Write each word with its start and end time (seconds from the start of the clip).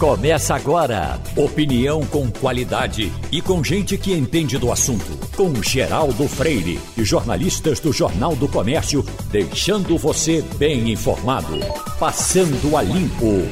Começa 0.00 0.54
agora. 0.54 1.20
Opinião 1.36 2.00
com 2.06 2.30
qualidade 2.30 3.12
e 3.30 3.42
com 3.42 3.62
gente 3.62 3.98
que 3.98 4.14
entende 4.14 4.56
do 4.56 4.72
assunto. 4.72 5.04
Com 5.36 5.62
Geraldo 5.62 6.26
Freire 6.26 6.80
e 6.96 7.04
jornalistas 7.04 7.80
do 7.80 7.92
Jornal 7.92 8.34
do 8.34 8.48
Comércio, 8.48 9.02
deixando 9.30 9.98
você 9.98 10.40
bem 10.56 10.90
informado. 10.90 11.52
Passando 11.98 12.78
a 12.78 12.82
Limpo. 12.82 13.42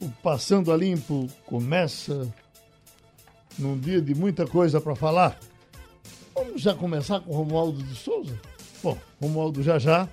O 0.00 0.10
Passando 0.20 0.72
a 0.72 0.76
Limpo 0.76 1.28
começa 1.46 2.26
num 3.56 3.78
dia 3.78 4.02
de 4.02 4.16
muita 4.16 4.48
coisa 4.48 4.80
para 4.80 4.96
falar. 4.96 5.38
Vamos 6.34 6.60
já 6.60 6.74
começar 6.74 7.20
com 7.20 7.32
Romualdo 7.32 7.80
de 7.84 7.94
Souza? 7.94 8.36
Bom, 8.82 8.98
Romualdo 9.22 9.62
já 9.62 9.78
já 9.78 10.08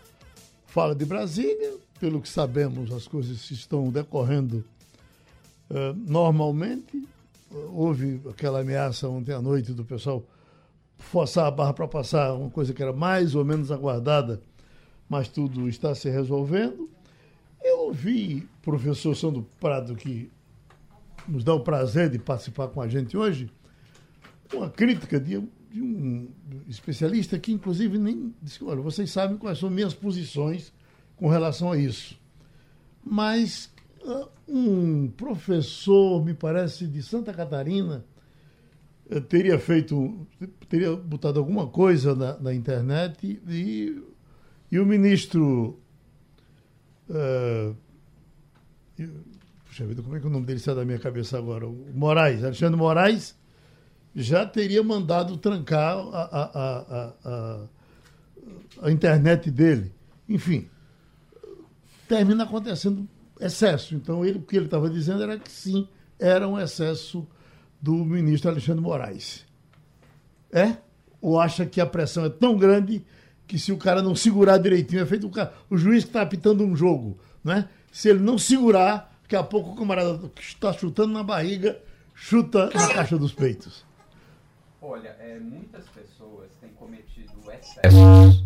fala 0.68 0.94
de 0.94 1.06
Brasília, 1.06 1.74
pelo 2.00 2.22
que 2.22 2.30
sabemos, 2.30 2.92
as 2.92 3.08
coisas 3.08 3.50
estão 3.52 3.90
decorrendo 3.90 4.64
uh, 5.70 5.94
normalmente. 5.96 7.08
Houve 7.72 8.22
aquela 8.30 8.62
ameaça 8.62 9.08
ontem 9.08 9.34
à 9.34 9.42
noite 9.42 9.72
do 9.72 9.86
pessoal 9.86 10.26
forçar 10.98 11.46
a 11.46 11.52
barra 11.52 11.74
para 11.74 11.88
passar 11.88 12.34
uma 12.34 12.50
coisa 12.50 12.74
que 12.74 12.82
era 12.82 12.92
mais 12.92 13.36
ou 13.36 13.46
menos 13.46 13.72
aguardada, 13.72 14.42
mas 15.08 15.28
tudo 15.28 15.70
está 15.70 15.94
se 15.96 16.10
resolvendo. 16.10 16.90
Eu 17.64 17.88
ouvi 17.88 18.48
o 18.60 18.62
professor 18.62 19.16
Sandro 19.16 19.48
Prado, 19.60 19.96
que 19.96 20.30
nos 21.28 21.44
dá 21.44 21.54
o 21.54 21.62
prazer 21.62 22.10
de 22.10 22.20
participar 22.20 22.68
com 22.68 22.82
a 22.82 22.88
gente 22.88 23.16
hoje, 23.16 23.50
uma 24.54 24.70
crítica 24.70 25.20
de, 25.20 25.42
de 25.72 25.82
um 25.82 26.28
especialista 26.68 27.40
que, 27.40 27.52
inclusive, 27.52 27.98
nem 27.98 28.34
disse: 28.42 28.64
olha, 28.64 28.82
vocês 28.82 29.10
sabem 29.12 29.38
quais 29.38 29.58
são 29.58 29.70
minhas 29.70 29.94
posições 29.94 30.74
com 31.16 31.28
relação 31.28 31.72
a 31.72 31.78
isso. 31.78 32.20
Mas 33.04 33.72
uh, 34.04 34.28
um 34.48 35.08
professor, 35.08 36.24
me 36.24 36.34
parece, 36.34 36.88
de 36.88 37.02
Santa 37.02 37.34
Catarina, 37.34 38.06
uh, 39.10 39.22
teria 39.22 39.60
feito, 39.60 40.28
teria 40.68 40.96
botado 40.96 41.40
alguma 41.40 41.68
coisa 41.68 42.16
na, 42.16 42.38
na 42.40 42.54
internet 42.54 43.40
e, 43.48 44.02
e 44.72 44.80
o 44.80 44.86
ministro. 44.86 45.80
Uh, 47.10 47.76
puxa 49.66 49.86
vida, 49.86 50.02
como 50.02 50.16
é 50.16 50.20
que 50.20 50.28
o 50.28 50.30
nome 50.30 50.46
dele 50.46 50.60
sai 50.60 50.74
da 50.74 50.86
minha 50.86 51.00
cabeça 51.00 51.38
agora? 51.38 51.68
O 51.68 51.92
Moraes, 51.94 52.44
Alexandre 52.44 52.78
Moraes, 52.78 53.36
já 54.16 54.46
teria 54.46 54.82
mandado 54.82 55.38
trancar 55.38 55.98
a, 55.98 56.22
a, 56.22 56.44
a, 56.54 57.14
a, 57.26 57.68
a 58.84 58.92
internet 58.92 59.52
dele. 59.52 59.92
Enfim, 60.28 60.70
termina 62.08 62.44
acontecendo 62.44 63.08
excesso. 63.40 63.96
Então, 63.96 64.26
ele, 64.26 64.40
o 64.40 64.42
que 64.42 64.56
ele 64.56 64.66
estava 64.66 64.90
dizendo 64.90 65.24
era 65.24 65.38
que 65.38 65.52
sim, 65.52 65.88
era 66.20 66.48
um 66.48 66.60
excesso 66.60 67.28
do 67.82 67.94
ministro 67.94 68.50
Alexandre 68.50 68.82
Moraes. 68.82 69.46
É? 70.52 70.78
Ou 71.22 71.40
acha 71.40 71.66
que 71.66 71.82
a 71.82 71.86
pressão 71.86 72.26
é 72.26 72.30
tão 72.30 72.58
grande 72.58 73.06
que 73.48 73.60
se 73.60 73.72
o 73.72 73.78
cara 73.78 74.02
não 74.02 74.16
segurar 74.16 74.58
direitinho, 74.58 75.02
é 75.02 75.06
feito 75.06 75.28
o, 75.28 75.30
cara, 75.30 75.54
o 75.70 75.78
juiz 75.78 76.04
que 76.04 76.10
está 76.10 76.22
apitando 76.22 76.64
um 76.64 76.76
jogo, 76.76 77.20
né? 77.44 77.70
Se 77.92 78.10
ele 78.10 78.20
não 78.20 78.38
segurar, 78.38 79.20
daqui 79.22 79.36
a 79.36 79.44
pouco 79.44 79.72
o 79.72 79.76
camarada 79.76 80.18
que 80.30 80.42
está 80.42 80.74
chutando 80.74 81.14
na 81.14 81.24
barriga, 81.24 81.80
chuta 82.14 82.70
na 82.74 82.88
caixa 82.88 83.18
dos 83.18 83.34
peitos. 83.34 83.86
Olha, 84.82 85.10
é, 85.20 85.40
muitas 85.40 85.86
pessoas 85.90 86.50
têm 86.60 86.70
cometido 86.72 87.34
excessos 87.52 88.44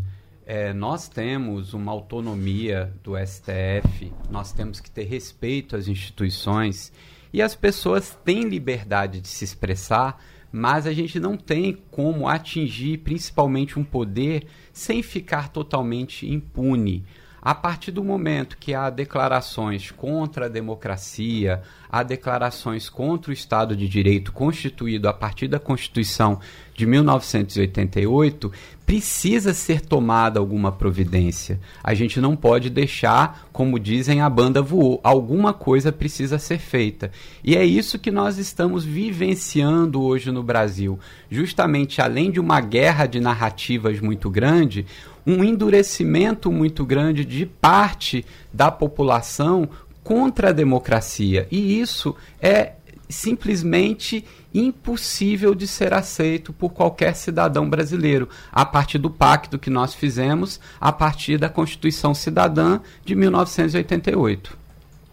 é, 0.49 0.73
nós 0.73 1.07
temos 1.07 1.75
uma 1.75 1.91
autonomia 1.91 2.91
do 3.03 3.15
STF, 3.15 4.11
nós 4.31 4.51
temos 4.51 4.79
que 4.79 4.89
ter 4.89 5.03
respeito 5.03 5.75
às 5.75 5.87
instituições 5.87 6.91
e 7.31 7.39
as 7.39 7.53
pessoas 7.53 8.17
têm 8.25 8.49
liberdade 8.49 9.21
de 9.21 9.27
se 9.27 9.43
expressar, 9.43 10.19
mas 10.51 10.87
a 10.87 10.91
gente 10.91 11.19
não 11.19 11.37
tem 11.37 11.77
como 11.91 12.27
atingir 12.27 12.97
principalmente 12.97 13.77
um 13.77 13.83
poder 13.83 14.47
sem 14.73 15.03
ficar 15.03 15.49
totalmente 15.49 16.27
impune. 16.27 17.05
A 17.39 17.53
partir 17.53 17.91
do 17.91 18.03
momento 18.03 18.57
que 18.57 18.73
há 18.73 18.89
declarações 18.89 19.91
contra 19.91 20.47
a 20.47 20.49
democracia, 20.49 21.61
há 21.89 22.03
declarações 22.03 22.87
contra 22.87 23.31
o 23.31 23.33
Estado 23.33 23.75
de 23.75 23.87
Direito 23.87 24.31
constituído 24.31 25.09
a 25.09 25.13
partir 25.13 25.47
da 25.47 25.59
Constituição 25.59 26.39
de 26.75 26.85
1988, 26.85 28.51
precisa 28.85 29.53
ser 29.53 29.81
tomada 29.81 30.39
alguma 30.39 30.71
providência. 30.71 31.59
A 31.83 31.93
gente 31.93 32.21
não 32.21 32.35
pode 32.35 32.69
deixar, 32.69 33.47
como 33.51 33.77
dizem, 33.77 34.21
a 34.21 34.29
banda 34.29 34.61
voou. 34.61 34.99
Alguma 35.03 35.51
coisa 35.51 35.91
precisa 35.91 36.39
ser 36.39 36.57
feita. 36.57 37.11
E 37.43 37.55
é 37.55 37.65
isso 37.65 37.99
que 37.99 38.11
nós 38.11 38.37
estamos 38.37 38.85
vivenciando 38.85 40.01
hoje 40.01 40.31
no 40.31 40.41
Brasil. 40.41 40.97
Justamente 41.29 42.01
além 42.01 42.31
de 42.31 42.39
uma 42.39 42.61
guerra 42.61 43.05
de 43.05 43.19
narrativas 43.19 43.99
muito 43.99 44.29
grande, 44.29 44.85
um 45.27 45.43
endurecimento 45.43 46.51
muito 46.51 46.85
grande 46.85 47.25
de 47.25 47.45
parte 47.45 48.25
da 48.53 48.71
população 48.71 49.69
contra 50.03 50.49
a 50.49 50.53
democracia. 50.53 51.47
E 51.51 51.79
isso 51.79 52.15
é 52.41 52.73
simplesmente 53.09 54.23
impossível 54.53 55.55
de 55.55 55.67
ser 55.67 55.93
aceito 55.93 56.53
por 56.53 56.69
qualquer 56.69 57.15
cidadão 57.15 57.67
brasileiro, 57.67 58.29
a 58.51 58.65
partir 58.65 58.99
do 58.99 59.09
pacto 59.09 59.57
que 59.57 59.69
nós 59.69 59.93
fizemos, 59.93 60.59
a 60.79 60.91
partir 60.91 61.37
da 61.37 61.49
Constituição 61.49 62.13
Cidadã 62.13 62.79
de 63.03 63.15
1988. 63.15 64.57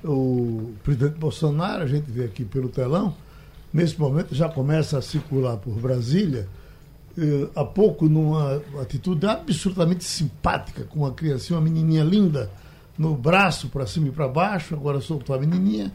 O 0.04 0.74
presidente 0.84 1.18
Bolsonaro, 1.18 1.82
a 1.82 1.86
gente 1.86 2.10
vê 2.10 2.24
aqui 2.24 2.44
pelo 2.44 2.68
telão, 2.68 3.14
nesse 3.72 3.98
momento 3.98 4.34
já 4.34 4.48
começa 4.48 4.98
a 4.98 5.03
circular 5.03 5.56
por 5.56 5.74
Brasília, 5.74 6.48
eh, 7.18 7.48
há 7.54 7.64
pouco 7.64 8.08
numa 8.08 8.62
atitude 8.80 9.26
absolutamente 9.26 10.04
simpática, 10.04 10.84
com 10.84 11.00
uma 11.00 11.12
criança, 11.12 11.54
uma 11.54 11.62
menininha 11.62 12.04
linda, 12.04 12.50
no 12.99 13.15
braço 13.15 13.69
para 13.69 13.87
cima 13.87 14.09
e 14.09 14.11
para 14.11 14.29
baixo, 14.29 14.75
agora 14.75 15.01
soltou 15.01 15.34
a 15.37 15.39
menininha, 15.39 15.93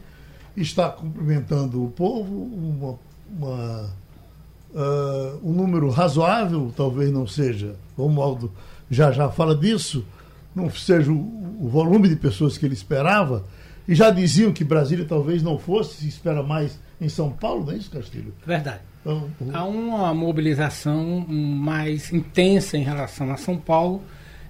está 0.56 0.88
cumprimentando 0.90 1.84
o 1.84 1.90
povo, 1.90 2.34
uma, 2.34 2.98
uma 3.28 3.90
uh, 4.72 5.40
um 5.42 5.52
número 5.52 5.90
razoável, 5.90 6.72
talvez 6.76 7.10
não 7.10 7.26
seja, 7.26 7.76
o 7.96 8.02
Romualdo 8.02 8.52
já 8.90 9.10
já 9.10 9.30
fala 9.30 9.54
disso, 9.54 10.04
não 10.54 10.70
seja 10.70 11.10
o, 11.10 11.56
o, 11.60 11.68
volume 11.68 12.08
de 12.08 12.16
pessoas 12.16 12.58
que 12.58 12.66
ele 12.66 12.74
esperava, 12.74 13.44
e 13.88 13.94
já 13.94 14.10
diziam 14.10 14.52
que 14.52 14.62
Brasília 14.62 15.04
talvez 15.04 15.42
não 15.42 15.58
fosse, 15.58 15.96
se 15.96 16.08
espera 16.08 16.42
mais 16.42 16.78
em 17.00 17.08
São 17.08 17.30
Paulo, 17.30 17.64
não 17.64 17.72
é 17.72 17.76
isso, 17.76 17.90
Castilho? 17.90 18.32
Verdade. 18.46 18.80
Então, 19.00 19.28
Há 19.52 19.64
uma 19.64 20.14
mobilização 20.14 21.26
mais 21.28 22.12
intensa 22.12 22.76
em 22.76 22.84
relação 22.84 23.32
a 23.32 23.36
São 23.36 23.56
Paulo, 23.56 24.02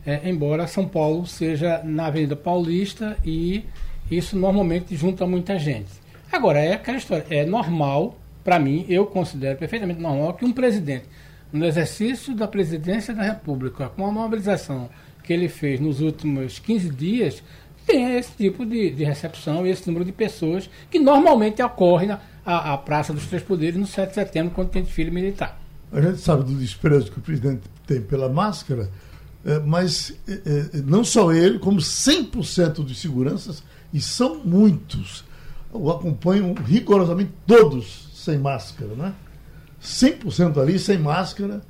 é, 0.06 0.28
embora 0.28 0.66
São 0.66 0.86
Paulo 0.86 1.26
seja 1.26 1.82
na 1.84 2.06
Avenida 2.06 2.36
Paulista 2.36 3.16
e 3.24 3.64
isso 4.10 4.36
normalmente 4.36 4.96
junta 4.96 5.26
muita 5.26 5.58
gente. 5.58 5.90
Agora, 6.30 6.58
é 6.58 6.74
aquela 6.74 6.98
história, 6.98 7.26
é 7.30 7.44
normal, 7.44 8.18
para 8.42 8.58
mim, 8.58 8.84
eu 8.88 9.06
considero 9.06 9.58
perfeitamente 9.58 10.00
normal 10.00 10.34
que 10.34 10.44
um 10.44 10.52
presidente, 10.52 11.04
no 11.52 11.64
exercício 11.64 12.34
da 12.34 12.48
presidência 12.48 13.14
da 13.14 13.22
República, 13.22 13.88
com 13.90 14.06
a 14.06 14.10
mobilização 14.10 14.88
que 15.22 15.32
ele 15.32 15.48
fez 15.48 15.78
nos 15.78 16.00
últimos 16.00 16.58
15 16.58 16.90
dias, 16.90 17.42
tenha 17.86 18.18
esse 18.18 18.32
tipo 18.32 18.64
de, 18.64 18.90
de 18.90 19.04
recepção 19.04 19.66
e 19.66 19.70
esse 19.70 19.86
número 19.86 20.04
de 20.04 20.12
pessoas 20.12 20.68
que 20.90 20.98
normalmente 20.98 21.62
ocorre 21.62 22.06
na 22.06 22.18
a, 22.44 22.74
a 22.74 22.78
Praça 22.78 23.12
dos 23.12 23.26
Três 23.26 23.42
Poderes 23.42 23.78
no 23.78 23.86
7 23.86 24.08
de 24.08 24.14
setembro, 24.14 24.52
quando 24.54 24.70
tem 24.70 24.82
desfile 24.82 25.10
militar. 25.10 25.60
A 25.92 26.00
gente 26.00 26.18
sabe 26.18 26.44
do 26.44 26.54
desprezo 26.54 27.10
que 27.10 27.18
o 27.18 27.22
presidente 27.22 27.62
tem 27.86 28.00
pela 28.00 28.28
máscara, 28.28 28.90
mas 29.64 30.14
é, 30.28 30.32
é, 30.32 30.82
não 30.84 31.02
só 31.02 31.32
ele, 31.32 31.58
como 31.58 31.78
100% 31.78 32.84
dos 32.84 33.00
seguranças, 33.00 33.62
e 33.92 34.00
são 34.00 34.36
muitos, 34.44 35.24
o 35.72 35.90
acompanham 35.90 36.54
rigorosamente 36.54 37.32
todos 37.46 38.08
sem 38.14 38.38
máscara, 38.38 38.94
né? 38.94 39.14
100% 39.82 40.58
ali 40.58 40.78
sem 40.78 40.96
máscara, 40.96 41.60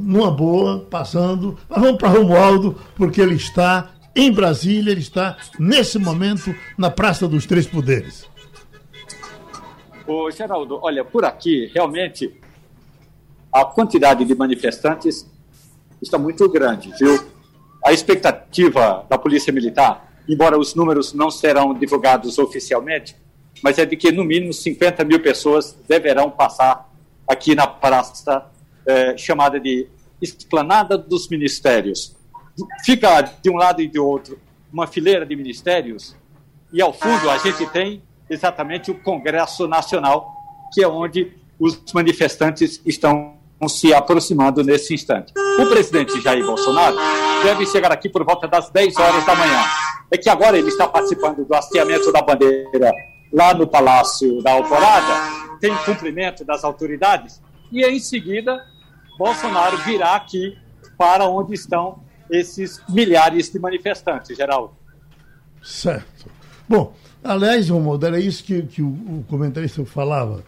numa 0.00 0.30
boa, 0.30 0.80
passando. 0.90 1.58
Mas 1.68 1.80
vamos 1.80 1.98
para 1.98 2.08
Romualdo, 2.08 2.80
porque 2.96 3.20
ele 3.20 3.34
está 3.34 3.90
em 4.16 4.32
Brasília, 4.32 4.90
ele 4.90 5.00
está 5.00 5.36
nesse 5.58 5.98
momento 5.98 6.54
na 6.76 6.90
Praça 6.90 7.28
dos 7.28 7.44
Três 7.44 7.66
Poderes. 7.66 8.26
Ô, 10.06 10.30
Geraldo, 10.30 10.78
olha, 10.82 11.04
por 11.04 11.24
aqui, 11.24 11.70
realmente, 11.74 12.34
a 13.52 13.64
quantidade 13.64 14.24
de 14.24 14.34
manifestantes 14.34 15.30
está 16.02 16.18
muito 16.18 16.48
grande, 16.48 16.92
viu? 16.98 17.28
A 17.84 17.92
expectativa 17.92 19.06
da 19.08 19.16
Polícia 19.16 19.52
Militar, 19.52 20.12
embora 20.28 20.58
os 20.58 20.74
números 20.74 21.12
não 21.12 21.30
serão 21.30 21.74
divulgados 21.74 22.38
oficialmente, 22.38 23.16
mas 23.62 23.78
é 23.78 23.84
de 23.84 23.96
que 23.96 24.12
no 24.12 24.24
mínimo 24.24 24.52
50 24.52 25.04
mil 25.04 25.20
pessoas 25.20 25.76
deverão 25.88 26.30
passar 26.30 26.88
aqui 27.26 27.54
na 27.54 27.66
praça 27.66 28.46
é, 28.86 29.16
chamada 29.16 29.58
de 29.58 29.88
Esplanada 30.20 30.98
dos 30.98 31.28
Ministérios. 31.28 32.16
Fica 32.84 33.20
de 33.20 33.50
um 33.50 33.56
lado 33.56 33.80
e 33.80 33.86
de 33.86 33.98
outro 33.98 34.38
uma 34.72 34.86
fileira 34.86 35.24
de 35.24 35.34
ministérios 35.34 36.14
E 36.72 36.82
ao 36.82 36.92
fundo 36.92 37.30
a 37.30 37.38
gente 37.38 37.66
tem 37.70 38.02
exatamente 38.28 38.90
o 38.90 38.98
Congresso 38.98 39.66
Nacional, 39.66 40.34
que 40.72 40.82
é 40.82 40.88
onde 40.88 41.32
os 41.58 41.80
manifestantes 41.94 42.80
estão 42.84 43.37
se 43.66 43.92
aproximando 43.92 44.62
nesse 44.62 44.94
instante. 44.94 45.32
O 45.58 45.66
presidente 45.66 46.20
Jair 46.20 46.44
Bolsonaro 46.44 46.96
deve 47.42 47.66
chegar 47.66 47.90
aqui 47.90 48.08
por 48.08 48.24
volta 48.24 48.46
das 48.46 48.70
10 48.70 48.96
horas 48.96 49.24
da 49.24 49.34
manhã. 49.34 49.64
É 50.10 50.18
que 50.18 50.28
agora 50.28 50.58
ele 50.58 50.68
está 50.68 50.86
participando 50.86 51.44
do 51.44 51.54
hasteamento 51.54 52.12
da 52.12 52.22
bandeira 52.22 52.92
lá 53.32 53.54
no 53.54 53.66
Palácio 53.66 54.42
da 54.42 54.52
Alvorada, 54.52 55.58
tem 55.60 55.74
cumprimento 55.84 56.44
das 56.44 56.64
autoridades, 56.64 57.42
e 57.72 57.84
em 57.84 57.98
seguida 57.98 58.64
Bolsonaro 59.18 59.76
virá 59.78 60.14
aqui 60.14 60.56
para 60.96 61.26
onde 61.26 61.54
estão 61.54 62.02
esses 62.30 62.80
milhares 62.88 63.50
de 63.50 63.58
manifestantes, 63.58 64.36
Geraldo. 64.36 64.74
Certo. 65.62 66.30
Bom, 66.68 66.94
aliás, 67.22 67.68
Romualdo, 67.68 68.06
era 68.06 68.20
isso 68.20 68.44
que, 68.44 68.62
que 68.62 68.82
o, 68.82 68.88
o 68.88 69.24
comentarista 69.28 69.84
falava 69.84 70.44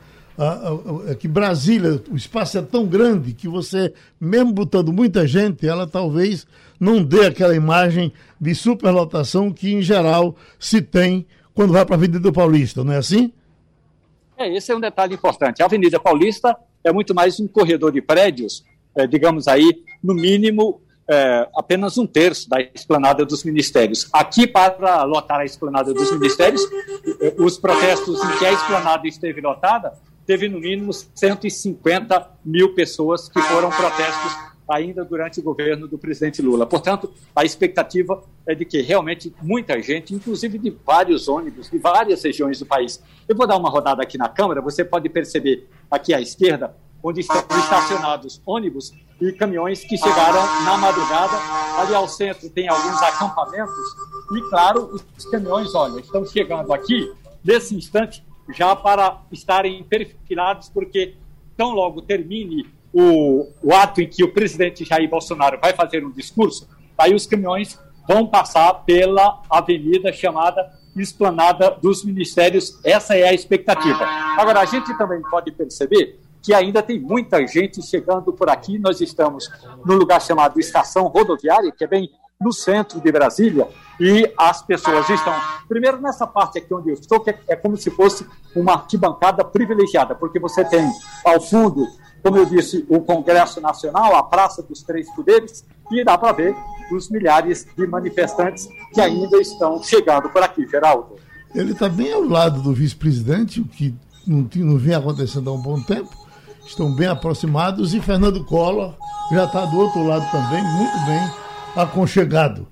é 1.07 1.15
que 1.15 1.29
Brasília, 1.29 2.03
o 2.11 2.17
espaço 2.17 2.57
é 2.57 2.63
tão 2.63 2.87
grande 2.87 3.35
que 3.35 3.47
você, 3.47 3.93
mesmo 4.19 4.53
botando 4.53 4.93
muita 4.93 5.27
gente, 5.27 5.69
ela 5.69 5.87
talvez 5.87 6.47
não 6.79 7.03
dê 7.03 7.27
aquela 7.27 7.55
imagem 7.55 8.13
de 8.41 8.55
superlotação 8.55 9.53
que, 9.53 9.73
em 9.75 9.83
geral, 9.83 10.35
se 10.59 10.81
tem 10.81 11.27
quando 11.55 11.73
vai 11.73 11.85
para 11.85 11.95
a 11.95 11.99
Avenida 11.99 12.33
Paulista, 12.33 12.83
não 12.83 12.93
é 12.93 12.97
assim? 12.97 13.33
É, 14.39 14.51
esse 14.57 14.73
é 14.73 14.77
um 14.77 14.81
detalhe 14.81 15.15
importante. 15.15 15.63
A 15.63 15.67
Avenida 15.67 16.01
Paulista 16.01 16.57
é 16.83 16.91
muito 16.91 17.15
mais 17.15 17.39
um 17.39 17.47
corredor 17.47 17.93
de 17.93 18.01
prédios, 18.01 18.65
é, 18.97 19.07
digamos 19.07 19.47
aí, 19.47 19.85
no 20.03 20.15
mínimo 20.15 20.81
é, 21.07 21.47
apenas 21.55 21.99
um 21.99 22.07
terço 22.07 22.49
da 22.49 22.63
esplanada 22.75 23.27
dos 23.27 23.45
ministérios. 23.45 24.09
Aqui, 24.13 24.47
para 24.47 25.03
lotar 25.03 25.41
a 25.41 25.45
esplanada 25.45 25.93
dos 25.93 26.11
ministérios, 26.13 26.63
é, 27.21 27.35
os 27.39 27.59
protestos 27.59 28.19
em 28.25 28.39
que 28.39 28.47
a 28.47 28.53
esplanada 28.53 29.07
esteve 29.07 29.41
lotada 29.43 29.93
teve 30.31 30.49
no 30.49 30.61
mínimo 30.61 30.93
150 30.93 32.31
mil 32.45 32.73
pessoas 32.73 33.29
que 33.29 33.43
foram 33.43 33.69
protestos 33.69 34.33
ainda 34.69 35.05
durante 35.05 35.41
o 35.41 35.43
governo 35.43 35.89
do 35.89 35.99
presidente 35.99 36.41
Lula. 36.41 36.65
Portanto, 36.65 37.13
a 37.35 37.45
expectativa 37.45 38.23
é 38.47 38.55
de 38.55 38.65
que 38.65 38.81
realmente 38.81 39.35
muita 39.43 39.83
gente, 39.83 40.15
inclusive 40.15 40.57
de 40.57 40.71
vários 40.87 41.27
ônibus, 41.27 41.69
de 41.69 41.79
várias 41.79 42.23
regiões 42.23 42.61
do 42.61 42.65
país. 42.65 43.03
Eu 43.29 43.35
vou 43.35 43.45
dar 43.45 43.57
uma 43.57 43.69
rodada 43.69 44.05
aqui 44.05 44.17
na 44.17 44.29
Câmara, 44.29 44.61
você 44.61 44.85
pode 44.85 45.09
perceber 45.09 45.69
aqui 45.91 46.15
à 46.15 46.21
esquerda, 46.21 46.77
onde 47.03 47.23
estão 47.23 47.45
estacionados 47.59 48.41
ônibus 48.47 48.95
e 49.21 49.33
caminhões 49.33 49.81
que 49.81 49.99
chegaram 49.99 50.47
na 50.65 50.79
madrugada. 50.79 51.37
Ali 51.77 51.93
ao 51.93 52.07
centro 52.07 52.49
tem 52.51 52.69
alguns 52.69 53.03
acampamentos 53.03 53.75
e, 54.31 54.41
claro, 54.49 54.95
os 54.95 55.25
caminhões, 55.25 55.75
olha, 55.75 55.99
estão 55.99 56.25
chegando 56.25 56.73
aqui, 56.73 57.13
nesse 57.43 57.75
instante, 57.75 58.23
já 58.53 58.75
para 58.75 59.21
estarem 59.31 59.83
perfilados, 59.85 60.69
porque 60.69 61.15
tão 61.57 61.71
logo 61.71 62.03
termine 62.03 62.67
o, 62.93 63.49
o 63.63 63.73
ato 63.75 64.01
em 64.01 64.09
que 64.09 64.25
o 64.25 64.33
presidente 64.33 64.85
Jair 64.85 65.09
Bolsonaro 65.09 65.59
vai 65.61 65.73
fazer 65.73 66.05
um 66.05 66.11
discurso, 66.11 66.69
aí 66.97 67.15
os 67.15 67.27
caminhões 67.27 67.79
vão 68.07 68.27
passar 68.27 68.75
pela 68.85 69.43
avenida 69.49 70.13
chamada 70.13 70.79
Esplanada 70.97 71.71
dos 71.71 72.05
Ministérios. 72.05 72.81
Essa 72.85 73.17
é 73.17 73.29
a 73.29 73.33
expectativa. 73.33 74.05
Agora, 74.37 74.61
a 74.61 74.65
gente 74.65 74.97
também 74.99 75.23
pode 75.23 75.53
perceber 75.53 76.19
que 76.43 76.53
ainda 76.53 76.83
tem 76.83 76.99
muita 76.99 77.47
gente 77.47 77.83
chegando 77.83 78.33
por 78.33 78.49
aqui. 78.49 78.79
Nós 78.79 79.01
estamos 79.01 79.49
no 79.85 79.95
lugar 79.95 80.21
chamado 80.21 80.59
Estação 80.59 81.07
Rodoviária, 81.07 81.71
que 81.71 81.85
é 81.85 81.87
bem 81.87 82.11
no 82.41 82.55
centro 82.55 82.99
de 83.01 83.13
Brasília, 83.13 83.69
e 84.01 84.33
as 84.35 84.63
pessoas 84.63 85.07
estão, 85.11 85.35
primeiro 85.69 86.01
nessa 86.01 86.27
parte 86.27 86.59
aqui 86.59 86.73
onde 86.73 86.89
eu 86.89 86.95
estou, 86.95 87.21
que 87.21 87.35
é, 87.47 87.55
como 87.55 87.77
se 87.77 87.91
fosse 87.91 88.27
uma 88.57 88.73
arquibancada 88.73 89.45
privilegiada, 89.45 90.15
porque 90.15 90.41
você 90.41 90.65
tem 90.65 90.91
ao 91.23 91.39
fundo, 91.39 91.87
como 92.23 92.39
eu 92.39 92.47
disse, 92.47 92.87
o 92.89 93.01
Congresso 93.01 93.61
Nacional, 93.61 94.17
a 94.17 94.23
Praça 94.23 94.63
dos 94.63 94.83
Três 94.83 95.15
Poderes, 95.15 95.67
e 95.93 96.03
dá 96.03 96.17
para 96.17 96.33
ver 96.33 96.57
os 96.91 97.11
milhares 97.11 97.67
de 97.77 97.87
manifestantes 97.87 98.67
que 98.95 99.03
ainda 99.03 99.37
estão 99.37 99.83
chegando 99.83 100.31
por 100.31 100.43
aqui, 100.43 100.67
Geraldo. 100.67 101.17
Ele 101.55 101.73
está 101.73 101.91
bem 101.91 102.11
ao 102.11 102.23
lado 102.23 102.63
do 102.63 102.73
vice-presidente, 102.73 103.61
o 103.61 103.67
que 103.67 103.95
não, 104.27 104.49
não 104.55 104.79
vem 104.79 104.95
acontecendo 104.95 105.51
há 105.51 105.53
um 105.53 105.61
bom 105.61 105.79
tempo. 105.83 106.09
Estão 106.67 106.91
bem 106.95 107.09
aproximados 107.09 107.93
e 107.93 108.01
Fernando 108.01 108.43
Collor 108.47 108.95
já 109.31 109.45
está 109.45 109.67
do 109.67 109.79
outro 109.79 110.07
lado 110.07 110.25
também, 110.31 110.63
muito 110.63 111.05
bem 111.05 111.40
aconchegado. 111.77 112.69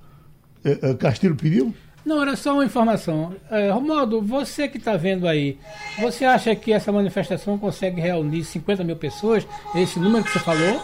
É, 0.64 0.90
é, 0.90 0.94
Castilho 0.94 1.36
pediu? 1.36 1.74
Não, 2.04 2.22
era 2.22 2.36
só 2.36 2.54
uma 2.54 2.64
informação. 2.64 3.34
É, 3.50 3.70
Romualdo, 3.70 4.22
você 4.22 4.66
que 4.68 4.78
está 4.78 4.96
vendo 4.96 5.28
aí, 5.28 5.58
você 5.98 6.24
acha 6.24 6.54
que 6.54 6.72
essa 6.72 6.90
manifestação 6.90 7.58
consegue 7.58 8.00
reunir 8.00 8.44
50 8.44 8.82
mil 8.82 8.96
pessoas? 8.96 9.46
Esse 9.74 9.98
número 9.98 10.24
que 10.24 10.30
você 10.30 10.38
falou? 10.38 10.80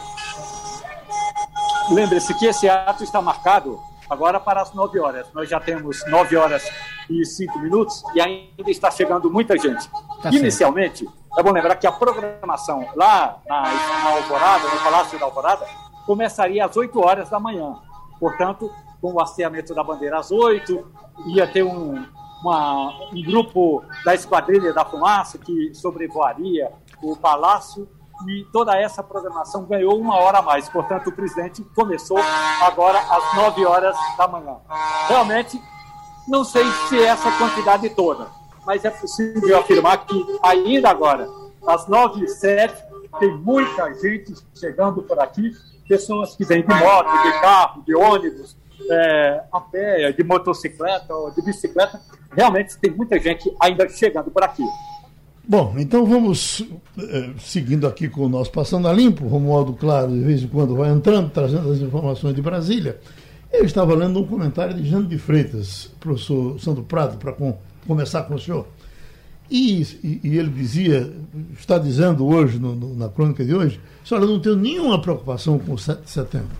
Lembre-se 1.90 2.34
que 2.34 2.46
esse 2.46 2.69
ato 2.69 3.05
está 3.05 3.20
marcado 3.22 3.78
agora 4.08 4.38
para 4.38 4.62
as 4.62 4.72
9 4.75 4.99
horas. 5.00 5.26
Nós 5.32 5.49
já 5.49 5.60
temos 5.60 6.05
9 6.06 6.37
horas 6.37 6.70
e 7.08 7.25
5 7.25 7.58
minutos 7.58 8.02
e 8.14 8.20
ainda 8.20 8.70
está 8.70 8.90
chegando 8.90 9.31
muita 9.31 9.56
gente. 9.58 9.88
Tá 10.22 10.31
Inicialmente, 10.31 11.05
certo. 11.05 11.38
é 11.38 11.43
bom 11.43 11.52
lembrar 11.52 11.76
que 11.76 11.87
a 11.87 11.93
programação 11.93 12.87
lá 12.94 13.38
na, 13.46 13.62
na 13.62 14.10
Alvorada, 14.10 14.69
no 14.69 14.81
Palácio 14.81 15.19
da 15.19 15.26
Alvorada, 15.26 15.67
começaria 16.06 16.64
às 16.64 16.76
8 16.76 17.00
horas 17.00 17.31
da 17.31 17.38
manhã. 17.40 17.76
Portanto, 18.19 18.70
com 19.00 19.12
o 19.12 19.20
hasteamento 19.20 19.75
da 19.75 19.84
bandeira 19.84 20.19
às 20.19 20.31
8, 20.31 20.87
ia 21.26 21.46
ter 21.46 21.62
um, 21.62 22.05
uma, 22.43 23.11
um 23.12 23.22
grupo 23.22 23.84
da 24.05 24.14
Esquadrilha 24.14 24.72
da 24.72 24.84
Fumaça 24.84 25.38
que 25.38 25.75
sobrevoaria 25.75 26.72
o 27.02 27.16
palácio 27.16 27.88
e 28.26 28.46
toda 28.52 28.76
essa 28.76 29.02
programação 29.02 29.64
ganhou 29.64 29.99
uma 29.99 30.16
hora 30.16 30.38
a 30.38 30.43
mais. 30.43 30.69
Portanto, 30.69 31.08
o 31.08 31.12
presidente 31.12 31.62
começou 31.75 32.19
agora 32.62 32.99
às 32.99 33.37
9 33.37 33.66
horas 33.66 33.96
da 34.17 34.28
manhã. 34.28 34.56
Realmente, 35.08 35.60
não 36.28 36.44
sei 36.44 36.64
se 36.88 36.99
é 36.99 37.06
essa 37.06 37.31
quantidade 37.32 37.88
toda, 37.90 38.28
mas 38.64 38.84
é 38.84 38.90
possível 38.90 39.58
afirmar 39.58 40.06
que 40.06 40.25
ainda 40.43 40.88
agora, 40.88 41.28
às 41.67 41.87
9 41.87 42.25
e 42.25 42.28
7, 42.28 42.75
tem 43.19 43.37
muita 43.37 43.93
gente 43.94 44.34
chegando 44.55 45.02
por 45.02 45.19
aqui 45.19 45.52
pessoas 45.88 46.34
que 46.34 46.44
vêm 46.44 46.62
de 46.62 46.75
moto, 46.75 47.10
de 47.22 47.40
carro, 47.40 47.82
de 47.86 47.94
ônibus, 47.94 48.56
é, 48.90 49.42
a 49.52 49.60
pé, 49.60 50.12
de 50.12 50.25
motocicleta 50.25 51.14
ou 51.14 51.31
de 51.31 51.42
bicicleta. 51.42 52.00
Realmente 52.34 52.76
tem 52.78 52.91
muita 52.91 53.19
gente 53.19 53.53
ainda 53.60 53.88
chegando 53.88 54.31
por 54.31 54.43
aqui. 54.43 54.64
Bom, 55.46 55.74
então 55.76 56.06
vamos 56.06 56.67
é, 56.98 57.31
seguindo 57.38 57.86
aqui 57.86 58.08
com 58.08 58.22
o 58.22 58.29
nosso 58.29 58.50
Passando 58.50 58.88
a 58.88 58.93
Limpo. 58.93 59.26
Romualdo 59.26 59.74
Claro, 59.74 60.10
de 60.10 60.20
vez 60.20 60.43
em 60.43 60.48
quando, 60.48 60.74
vai 60.74 60.91
entrando, 60.91 61.31
trazendo 61.31 61.70
as 61.70 61.81
informações 61.81 62.34
de 62.34 62.41
Brasília. 62.41 62.98
Eu 63.53 63.64
estava 63.64 63.94
lendo 63.94 64.19
um 64.19 64.26
comentário 64.26 64.74
de 64.74 64.88
Jânio 64.88 65.06
de 65.06 65.19
Freitas, 65.19 65.91
professor 66.00 66.58
Santo 66.58 66.82
Prado, 66.82 67.19
para 67.19 67.32
com, 67.32 67.56
começar 67.86 68.22
com 68.22 68.34
o 68.34 68.38
senhor. 68.38 68.67
E, 69.51 69.82
e, 70.03 70.20
e, 70.24 70.39
ele 70.39 70.48
dizia, 70.48 71.13
está 71.58 71.79
dizendo 71.79 72.27
hoje, 72.27 72.58
no, 72.58 72.74
no, 72.74 72.94
na 72.94 73.08
crônica 73.08 73.44
de 73.44 73.55
hoje, 73.55 73.79
senhor, 74.05 74.22
eu 74.22 74.29
não 74.29 74.41
tenho 74.41 74.56
nenhuma 74.56 75.01
preocupação 75.01 75.58
com 75.58 75.74
o 75.74 75.79
7 75.79 76.03
de 76.03 76.10
setembro. 76.10 76.56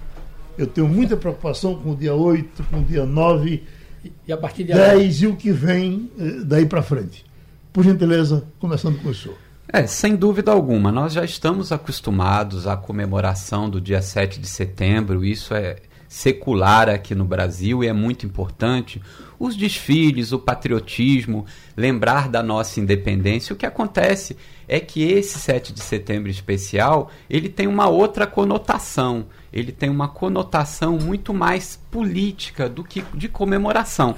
Eu 0.57 0.67
tenho 0.67 0.87
muita 0.87 1.17
preocupação 1.17 1.75
com 1.77 1.93
o 1.93 1.97
dia 1.97 2.15
8, 2.15 2.63
com 2.65 2.81
o 2.81 2.85
dia 2.85 3.05
9, 3.05 3.63
e 4.27 4.33
a 4.33 4.37
partir 4.37 4.65
de 4.65 4.73
10 4.73 5.23
e 5.23 5.27
o 5.27 5.37
que 5.37 5.51
vem 5.51 6.11
eh, 6.19 6.43
daí 6.45 6.67
para 6.67 6.83
frente. 6.83 7.25
Por 7.73 7.83
gentileza, 7.83 8.45
começando 8.61 9.01
com 9.03 9.09
o 9.09 9.15
senhor. 9.15 9.37
É, 9.67 9.87
sem 9.87 10.15
dúvida 10.15 10.53
alguma. 10.53 10.93
Nós 10.93 11.13
já 11.15 11.25
estamos 11.25 11.73
acostumados 11.73 12.67
à 12.67 12.77
comemoração 12.77 13.69
do 13.69 13.81
dia 13.81 14.03
7 14.03 14.39
de 14.39 14.47
setembro, 14.47 15.25
isso 15.25 15.55
é 15.55 15.77
secular 16.09 16.89
aqui 16.89 17.15
no 17.15 17.25
Brasil 17.25 17.83
e 17.83 17.89
é 17.89 17.93
muito 17.93 18.25
importante 18.27 19.01
os 19.39 19.57
desfiles, 19.57 20.33
o 20.33 20.39
patriotismo, 20.39 21.45
lembrar 21.77 22.29
da 22.29 22.43
nossa 22.43 22.81
independência. 22.81 23.53
O 23.53 23.57
que 23.57 23.67
acontece 23.67 24.37
é 24.67 24.81
que 24.81 25.03
esse 25.03 25.39
7 25.39 25.73
de 25.73 25.81
setembro 25.81 26.31
especial, 26.31 27.11
ele 27.29 27.49
tem 27.49 27.67
uma 27.67 27.89
outra 27.89 28.27
conotação. 28.27 29.27
Ele 29.53 29.73
tem 29.73 29.91
uma 29.91 30.09
conotação 30.09 30.99
muito 30.99 31.35
mais 31.35 31.79
política 31.91 32.69
do 32.69 32.83
que 32.83 33.05
de 33.15 33.29
comemoração. 33.29 34.17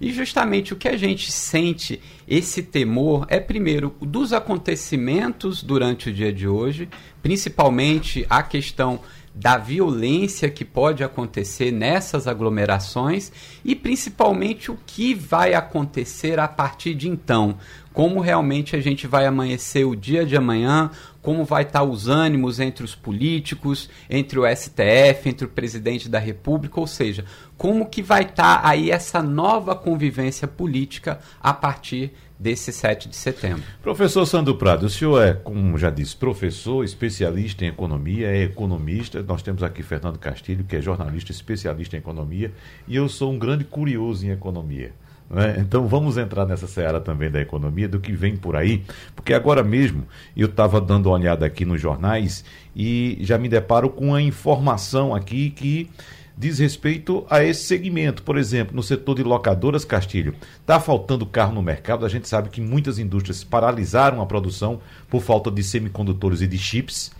E 0.00 0.12
justamente 0.12 0.72
o 0.72 0.76
que 0.76 0.86
a 0.86 0.96
gente 0.96 1.32
sente 1.32 2.00
esse 2.26 2.62
temor 2.62 3.26
é, 3.28 3.40
primeiro, 3.40 3.94
dos 4.00 4.32
acontecimentos 4.32 5.62
durante 5.62 6.08
o 6.08 6.12
dia 6.12 6.32
de 6.32 6.46
hoje, 6.46 6.88
principalmente 7.20 8.24
a 8.30 8.42
questão 8.42 9.00
da 9.38 9.56
violência 9.56 10.50
que 10.50 10.64
pode 10.64 11.04
acontecer 11.04 11.70
nessas 11.70 12.26
aglomerações 12.26 13.30
e 13.64 13.76
principalmente 13.76 14.68
o 14.68 14.76
que 14.84 15.14
vai 15.14 15.54
acontecer 15.54 16.40
a 16.40 16.48
partir 16.48 16.92
de 16.94 17.08
então, 17.08 17.56
como 17.92 18.20
realmente 18.20 18.74
a 18.74 18.80
gente 18.80 19.06
vai 19.06 19.26
amanhecer 19.26 19.84
o 19.84 19.94
dia 19.94 20.26
de 20.26 20.36
amanhã, 20.36 20.90
como 21.22 21.44
vai 21.44 21.62
estar 21.62 21.84
os 21.84 22.08
ânimos 22.08 22.58
entre 22.58 22.84
os 22.84 22.96
políticos, 22.96 23.88
entre 24.10 24.40
o 24.40 24.56
STF, 24.56 25.28
entre 25.28 25.46
o 25.46 25.50
presidente 25.50 26.08
da 26.08 26.18
República, 26.18 26.80
ou 26.80 26.86
seja, 26.86 27.24
como 27.56 27.86
que 27.86 28.02
vai 28.02 28.22
estar 28.22 28.60
aí 28.64 28.90
essa 28.90 29.22
nova 29.22 29.76
convivência 29.76 30.48
política 30.48 31.20
a 31.40 31.52
partir 31.52 32.12
desse 32.38 32.72
7 32.72 33.08
de 33.08 33.16
setembro. 33.16 33.62
Professor 33.82 34.24
Sandro 34.24 34.54
Prado, 34.54 34.86
o 34.86 34.90
senhor 34.90 35.20
é, 35.20 35.34
como 35.34 35.76
já 35.76 35.90
disse, 35.90 36.14
professor, 36.16 36.84
especialista 36.84 37.64
em 37.64 37.68
economia, 37.68 38.28
é 38.28 38.44
economista. 38.44 39.22
Nós 39.22 39.42
temos 39.42 39.62
aqui 39.62 39.82
Fernando 39.82 40.18
Castilho, 40.18 40.64
que 40.64 40.76
é 40.76 40.80
jornalista 40.80 41.32
especialista 41.32 41.96
em 41.96 41.98
economia, 41.98 42.52
e 42.86 42.94
eu 42.94 43.08
sou 43.08 43.32
um 43.32 43.38
grande 43.38 43.64
curioso 43.64 44.24
em 44.24 44.30
economia. 44.30 44.92
Né? 45.30 45.56
Então 45.58 45.86
vamos 45.86 46.16
entrar 46.16 46.46
nessa 46.46 46.66
seara 46.66 47.00
também 47.00 47.30
da 47.30 47.40
economia, 47.40 47.88
do 47.88 48.00
que 48.00 48.12
vem 48.12 48.36
por 48.36 48.56
aí, 48.56 48.82
porque 49.14 49.34
agora 49.34 49.62
mesmo 49.62 50.06
eu 50.36 50.46
estava 50.46 50.80
dando 50.80 51.06
uma 51.06 51.16
olhada 51.16 51.44
aqui 51.44 51.64
nos 51.64 51.80
jornais 51.80 52.44
e 52.74 53.18
já 53.20 53.36
me 53.36 53.48
deparo 53.48 53.90
com 53.90 54.14
a 54.14 54.22
informação 54.22 55.14
aqui 55.14 55.50
que 55.50 55.90
diz 56.38 56.60
respeito 56.60 57.26
a 57.28 57.42
esse 57.42 57.64
segmento. 57.64 58.22
Por 58.22 58.38
exemplo, 58.38 58.76
no 58.76 58.82
setor 58.82 59.16
de 59.16 59.24
locadoras, 59.24 59.84
Castilho, 59.84 60.34
está 60.60 60.78
faltando 60.78 61.26
carro 61.26 61.52
no 61.52 61.62
mercado. 61.62 62.06
A 62.06 62.08
gente 62.08 62.28
sabe 62.28 62.48
que 62.48 62.60
muitas 62.60 62.98
indústrias 62.98 63.42
paralisaram 63.42 64.22
a 64.22 64.26
produção 64.26 64.80
por 65.10 65.20
falta 65.20 65.50
de 65.50 65.62
semicondutores 65.64 66.40
e 66.40 66.46
de 66.46 66.56
chips. 66.56 67.10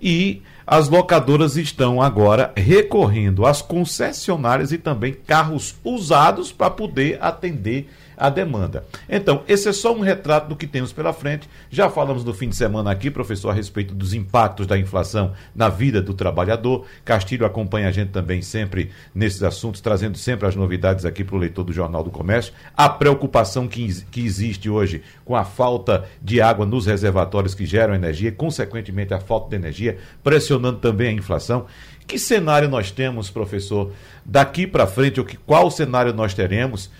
E 0.00 0.42
as 0.66 0.88
locadoras 0.88 1.56
estão 1.56 2.00
agora 2.00 2.52
recorrendo 2.56 3.44
às 3.44 3.60
concessionárias 3.60 4.72
e 4.72 4.78
também 4.78 5.12
carros 5.12 5.76
usados 5.84 6.50
para 6.50 6.70
poder 6.70 7.18
atender 7.20 7.88
a 8.16 8.28
demanda. 8.30 8.84
Então, 9.08 9.42
esse 9.48 9.68
é 9.68 9.72
só 9.72 9.94
um 9.94 10.00
retrato 10.00 10.48
do 10.48 10.56
que 10.56 10.66
temos 10.66 10.92
pela 10.92 11.12
frente. 11.12 11.48
Já 11.70 11.90
falamos 11.90 12.24
no 12.24 12.34
fim 12.34 12.48
de 12.48 12.56
semana 12.56 12.90
aqui, 12.90 13.10
professor, 13.10 13.50
a 13.50 13.54
respeito 13.54 13.94
dos 13.94 14.14
impactos 14.14 14.66
da 14.66 14.78
inflação 14.78 15.32
na 15.54 15.68
vida 15.68 16.00
do 16.00 16.14
trabalhador. 16.14 16.84
Castilho 17.04 17.46
acompanha 17.46 17.88
a 17.88 17.92
gente 17.92 18.10
também 18.10 18.42
sempre 18.42 18.90
nesses 19.14 19.42
assuntos, 19.42 19.80
trazendo 19.80 20.16
sempre 20.18 20.46
as 20.46 20.56
novidades 20.56 21.04
aqui 21.04 21.24
para 21.24 21.36
o 21.36 21.38
leitor 21.38 21.64
do 21.64 21.72
Jornal 21.72 22.02
do 22.02 22.10
Comércio. 22.10 22.52
A 22.76 22.88
preocupação 22.88 23.66
que, 23.66 24.02
que 24.10 24.24
existe 24.24 24.68
hoje 24.68 25.02
com 25.24 25.36
a 25.36 25.44
falta 25.44 26.04
de 26.20 26.40
água 26.40 26.66
nos 26.66 26.86
reservatórios 26.86 27.54
que 27.54 27.66
geram 27.66 27.94
energia, 27.94 28.32
consequentemente 28.32 29.14
a 29.14 29.20
falta 29.20 29.50
de 29.50 29.56
energia, 29.56 29.98
pressionando 30.22 30.78
também 30.78 31.08
a 31.08 31.12
inflação. 31.12 31.66
Que 32.06 32.18
cenário 32.18 32.68
nós 32.68 32.90
temos, 32.90 33.30
professor, 33.30 33.92
daqui 34.24 34.66
para 34.66 34.86
frente, 34.86 35.20
ou 35.20 35.26
que, 35.26 35.36
qual 35.36 35.70
cenário 35.70 36.12
nós 36.12 36.34
teremos? 36.34 36.90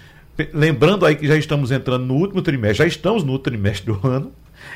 Lembrando 0.52 1.04
aí 1.04 1.14
que 1.14 1.26
já 1.26 1.36
estamos 1.36 1.70
entrando 1.70 2.06
no 2.06 2.14
último 2.14 2.40
trimestre, 2.40 2.78
já 2.78 2.86
estamos 2.86 3.22
no 3.22 3.32
último 3.32 3.56
trimestre 3.56 3.92
do 3.92 4.06
ano. 4.06 4.32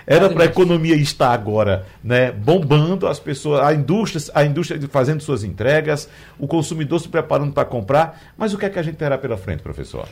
Era 0.06 0.28
para 0.28 0.42
a 0.42 0.46
economia 0.46 0.96
estar 0.96 1.32
agora 1.32 1.86
né, 2.02 2.32
bombando, 2.32 3.06
as 3.06 3.20
pessoas, 3.20 3.62
a 3.62 3.72
indústria, 3.72 4.22
a 4.34 4.44
indústria 4.44 4.80
fazendo 4.88 5.22
suas 5.22 5.44
entregas, 5.44 6.08
o 6.38 6.46
consumidor 6.46 7.00
se 7.00 7.08
preparando 7.08 7.52
para 7.52 7.64
comprar. 7.64 8.32
Mas 8.36 8.52
o 8.52 8.58
que 8.58 8.66
é 8.66 8.70
que 8.70 8.78
a 8.78 8.82
gente 8.82 8.96
terá 8.96 9.16
pela 9.16 9.36
frente, 9.36 9.62
professor? 9.62 10.08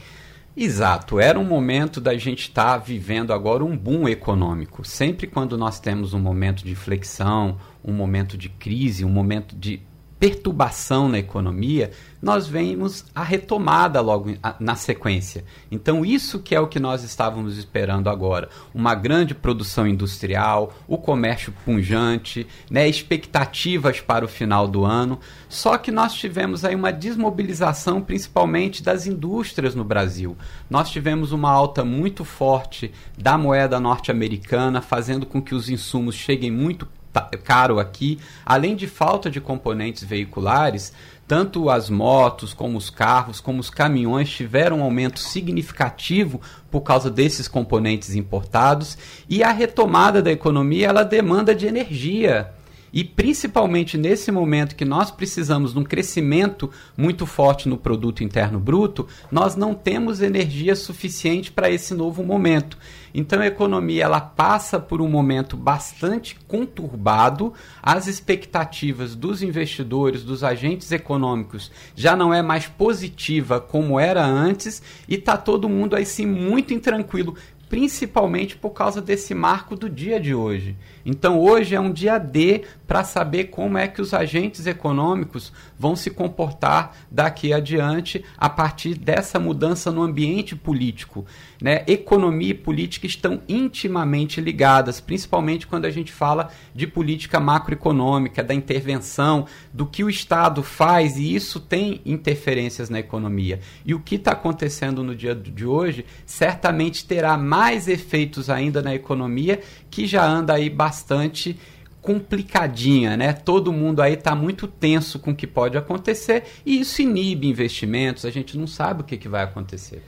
Exato, 0.57 1.19
era 1.19 1.39
um 1.39 1.45
momento 1.45 2.01
da 2.01 2.17
gente 2.17 2.43
estar 2.43 2.75
tá 2.75 2.79
vivendo 2.79 3.33
agora 3.33 3.65
um 3.65 3.77
boom 3.77 4.09
econômico. 4.09 4.85
Sempre 4.87 5.27
quando 5.27 5.59
nós 5.59 5.81
temos 5.81 6.15
um 6.15 6.21
momento 6.21 6.65
de 6.65 6.77
flexão, 6.77 7.59
um 7.85 7.93
momento 7.93 8.39
de 8.39 8.49
crise, 8.49 9.05
um 9.05 9.11
momento 9.11 9.57
de 9.57 9.83
perturbação 10.25 11.07
na 11.07 11.19
economia, 11.19 11.91
nós 12.23 12.47
vemos 12.47 13.05
a 13.15 13.23
retomada 13.23 14.01
logo 14.01 14.31
na 14.59 14.75
sequência. 14.75 15.45
Então, 15.71 16.03
isso 16.03 16.39
que 16.39 16.55
é 16.55 16.61
o 16.61 16.67
que 16.67 16.81
nós 16.81 17.05
estávamos 17.05 17.59
esperando 17.59 18.09
agora. 18.09 18.49
Uma 18.75 18.95
grande 18.95 19.35
produção 19.35 19.87
industrial, 19.87 20.73
o 20.89 20.97
comércio 20.97 21.53
punjante, 21.67 22.47
né, 22.71 22.89
expectativas 22.89 24.01
para 24.01 24.25
o 24.25 24.29
final 24.29 24.67
do 24.67 24.87
ano. 24.87 25.21
Só 25.47 25.77
que 25.77 25.91
nós 25.91 26.15
tivemos 26.15 26.65
aí 26.65 26.75
uma 26.75 26.91
desmobilização, 26.91 28.01
principalmente 28.01 28.83
das 28.83 29.07
indústrias 29.07 29.75
no 29.75 29.85
Brasil. 29.85 30.39
Nós 30.71 30.89
tivemos 30.89 31.33
uma 31.33 31.51
alta 31.51 31.85
muito 31.85 32.25
forte 32.25 32.91
da 33.19 33.37
moeda 33.37 33.79
norte-americana, 33.79 34.81
fazendo 34.81 35.27
com 35.27 35.43
que 35.43 35.55
os 35.55 35.69
insumos 35.69 36.15
cheguem 36.15 36.51
muito 36.51 36.89
caro 37.21 37.79
aqui, 37.79 38.19
além 38.45 38.75
de 38.77 38.87
falta 38.87 39.31
de 39.31 39.41
componentes 39.41 40.05
veiculares, 40.05 40.93
tanto 41.27 41.71
as 41.71 41.89
motos, 41.89 42.53
como 42.53 42.77
os 42.77 42.91
carros, 42.91 43.41
como 43.41 43.61
os 43.61 43.71
caminhões 43.71 44.31
tiveram 44.31 44.81
um 44.81 44.83
aumento 44.83 45.19
significativo 45.19 46.41
por 46.71 46.83
causa 46.83 47.11
desses 47.11 47.49
componentes 47.49 48.15
importados 48.15 48.99
e 49.29 49.43
a 49.43 49.51
retomada 49.51 50.21
da 50.21 50.31
economia 50.31 50.89
ela 50.89 51.03
demanda 51.03 51.55
de 51.55 51.67
energia. 51.67 52.53
E 52.93 53.03
principalmente 53.03 53.99
nesse 53.99 54.31
momento 54.31 54.77
que 54.77 54.85
nós 54.85 55.11
precisamos 55.11 55.73
de 55.73 55.79
um 55.81 55.83
crescimento 55.83 56.71
muito 56.97 57.27
forte 57.27 57.69
no 57.69 57.77
produto 57.77 58.23
interno 58.23 58.61
bruto, 58.61 59.09
nós 59.33 59.57
não 59.57 59.75
temos 59.75 60.21
energia 60.21 60.77
suficiente 60.77 61.51
para 61.51 61.69
esse 61.69 61.93
novo 61.93 62.23
momento. 62.23 62.79
Então 63.15 63.41
a 63.41 63.47
economia 63.47 64.03
ela 64.03 64.21
passa 64.21 64.81
por 64.81 65.01
um 65.01 65.09
momento 65.09 65.57
bastante 65.57 66.37
conturbado, 66.49 67.55
as 67.81 68.09
expectativas 68.09 69.15
dos 69.15 69.41
investidores, 69.41 70.25
dos 70.25 70.43
agentes 70.43 70.91
econômicos 70.91 71.71
já 71.95 72.17
não 72.17 72.35
é 72.35 72.43
mais 72.43 72.67
positiva 72.67 73.61
como 73.61 74.01
era 74.01 74.25
antes. 74.25 74.83
E 75.09 75.17
tá 75.17 75.37
todo 75.37 75.69
mundo 75.69 75.95
aí 75.95 76.05
sim 76.05 76.27
muito 76.27 76.75
intranquilo, 76.75 77.37
principalmente 77.69 78.57
por 78.57 78.71
causa 78.71 79.01
desse 79.01 79.35
marco 79.35 79.75
do 79.77 79.89
dia 79.89 80.21
de 80.21 80.35
hoje. 80.35 80.77
Então 81.05 81.39
hoje 81.41 81.75
é 81.75 81.81
um 81.81 81.93
dia 81.93 82.19
D 82.19 82.63
para 82.87 83.05
saber 83.05 83.45
como 83.45 83.79
é 83.79 83.89
que 83.89 84.01
os 84.01 84.15
agentes 84.15 84.67
econômicos 84.67 85.53
vão 85.79 85.97
se 85.97 86.11
comportar 86.11 86.97
daqui 87.11 87.53
adiante 87.53 88.25
a 88.37 88.49
partir 88.49 88.95
dessa 88.95 89.39
mudança 89.39 89.91
no 89.91 90.03
ambiente 90.03 90.55
político. 90.55 91.27
Né? 91.61 91.83
Economia 91.87 92.51
e 92.51 92.55
política 92.55 93.07
estão 93.07 93.43
intimamente 93.49 94.41
ligadas, 94.41 95.01
principalmente 95.01 95.67
quando 95.67 95.87
a 95.87 95.91
gente 95.91 96.13
fala 96.13 96.51
de 96.75 96.87
política 96.87 97.41
macroeconômica, 97.41 98.43
da 98.43 98.55
intervenção, 98.55 99.47
do 99.73 99.87
que 99.87 100.05
o 100.05 100.11
Estado 100.11 100.63
faz, 100.63 101.17
e 101.17 101.35
isso 101.35 101.59
tem 101.61 102.01
interferências 102.05 102.91
na 102.91 102.99
economia. 102.99 103.61
E 103.85 103.95
o 103.95 104.01
que 104.01 104.17
está 104.17 104.33
acontecendo 104.33 105.03
no 105.03 105.15
dia 105.15 105.35
de 105.35 105.67
hoje 105.67 106.05
certamente 106.27 107.07
terá 107.07 107.37
mais 107.37 107.64
efeitos 107.73 108.51
ainda 108.51 108.83
na 108.83 108.95
economia, 108.95 109.61
que 109.91 110.07
já 110.07 110.25
anda 110.25 110.55
aí 110.55 110.69
bastante 110.69 111.59
complicadinha, 112.05 113.17
né? 113.17 113.33
Todo 113.33 113.73
mundo 113.73 114.03
aí 114.03 114.13
está 114.13 114.35
muito 114.35 114.69
tenso 114.69 115.19
com 115.19 115.31
o 115.31 115.35
que 115.35 115.47
pode 115.47 115.79
acontecer 115.79 116.45
e 116.65 116.79
isso 116.79 117.01
inibe 117.01 117.47
investimentos, 117.49 118.27
a 118.27 118.31
gente 118.31 118.59
não 118.59 118.67
sabe 118.67 119.01
o 119.01 119.05
que, 119.05 119.17
que 119.17 119.29
vai 119.29 119.43
acontecer. 119.43 120.03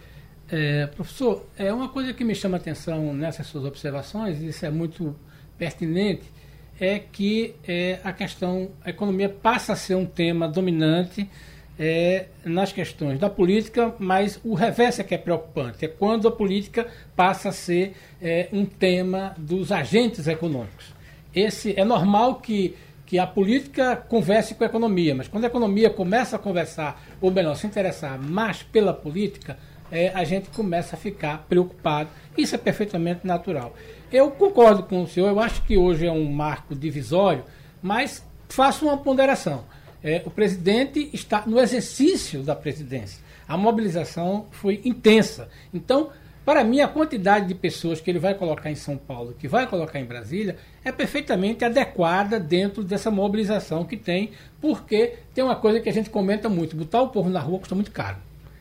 É, 0.49 0.87
professor, 0.89 1.45
é 1.57 1.73
uma 1.73 1.89
coisa 1.89 2.13
que 2.13 2.23
me 2.23 2.35
chama 2.35 2.59
a 2.59 2.61
atenção 2.61 3.15
nessas 3.15 3.47
suas 3.47 3.65
observações, 3.65 4.41
e 4.41 4.49
isso 4.49 4.65
é 4.65 4.71
muito 4.71 5.17
pertinente, 5.59 6.25
é 6.79 6.99
que 6.99 7.55
é, 7.67 7.99
a 8.05 8.13
questão, 8.13 8.71
a 8.85 8.91
economia 8.91 9.29
passa 9.29 9.73
a 9.73 9.77
ser 9.77 9.95
um 9.95 10.05
tema 10.05 10.47
dominante 10.47 11.29
é, 11.79 12.27
nas 12.45 12.73
questões 12.73 13.19
da 13.19 13.29
política, 13.29 13.95
mas 13.99 14.41
o 14.45 14.55
reverso 14.55 15.01
é 15.01 15.05
que 15.05 15.15
é 15.15 15.19
preocupante, 15.19 15.85
é 15.85 15.89
quando 15.89 16.27
a 16.29 16.33
política 16.33 16.87
passa 17.15 17.51
a 17.51 17.53
ser 17.53 17.95
é, 18.21 18.49
um 18.53 18.65
tema 18.65 19.35
dos 19.37 19.71
agentes 19.71 20.27
econômicos. 20.27 20.95
Esse 21.35 21.79
é 21.79 21.85
normal 21.85 22.37
que 22.37 22.75
que 23.07 23.21
a 23.21 23.27
política 23.27 23.95
converse 23.95 24.57
com 24.57 24.65
a 24.65 24.67
economia, 24.67 25.15
mas 25.15 25.29
quando 25.29 25.45
a 25.45 25.47
economia 25.47 25.89
começa 25.89 26.35
a 26.35 26.39
conversar, 26.41 27.01
ou 27.21 27.31
melhor, 27.31 27.55
se 27.55 27.65
interessar 27.65 28.19
mais 28.21 28.65
pela 28.65 28.93
política, 28.93 29.57
é, 29.93 30.09
a 30.09 30.25
gente 30.25 30.51
começa 30.51 30.97
a 30.97 30.99
ficar 30.99 31.47
preocupado. 31.49 32.11
Isso 32.37 32.57
é 32.57 32.59
perfeitamente 32.59 33.25
natural. 33.25 33.75
Eu 34.13 34.33
concordo 34.33 34.83
com 34.83 35.03
o 35.03 35.07
senhor, 35.07 35.29
eu 35.29 35.39
acho 35.39 35.63
que 35.63 35.77
hoje 35.77 36.05
é 36.05 36.11
um 36.11 36.31
marco 36.31 36.75
divisório, 36.75 37.45
mas 37.81 38.27
faço 38.49 38.85
uma 38.85 38.99
ponderação. 38.99 39.65
É, 40.03 40.23
o 40.25 40.31
presidente 40.31 41.11
está 41.13 41.45
no 41.47 41.59
exercício 41.59 42.43
da 42.43 42.55
presidência. 42.55 43.25
A 43.49 43.57
mobilização 43.57 44.47
foi 44.51 44.81
intensa. 44.85 45.49
Então, 45.73 46.11
para 46.45 46.63
mim, 46.63 46.81
a 46.81 46.87
quantidade 46.87 47.49
de 47.49 47.55
pessoas 47.57 48.01
que 48.01 48.09
ele 48.09 48.21
vai 48.21 48.33
colocar 48.33 48.71
em 48.71 48.77
São 48.77 48.97
Paulo, 48.97 49.35
que 49.37 49.49
vai 49.49 49.67
colocar 49.67 49.99
em 49.99 50.05
Brasília, 50.05 50.57
é 50.85 50.93
perfeitamente 50.93 51.65
adequada 51.65 52.39
dentro 52.39 52.85
dessa 52.85 53.11
mobilização 53.11 53.85
que 53.85 53.97
tem, 53.97 54.31
porque 54.61 55.15
tem 55.35 55.43
uma 55.43 55.57
coisa 55.57 55.81
que 55.81 55.89
a 55.89 55.93
gente 55.93 56.09
comenta 56.09 56.49
muito: 56.49 56.77
botar 56.77 57.03
o 57.03 57.09
povo 57.09 57.29
na 57.29 57.41
rua 57.41 57.59
custa 57.59 57.75
muito 57.75 57.91
caro. 57.91 58.19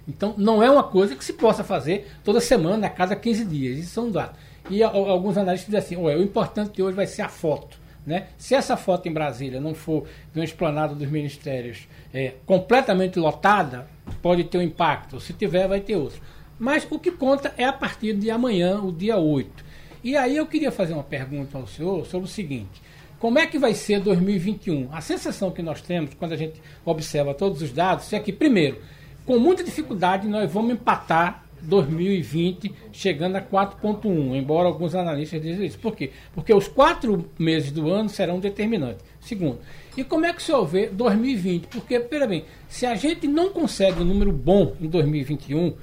Então, 0.08 0.34
não 0.36 0.64
é 0.64 0.70
uma 0.70 0.84
coisa 0.84 1.16
que 1.16 1.24
se 1.24 1.34
possa 1.34 1.64
fazer 1.64 2.08
toda 2.24 2.40
semana, 2.40 2.88
a 2.88 2.90
cada 2.90 3.16
15 3.16 3.46
dias. 3.46 3.78
Isso 3.78 3.92
são 3.92 4.10
dados. 4.10 4.36
E 4.70 4.82
alguns 4.82 5.38
analistas 5.38 5.68
dizem 5.68 5.80
assim: 5.80 5.96
o 5.96 6.24
importante 6.24 6.74
de 6.74 6.82
hoje 6.82 6.96
vai 6.96 7.06
ser 7.06 7.22
a 7.22 7.30
foto. 7.30 7.78
Né? 8.06 8.28
Se 8.38 8.54
essa 8.54 8.78
foto 8.78 9.08
em 9.08 9.12
Brasília 9.12 9.60
não 9.60 9.74
for 9.74 10.06
de 10.32 10.40
uma 10.40 10.46
esplanada 10.46 10.94
dos 10.94 11.10
ministérios 11.10 11.88
é, 12.14 12.34
completamente 12.46 13.18
lotada, 13.18 13.88
pode 14.22 14.44
ter 14.44 14.60
um 14.60 14.62
impacto. 14.62 15.20
Se 15.20 15.34
tiver, 15.34 15.68
vai 15.68 15.80
ter 15.80 15.96
outro. 15.96 16.22
Mas 16.60 16.88
o 16.90 17.00
que 17.00 17.12
conta 17.12 17.54
é 17.58 17.66
a 17.66 17.74
partir 17.74 18.14
de 18.14 18.30
amanhã, 18.30 18.80
o 18.80 18.92
dia 18.92 19.18
8. 19.18 19.66
E 20.04 20.16
aí 20.16 20.38
eu 20.38 20.46
queria 20.46 20.72
fazer 20.72 20.94
uma 20.94 21.04
pergunta 21.04 21.58
ao 21.58 21.66
senhor 21.66 22.06
sobre 22.06 22.28
o 22.28 22.32
seguinte: 22.32 22.82
como 23.20 23.40
é 23.40 23.48
que 23.48 23.58
vai 23.58 23.74
ser 23.74 24.00
2021? 24.02 24.90
A 24.92 25.02
sensação 25.02 25.50
que 25.50 25.64
nós 25.64 25.82
temos 25.82 26.14
quando 26.14 26.34
a 26.34 26.38
gente 26.38 26.62
observa 26.86 27.34
todos 27.34 27.62
os 27.62 27.72
dados 27.72 28.14
é 28.14 28.20
que, 28.20 28.32
primeiro, 28.32 28.80
com 29.26 29.40
muita 29.40 29.64
dificuldade 29.64 30.28
nós 30.28 30.52
vamos 30.52 30.74
empatar 30.74 31.45
2020 31.66 32.74
chegando 32.92 33.36
a 33.36 33.42
4,1, 33.42 34.36
embora 34.36 34.68
alguns 34.68 34.96
analistas 34.96 35.42
dizem 35.42 35.66
isso. 35.66 35.80
Por 35.80 35.96
quê? 35.96 36.12
Porque 36.34 36.54
os 36.54 36.68
quatro 36.68 37.30
meses 37.38 37.72
do 37.72 37.90
ano 37.90 38.10
serão 38.10 38.40
determinantes. 38.40 39.04
Segundo, 39.20 39.60
e 39.98 40.04
como 40.04 40.26
é 40.26 40.34
que 40.34 40.40
o 40.40 40.44
senhor 40.44 40.66
vê 40.66 40.88
2020? 40.88 41.68
Porque, 41.68 42.00
pera 42.00 42.28
bem, 42.28 42.46
se 42.70 42.86
a 42.86 42.96
gente 42.96 43.28
não 43.28 43.50
consegue 43.50 44.02
um 44.02 44.06
número 44.06 44.32
bom 44.32 44.76
em 44.80 44.88
2021, 44.88 45.74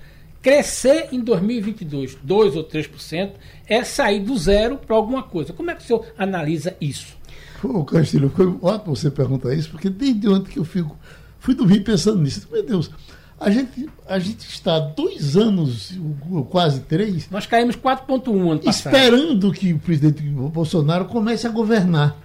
crescer 0.40 1.08
em 1.12 1.20
2022 1.20 2.18
2 2.22 2.56
ou 2.56 2.64
3% 2.64 3.32
é 3.66 3.84
sair 3.84 4.20
do 4.20 4.36
zero 4.36 4.76
para 4.76 4.96
alguma 4.96 5.22
coisa. 5.22 5.52
Como 5.52 5.70
é 5.70 5.74
que 5.74 5.82
o 5.82 5.86
senhor 5.86 6.06
analisa 6.18 6.76
isso? 6.80 7.16
Ô, 7.62 7.84
Castilho, 7.84 8.28
foi 8.28 8.46
ótimo 8.60 8.96
você 8.96 9.10
perguntar 9.10 9.54
isso, 9.54 9.70
porque 9.70 9.88
desde 9.88 10.28
ontem 10.28 10.50
que 10.50 10.58
eu 10.58 10.64
fico, 10.64 10.98
fui 11.38 11.54
dormir 11.54 11.80
pensando 11.80 12.20
nisso. 12.20 12.48
Meu 12.50 12.64
Deus, 12.64 12.90
a 13.42 13.50
gente, 13.50 13.88
a 14.06 14.18
gente 14.18 14.48
está 14.48 14.78
dois 14.78 15.36
anos, 15.36 15.92
quase 16.48 16.80
três. 16.80 17.28
Nós 17.30 17.44
caímos 17.46 17.76
4,1 17.76 18.50
ano 18.50 18.60
passado. 18.60 18.94
Esperando 18.94 19.52
que 19.52 19.72
o 19.72 19.78
presidente 19.78 20.22
Bolsonaro 20.22 21.06
comece 21.06 21.46
a 21.46 21.50
governar. 21.50 22.16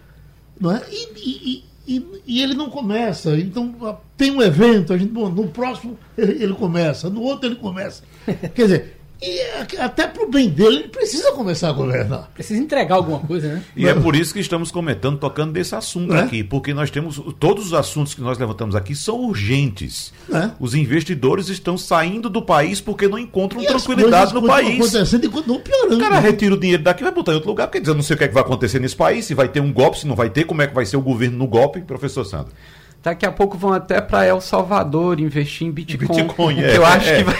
Não 0.60 0.72
é? 0.72 0.84
E, 0.92 1.10
e, 1.18 1.64
e, 1.88 2.06
e 2.26 2.42
ele 2.44 2.54
não 2.54 2.70
começa. 2.70 3.36
Então, 3.38 4.00
tem 4.16 4.32
um 4.32 4.42
evento, 4.42 4.94
a 4.94 4.98
gente, 4.98 5.12
bom, 5.12 5.30
no 5.30 5.48
próximo 5.48 5.98
ele, 6.18 6.44
ele 6.44 6.54
começa, 6.54 7.10
no 7.10 7.22
outro 7.22 7.48
ele 7.48 7.56
começa. 7.56 8.04
Quer 8.54 8.64
dizer, 8.64 8.97
e 9.22 9.78
até 9.80 10.06
para 10.06 10.24
o 10.24 10.30
bem 10.30 10.48
dele, 10.50 10.78
ele 10.78 10.88
precisa 10.90 11.32
começar 11.32 11.70
a 11.70 11.72
governar. 11.72 12.30
Precisa 12.34 12.62
entregar 12.62 12.96
alguma 12.96 13.20
coisa, 13.20 13.48
né? 13.48 13.64
E 13.76 13.88
é 13.88 13.94
por 13.94 14.16
isso 14.16 14.32
que 14.32 14.40
estamos 14.40 14.70
comentando, 14.72 15.18
tocando 15.18 15.52
desse 15.52 15.74
assunto 15.74 16.14
é? 16.14 16.22
aqui, 16.22 16.44
porque 16.44 16.74
nós 16.74 16.92
temos. 16.92 17.20
Todos 17.40 17.68
os 17.68 17.74
assuntos 17.74 18.14
que 18.14 18.22
nós 18.22 18.38
levantamos 18.38 18.76
aqui 18.76 18.96
são 18.96 19.20
urgentes. 19.22 20.14
É? 20.32 20.52
Os 20.60 20.76
investidores 20.76 21.50
estão 21.50 21.78
saindo 21.78 22.30
do 22.30 22.42
país 22.44 22.80
porque 22.80 23.08
não 23.08 23.18
encontram 23.18 23.62
e 23.62 23.66
tranquilidade 23.66 24.34
no 24.34 24.46
país. 24.46 24.80
acontecendo 24.80 25.26
e 25.26 25.30
continuam 25.30 25.62
piorando. 25.62 25.96
O 25.96 26.00
cara 26.00 26.20
retira 26.20 26.54
o 26.54 26.60
dinheiro 26.60 26.84
daqui 26.84 27.02
e 27.02 27.06
vai 27.06 27.14
botar 27.14 27.32
em 27.32 27.36
outro 27.36 27.50
lugar, 27.50 27.68
porque 27.68 27.80
diz, 27.80 27.90
eu 27.90 27.96
não 27.96 28.04
sei 28.04 28.16
o 28.16 28.18
que, 28.18 28.26
é 28.26 28.28
que 28.28 28.34
vai 28.34 28.44
acontecer 28.44 28.80
nesse 28.80 28.96
país, 28.96 29.26
se 29.26 29.34
vai 29.34 29.48
ter 29.48 29.62
um 29.62 29.74
golpe, 29.74 30.00
se 30.00 30.08
não 30.08 30.16
vai 30.16 30.30
ter, 30.30 30.44
como 30.44 30.62
é 30.62 30.68
que 30.68 30.76
vai 30.76 30.86
ser 30.86 30.98
o 30.98 31.02
governo 31.02 31.38
no 31.38 31.48
golpe, 31.48 31.82
professor 31.82 32.24
Sandro. 32.24 32.54
Daqui 33.08 33.26
a 33.26 33.32
pouco 33.32 33.58
vão 33.58 33.72
até 33.72 34.02
para 34.02 34.26
El 34.26 34.42
Salvador 34.42 35.18
investir 35.18 35.66
em 35.66 35.72
Bitcoin. 35.72 36.24
Bitcoin 36.24 36.60
é, 36.60 36.76
eu 36.76 36.86
acho 36.86 37.08
é. 37.08 37.18
que 37.18 37.24
vai, 37.24 37.36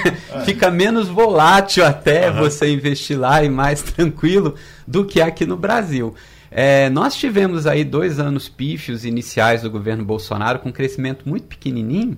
fica 0.46 0.70
menos 0.70 1.08
volátil 1.08 1.84
até 1.84 2.30
uhum. 2.30 2.38
você 2.38 2.72
investir 2.72 3.18
lá 3.20 3.44
e 3.44 3.50
mais 3.50 3.82
tranquilo 3.92 4.54
do 4.88 5.04
que 5.04 5.20
aqui 5.20 5.44
no 5.44 5.58
Brasil. 5.58 6.14
É, 6.50 6.88
nós 6.88 7.14
tivemos 7.14 7.66
aí 7.66 7.84
dois 7.84 8.18
anos 8.18 8.48
pífios 8.48 9.04
iniciais 9.04 9.60
do 9.60 9.70
governo 9.70 10.06
Bolsonaro 10.06 10.58
com 10.58 10.70
um 10.70 10.72
crescimento 10.72 11.28
muito 11.28 11.48
pequenininho 11.48 12.16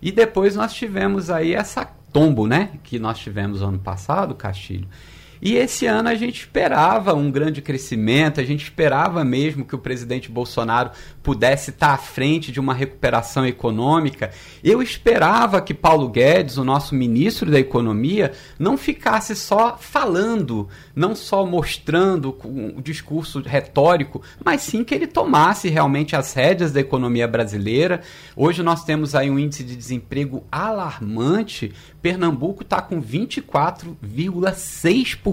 e 0.00 0.12
depois 0.12 0.54
nós 0.54 0.72
tivemos 0.72 1.30
aí 1.30 1.54
essa 1.54 1.84
tombo, 2.12 2.46
né, 2.46 2.70
que 2.84 3.00
nós 3.00 3.18
tivemos 3.18 3.62
ano 3.62 3.80
passado, 3.80 4.32
Castilho, 4.36 4.86
e 5.40 5.56
esse 5.56 5.86
ano 5.86 6.08
a 6.08 6.14
gente 6.14 6.40
esperava 6.40 7.14
um 7.14 7.30
grande 7.30 7.60
crescimento, 7.60 8.40
a 8.40 8.44
gente 8.44 8.64
esperava 8.64 9.24
mesmo 9.24 9.64
que 9.64 9.74
o 9.74 9.78
presidente 9.78 10.30
Bolsonaro 10.30 10.90
pudesse 11.22 11.70
estar 11.70 11.92
à 11.92 11.96
frente 11.96 12.52
de 12.52 12.60
uma 12.60 12.74
recuperação 12.74 13.46
econômica. 13.46 14.30
Eu 14.62 14.82
esperava 14.82 15.62
que 15.62 15.72
Paulo 15.72 16.08
Guedes, 16.08 16.58
o 16.58 16.64
nosso 16.64 16.94
ministro 16.94 17.50
da 17.50 17.58
Economia, 17.58 18.32
não 18.58 18.76
ficasse 18.76 19.34
só 19.34 19.76
falando, 19.78 20.68
não 20.94 21.14
só 21.14 21.46
mostrando 21.46 22.36
o 22.76 22.82
discurso 22.82 23.40
retórico, 23.40 24.22
mas 24.44 24.62
sim 24.62 24.84
que 24.84 24.94
ele 24.94 25.06
tomasse 25.06 25.68
realmente 25.68 26.14
as 26.14 26.34
rédeas 26.34 26.72
da 26.72 26.80
economia 26.80 27.26
brasileira. 27.26 28.02
Hoje 28.36 28.62
nós 28.62 28.84
temos 28.84 29.14
aí 29.14 29.30
um 29.30 29.38
índice 29.38 29.64
de 29.64 29.76
desemprego 29.76 30.44
alarmante. 30.50 31.72
Pernambuco 32.02 32.62
está 32.62 32.82
com 32.82 33.02
24,6% 33.02 35.23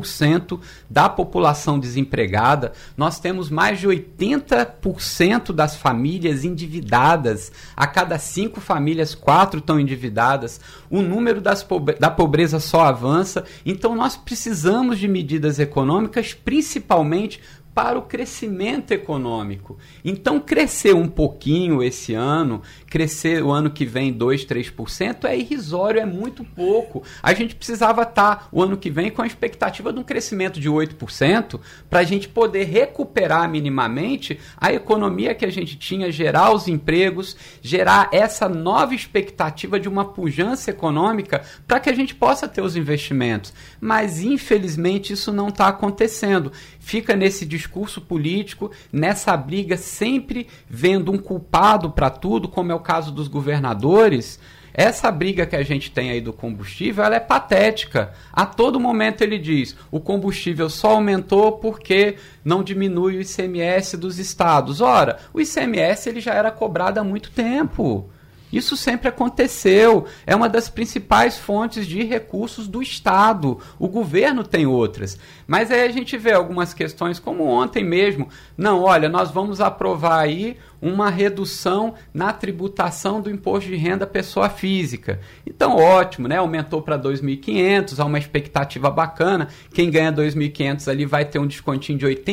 da 0.89 1.09
população 1.09 1.79
desempregada, 1.79 2.71
nós 2.95 3.19
temos 3.19 3.49
mais 3.49 3.79
de 3.79 3.87
80% 3.87 5.51
das 5.51 5.75
famílias 5.75 6.45
endividadas. 6.45 7.51
A 7.75 7.85
cada 7.85 8.17
cinco 8.17 8.61
famílias, 8.61 9.13
quatro 9.13 9.59
estão 9.59 9.79
endividadas. 9.79 10.61
O 10.89 11.01
número 11.01 11.41
das 11.41 11.63
pobre 11.63 11.95
da 11.95 12.09
pobreza 12.09 12.59
só 12.59 12.85
avança. 12.85 13.43
Então, 13.65 13.95
nós 13.95 14.15
precisamos 14.15 14.99
de 14.99 15.07
medidas 15.07 15.59
econômicas, 15.59 16.33
principalmente 16.33 17.41
para 17.73 17.97
o 17.97 18.01
crescimento 18.01 18.91
econômico. 18.91 19.77
Então, 20.03 20.39
crescer 20.39 20.93
um 20.93 21.07
pouquinho 21.07 21.81
esse 21.81 22.13
ano, 22.13 22.61
crescer 22.91 23.41
o 23.41 23.49
ano 23.49 23.71
que 23.71 23.85
vem 23.85 24.11
2, 24.11 24.45
3% 24.45 25.23
é 25.23 25.37
irrisório, 25.37 26.01
é 26.01 26.05
muito 26.05 26.43
pouco. 26.43 27.01
A 27.23 27.33
gente 27.33 27.55
precisava 27.55 28.01
estar 28.01 28.49
o 28.51 28.61
ano 28.61 28.75
que 28.75 28.89
vem 28.89 29.09
com 29.09 29.21
a 29.21 29.25
expectativa 29.25 29.93
de 29.93 29.99
um 29.99 30.03
crescimento 30.03 30.59
de 30.59 30.69
8% 30.69 31.57
para 31.89 32.01
a 32.01 32.03
gente 32.03 32.27
poder 32.27 32.65
recuperar 32.65 33.49
minimamente 33.49 34.37
a 34.57 34.73
economia 34.73 35.33
que 35.33 35.45
a 35.45 35.49
gente 35.49 35.77
tinha, 35.77 36.11
gerar 36.11 36.51
os 36.51 36.67
empregos, 36.67 37.37
gerar 37.61 38.09
essa 38.11 38.49
nova 38.49 38.93
expectativa 38.93 39.79
de 39.79 39.87
uma 39.87 40.03
pujança 40.03 40.69
econômica 40.69 41.43
para 41.65 41.79
que 41.79 41.89
a 41.89 41.95
gente 41.95 42.13
possa 42.13 42.45
ter 42.45 42.61
os 42.61 42.75
investimentos. 42.75 43.53
Mas, 43.79 44.21
infelizmente, 44.21 45.13
isso 45.13 45.31
não 45.31 45.47
está 45.47 45.69
acontecendo. 45.69 46.51
Fica 46.77 47.15
nesse 47.15 47.45
discurso 47.45 48.01
político, 48.01 48.69
nessa 48.91 49.37
briga, 49.37 49.77
sempre 49.77 50.45
vendo 50.69 51.09
um 51.09 51.17
culpado 51.17 51.89
para 51.89 52.09
tudo, 52.09 52.49
como 52.49 52.69
é 52.73 52.75
o 52.75 52.80
caso 52.81 53.11
dos 53.11 53.27
governadores. 53.27 54.39
Essa 54.73 55.11
briga 55.11 55.45
que 55.45 55.55
a 55.55 55.63
gente 55.63 55.91
tem 55.91 56.11
aí 56.11 56.21
do 56.21 56.31
combustível, 56.31 57.03
ela 57.03 57.15
é 57.15 57.19
patética. 57.19 58.13
A 58.31 58.45
todo 58.45 58.79
momento 58.79 59.21
ele 59.21 59.37
diz: 59.37 59.75
o 59.91 59.99
combustível 59.99 60.69
só 60.69 60.91
aumentou 60.91 61.53
porque 61.53 62.15
não 62.43 62.63
diminui 62.63 63.17
o 63.17 63.21
ICMS 63.21 63.97
dos 63.97 64.17
estados. 64.17 64.79
Ora, 64.81 65.19
o 65.33 65.41
ICMS 65.41 66.09
ele 66.09 66.21
já 66.21 66.33
era 66.33 66.51
cobrado 66.51 66.99
há 66.99 67.03
muito 67.03 67.31
tempo. 67.31 68.09
Isso 68.51 68.75
sempre 68.75 69.07
aconteceu. 69.07 70.05
É 70.25 70.35
uma 70.35 70.49
das 70.49 70.67
principais 70.67 71.37
fontes 71.37 71.87
de 71.87 72.03
recursos 72.03 72.67
do 72.67 72.81
Estado. 72.81 73.59
O 73.79 73.87
governo 73.87 74.43
tem 74.43 74.65
outras. 74.65 75.17
Mas 75.47 75.71
aí 75.71 75.83
a 75.83 75.91
gente 75.91 76.17
vê 76.17 76.33
algumas 76.33 76.73
questões, 76.73 77.17
como 77.17 77.45
ontem 77.45 77.83
mesmo. 77.83 78.27
Não, 78.57 78.81
olha, 78.81 79.07
nós 79.07 79.31
vamos 79.31 79.61
aprovar 79.61 80.19
aí 80.19 80.57
uma 80.81 81.09
redução 81.09 81.93
na 82.13 82.33
tributação 82.33 83.21
do 83.21 83.29
imposto 83.29 83.69
de 83.69 83.75
renda 83.75 84.07
pessoa 84.07 84.49
física. 84.49 85.19
Então, 85.45 85.75
ótimo, 85.75 86.27
né? 86.27 86.37
Aumentou 86.37 86.81
para 86.81 86.97
2.500, 86.97 87.99
há 87.99 88.05
uma 88.05 88.17
expectativa 88.17 88.89
bacana. 88.89 89.47
Quem 89.73 89.91
ganha 89.91 90.11
2.500 90.11 90.87
ali 90.87 91.05
vai 91.05 91.25
ter 91.25 91.37
um 91.37 91.45
descontinho 91.45 91.99
de 91.99 92.05
R$ 92.05 92.23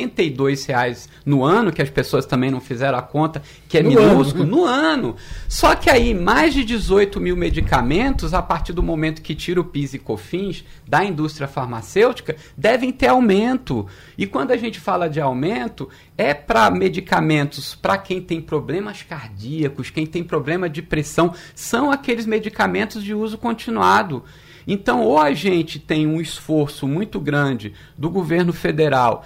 reais 0.67 1.09
no 1.27 1.45
ano, 1.45 1.73
que 1.73 1.83
as 1.83 1.91
pessoas 1.91 2.25
também 2.25 2.51
não 2.51 2.61
fizeram 2.61 2.99
a 2.99 3.03
conta, 3.03 3.43
que 3.69 3.79
é 3.79 3.83
no 3.83 3.91
minúsculo, 3.91 4.45
ano. 4.45 4.57
no 4.57 4.65
ano. 4.65 5.17
Só 5.49 5.75
que 5.75 5.91
aí, 5.91 6.15
mais 6.15 6.55
de 6.55 6.65
18 6.65 7.21
mil 7.21 7.37
medicamentos, 7.37 8.33
a 8.33 8.41
partir 8.41 8.73
do 8.73 8.83
momento 8.83 9.21
que 9.21 9.35
tira 9.35 9.61
o 9.61 9.65
PIS 9.65 9.95
e 9.95 9.99
COFINS 9.99 10.65
da 10.87 11.05
indústria 11.05 11.47
farmacêutica, 11.47 12.37
devem 12.57 12.91
ter 12.91 13.09
aumento. 13.09 13.87
E 14.17 14.27
quando 14.27 14.53
a 14.53 14.57
gente 14.57 14.81
fala 14.81 15.09
de 15.09 15.21
aumento, 15.21 15.89
é 16.17 16.33
para 16.33 16.71
medicamentos 16.71 17.75
para 17.75 17.99
quem 17.99 18.21
tem 18.21 18.38
problemas 18.41 19.03
cardíacos, 19.03 19.91
quem 19.91 20.07
tem 20.07 20.25
problema 20.25 20.69
de 20.69 20.83
pressão, 20.83 21.35
são 21.55 21.91
aqueles 21.91 22.27
medicamentos 22.27 23.03
de 23.03 23.15
uso 23.15 23.39
continuado. 23.39 24.25
Então, 24.71 25.03
ou 25.03 25.19
a 25.19 25.33
gente 25.33 25.79
tem 25.79 26.07
um 26.07 26.21
esforço 26.21 26.87
muito 26.87 27.19
grande 27.19 27.73
do 27.97 28.11
governo 28.11 28.53
federal 28.53 29.25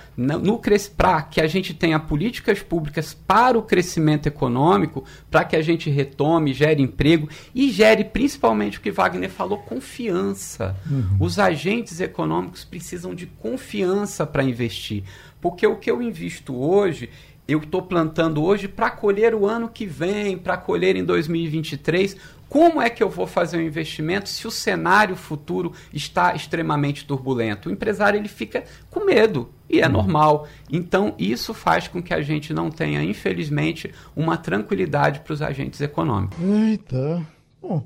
para 0.97 1.21
que 1.23 1.41
a 1.41 1.49
gente 1.49 1.75
tenha 1.75 1.99
políticas 1.99 2.63
públicas 2.63 3.13
para 3.13 3.59
o 3.59 3.63
crescimento 3.63 4.29
econômico, 4.29 5.05
para 5.29 5.45
que 5.45 5.57
a 5.57 5.61
gente 5.61 5.91
retome, 5.91 6.55
gere 6.55 6.81
emprego 6.81 7.29
e 7.53 7.73
gere 7.73 8.05
principalmente 8.05 8.79
o 8.79 8.81
que 8.81 8.93
Wagner 8.93 9.31
falou, 9.31 9.59
confiança. 9.59 10.77
Uhum. 10.89 11.17
Os 11.19 11.41
agentes 11.41 12.01
econômicos 12.01 12.65
precisam 12.65 13.13
de 13.13 13.27
confiança 13.27 14.25
para 14.25 14.45
investir. 14.45 15.03
Porque 15.41 15.67
o 15.67 15.75
que 15.75 15.91
eu 15.91 16.01
invisto 16.01 16.55
hoje, 16.55 17.11
eu 17.47 17.59
estou 17.59 17.83
plantando 17.83 18.43
hoje 18.43 18.69
para 18.69 18.91
colher 18.91 19.35
o 19.35 19.47
ano 19.47 19.69
que 19.69 19.87
vem, 19.87 20.39
para 20.39 20.57
colher 20.57 20.97
em 20.97 21.05
2023. 21.05 22.17
Como 22.49 22.83
é 22.83 22.91
que 22.91 23.03
eu 23.03 23.09
vou 23.09 23.27
fazer 23.27 23.57
um 23.57 23.63
investimento 23.63 24.29
se 24.29 24.47
o 24.47 24.51
cenário 24.51 25.17
futuro 25.17 25.73
está 25.93 26.35
extremamente 26.35 27.07
turbulento? 27.07 27.69
O 27.69 27.73
empresário 27.73 28.19
ele 28.19 28.29
fica 28.29 28.65
com 28.91 29.05
medo 29.07 29.49
e 29.69 29.81
é 29.81 29.87
uhum. 29.87 29.93
normal. 29.93 30.47
Então 30.71 31.15
isso 31.19 31.55
faz 31.55 31.89
com 31.89 32.03
que 32.03 32.13
a 32.13 32.21
gente 32.21 32.53
não 32.53 32.71
tenha, 32.71 33.03
infelizmente, 33.03 33.91
uma 34.15 34.37
tranquilidade 34.37 35.21
para 35.21 35.33
os 35.33 35.41
agentes 35.41 35.81
econômicos. 35.81 36.39
Eita, 36.41 37.27
bom, 37.61 37.83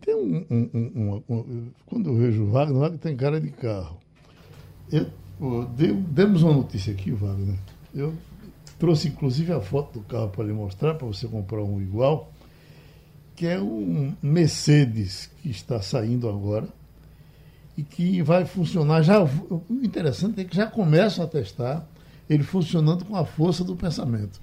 Tem 0.00 0.14
um, 0.14 0.44
um, 0.50 0.70
um, 0.74 1.22
um, 1.28 1.66
Quando 1.84 2.08
eu 2.08 2.16
vejo 2.16 2.42
o 2.42 2.50
Wagner, 2.50 2.76
o 2.76 2.80
Wagner 2.80 2.98
tem 2.98 3.14
cara 3.14 3.38
de 3.38 3.50
carro. 3.50 3.98
Eu, 4.90 5.06
demos 6.08 6.42
uma 6.42 6.54
notícia 6.54 6.92
aqui, 6.92 7.10
Wagner. 7.10 7.58
Eu 7.94 8.14
trouxe 8.84 9.08
inclusive 9.08 9.50
a 9.50 9.60
foto 9.62 9.98
do 9.98 10.04
carro 10.04 10.28
para 10.28 10.44
lhe 10.44 10.52
mostrar, 10.52 10.92
para 10.92 11.06
você 11.06 11.26
comprar 11.26 11.62
um 11.62 11.80
igual, 11.80 12.30
que 13.34 13.46
é 13.46 13.58
um 13.58 14.12
Mercedes 14.22 15.30
que 15.40 15.48
está 15.48 15.80
saindo 15.80 16.28
agora 16.28 16.68
e 17.78 17.82
que 17.82 18.20
vai 18.20 18.44
funcionar. 18.44 19.00
Já, 19.00 19.24
o 19.24 19.62
interessante 19.82 20.38
é 20.42 20.44
que 20.44 20.54
já 20.54 20.66
começam 20.66 21.24
a 21.24 21.26
testar 21.26 21.86
ele 22.28 22.42
funcionando 22.42 23.06
com 23.06 23.16
a 23.16 23.24
força 23.24 23.64
do 23.64 23.74
pensamento. 23.74 24.38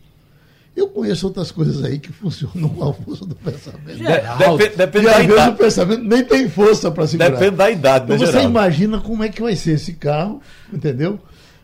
Eu 0.75 0.88
conheço 0.88 1.27
outras 1.27 1.51
coisas 1.51 1.84
aí 1.84 1.99
que 1.99 2.12
funcionam 2.12 2.67
com 2.69 2.89
a 2.89 2.93
força 2.95 3.23
do 3.23 3.36
pensamento. 3.36 3.99
Depende, 3.99 4.75
depende 4.75 5.06
da 5.06 5.21
idade. 5.21 5.51
o 5.51 5.56
pensamento 5.56 6.04
nem 6.04 6.25
tem 6.25 6.49
força 6.49 6.89
para 6.89 7.06
segurar. 7.06 7.30
Depende 7.30 7.58
da 7.58 7.69
idade, 7.69 8.10
né, 8.10 8.15
então 8.15 8.25
Você 8.25 8.41
imagina 8.41 8.99
como 8.99 9.23
é 9.23 9.30
que 9.30 9.41
vai 9.41 9.56
ser 9.56 9.73
esse 9.73 9.93
carro, 9.93 10.41
entendeu? 10.73 11.19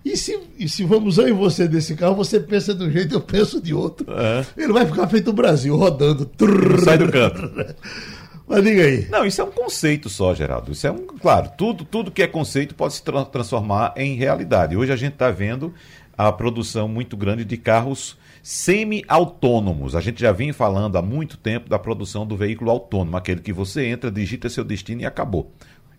E 0.07 0.15
se, 0.15 0.39
e 0.57 0.69
se 0.69 0.85
vamos 0.85 1.17
eu 1.17 1.27
e 1.27 1.33
você 1.33 1.67
desse 1.67 1.93
carro, 1.93 2.15
você 2.15 2.39
pensa 2.39 2.73
de 2.73 2.81
um 2.81 2.89
jeito, 2.89 3.13
eu 3.13 3.19
penso 3.19 3.61
de 3.61 3.73
outro. 3.73 4.07
É. 4.09 4.45
Ele 4.55 4.71
vai 4.71 4.85
ficar 4.85 5.05
feito 5.09 5.31
o 5.31 5.33
Brasil, 5.33 5.75
rodando. 5.75 6.25
Trrr, 6.25 6.79
sai 6.79 6.97
do 6.97 7.11
canto. 7.11 7.75
Mas 8.47 8.63
diga 8.63 8.83
aí. 8.83 9.05
Não, 9.09 9.25
isso 9.25 9.41
é 9.41 9.43
um 9.43 9.51
conceito 9.51 10.07
só, 10.07 10.33
Geraldo. 10.33 10.71
Isso 10.71 10.87
é 10.87 10.91
um. 10.91 11.05
Claro, 11.05 11.51
tudo, 11.57 11.83
tudo 11.83 12.09
que 12.09 12.23
é 12.23 12.27
conceito 12.27 12.73
pode 12.73 12.93
se 12.93 13.03
tra 13.03 13.25
transformar 13.25 13.93
em 13.97 14.15
realidade. 14.15 14.77
Hoje 14.77 14.93
a 14.93 14.95
gente 14.95 15.13
está 15.13 15.29
vendo 15.29 15.73
a 16.17 16.31
produção 16.31 16.87
muito 16.87 17.17
grande 17.17 17.43
de 17.43 17.57
carros 17.57 18.17
semi-autônomos. 18.41 19.93
A 19.93 19.99
gente 19.99 20.21
já 20.21 20.31
vem 20.31 20.53
falando 20.53 20.97
há 20.97 21.01
muito 21.01 21.35
tempo 21.35 21.67
da 21.67 21.77
produção 21.77 22.25
do 22.25 22.37
veículo 22.37 22.71
autônomo, 22.71 23.17
aquele 23.17 23.41
que 23.41 23.51
você 23.51 23.85
entra, 23.87 24.09
digita 24.09 24.47
seu 24.47 24.63
destino 24.63 25.01
e 25.01 25.05
acabou. 25.05 25.51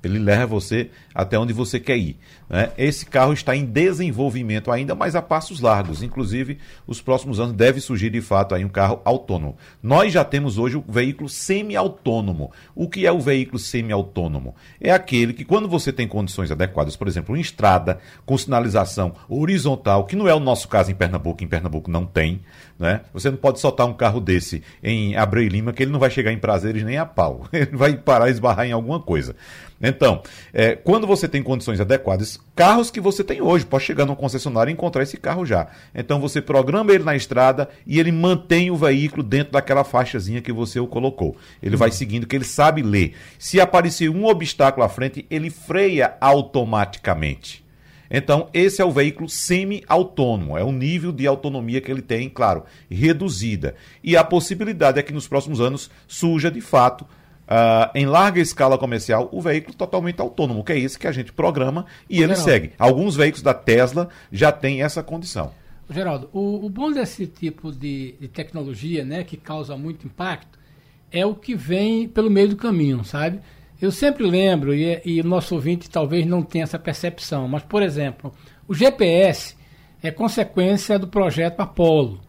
Ele 0.03 0.19
leva 0.19 0.47
você 0.47 0.91
até 1.15 1.39
onde 1.39 1.53
você 1.53 1.81
quer 1.81 1.97
ir. 1.97 2.17
Né? 2.49 2.71
Esse 2.79 3.05
carro 3.05 3.33
está 3.33 3.55
em 3.55 3.65
desenvolvimento 3.65 4.71
ainda, 4.71 4.95
mas 4.95 5.17
a 5.17 5.23
passos 5.23 5.61
largos. 5.61 6.03
Inclusive, 6.03 6.59
os 6.87 7.01
próximos 7.01 7.41
anos 7.41 7.55
deve 7.55 7.81
surgir 7.81 8.11
de 8.11 8.21
fato 8.21 8.55
aí 8.55 8.65
um 8.65 8.69
carro 8.69 9.01
autônomo. 9.05 9.57
Nós 9.83 10.13
já 10.13 10.25
temos 10.25 10.57
hoje 10.57 10.77
o 10.77 10.85
veículo 10.87 11.29
semi-autônomo. 11.29 12.53
O 12.75 12.89
que 12.89 13.07
é 13.07 13.13
o 13.13 13.21
veículo 13.21 13.59
semi-autônomo? 13.59 14.55
É 14.81 14.93
aquele 14.93 15.33
que, 15.33 15.45
quando 15.45 15.69
você 15.69 15.93
tem 15.93 16.07
condições 16.07 16.51
adequadas, 16.51 16.97
por 16.97 17.09
exemplo, 17.09 17.37
em 17.37 17.41
estrada, 17.41 17.99
com 18.25 18.39
sinalização 18.39 19.15
horizontal, 19.29 20.05
que 20.05 20.15
não 20.15 20.29
é 20.29 20.35
o 20.35 20.41
nosso 20.41 20.69
caso 20.69 20.93
em 20.93 20.95
Pernambuco, 20.95 21.43
em 21.43 21.49
Pernambuco 21.49 21.91
não 21.91 22.07
tem, 22.07 22.41
né? 22.79 23.01
Você 23.13 23.31
não 23.31 23.37
pode 23.37 23.59
soltar 23.59 23.87
um 23.87 23.93
carro 23.93 24.21
desse 24.21 24.63
em 24.83 25.17
Abreu 25.17 25.43
e 25.43 25.49
Lima, 25.49 25.73
que 25.73 25.83
ele 25.83 25.91
não 25.91 25.99
vai 25.99 26.11
chegar 26.11 26.33
em 26.33 26.39
prazeres 26.39 26.85
nem 26.85 26.97
a 26.97 27.05
pau. 27.05 27.47
Ele 27.53 27.77
vai 27.77 27.97
parar 27.97 28.29
e 28.29 28.31
esbarrar 28.31 28.67
em 28.67 28.73
alguma 28.73 29.01
coisa. 29.01 29.35
Então, 29.81 30.23
é, 30.53 30.75
quando 30.75 31.07
você 31.07 31.29
tem 31.29 31.43
condições 31.43 31.81
adequadas, 31.81 32.38
carros 32.55 32.91
que 32.91 33.01
você 33.01 33.23
tem 33.23 33.41
hoje, 33.41 33.64
pode 33.64 33.85
chegar 33.85 34.05
num 34.05 34.14
concessionário 34.14 34.71
e 34.71 34.73
encontrar 34.73 35.05
esse 35.05 35.17
carro 35.17 35.47
já. 35.47 35.69
Então 35.95 36.21
você 36.21 36.43
programa 36.43 36.93
ele 36.93 37.05
na 37.05 37.14
estrada 37.14 37.69
e 37.87 38.01
ele 38.01 38.11
mantém 38.11 38.71
o 38.71 38.77
veículo 38.77 39.23
dentro 39.23 39.53
daquela 39.53 39.85
faixazinha 39.85 40.43
que 40.43 40.53
você 40.53 40.81
o 40.81 40.87
colocou. 40.87 41.37
Ele 41.62 41.77
vai 41.77 41.93
seguindo, 41.93 42.27
que 42.27 42.35
ele 42.35 42.45
sabe 42.45 42.83
ler. 42.83 43.14
Se 43.38 43.61
aparecer 43.61 44.11
um 44.11 44.27
obstáculo 44.27 44.85
à 44.85 44.88
frente, 44.88 45.25
ele 45.31 45.51
freia 45.51 46.17
automaticamente. 46.21 47.64
Então, 48.11 48.49
esse 48.55 48.81
é 48.81 48.85
o 48.85 48.91
veículo 48.91 49.29
semi-autônomo, 49.29 50.57
é 50.57 50.64
o 50.64 50.73
nível 50.73 51.12
de 51.12 51.27
autonomia 51.27 51.81
que 51.81 51.91
ele 51.91 52.01
tem, 52.01 52.29
claro, 52.29 52.64
reduzida. 52.91 53.75
E 54.03 54.17
a 54.17 54.25
possibilidade 54.25 54.99
é 54.99 55.03
que 55.03 55.12
nos 55.12 55.29
próximos 55.29 55.61
anos 55.61 55.91
surja, 56.07 56.51
de 56.51 56.62
fato, 56.62 57.07
Uh, 57.49 57.89
em 57.95 58.05
larga 58.05 58.41
escala 58.41 58.77
comercial, 58.77 59.27
o 59.33 59.41
veículo 59.41 59.75
totalmente 59.75 60.21
autônomo, 60.21 60.63
que 60.63 60.73
é 60.73 60.79
esse 60.79 60.99
que 60.99 61.07
a 61.07 61.13
gente 61.13 61.33
programa 61.33 61.87
e 62.09 62.23
ele 62.23 62.37
segue. 62.37 62.73
Alguns 62.79 63.17
veículos 63.17 63.43
da 63.43 63.55
Tesla 63.55 64.11
já 64.31 64.53
têm 64.53 64.83
essa 64.83 65.03
condição. 65.03 65.51
Geraldo, 65.89 66.29
o, 66.31 66.67
o 66.67 66.69
bom 66.69 66.93
desse 66.93 67.27
tipo 67.27 67.73
de, 67.73 68.15
de, 68.21 68.29
tecnologia, 68.29 69.03
né, 69.03 69.25
que 69.25 69.39
causa 69.39 69.75
muito 69.79 70.07
impacto, 70.07 70.59
é 71.11 71.25
o 71.25 71.35
que 71.35 71.55
vem 71.55 72.07
pelo 72.07 72.31
meio 72.31 72.51
do 72.51 72.57
caminho, 72.57 73.03
sabe? 73.03 73.41
Eu 73.81 73.91
sempre 73.91 74.27
lembro, 74.27 74.75
e, 74.75 75.01
e 75.03 75.21
o 75.23 75.25
nosso 75.25 75.55
ouvinte 75.55 75.89
talvez 75.89 76.27
não 76.27 76.43
tenha 76.43 76.65
essa 76.65 76.79
percepção, 76.79 77.49
mas, 77.49 77.63
por 77.63 77.83
exemplo, 77.83 78.31
o 78.67 78.75
GPS 78.75 79.57
é 80.03 80.11
consequência 80.11 80.99
do 80.99 81.09
projeto 81.09 81.61
Apollo. 81.61 82.21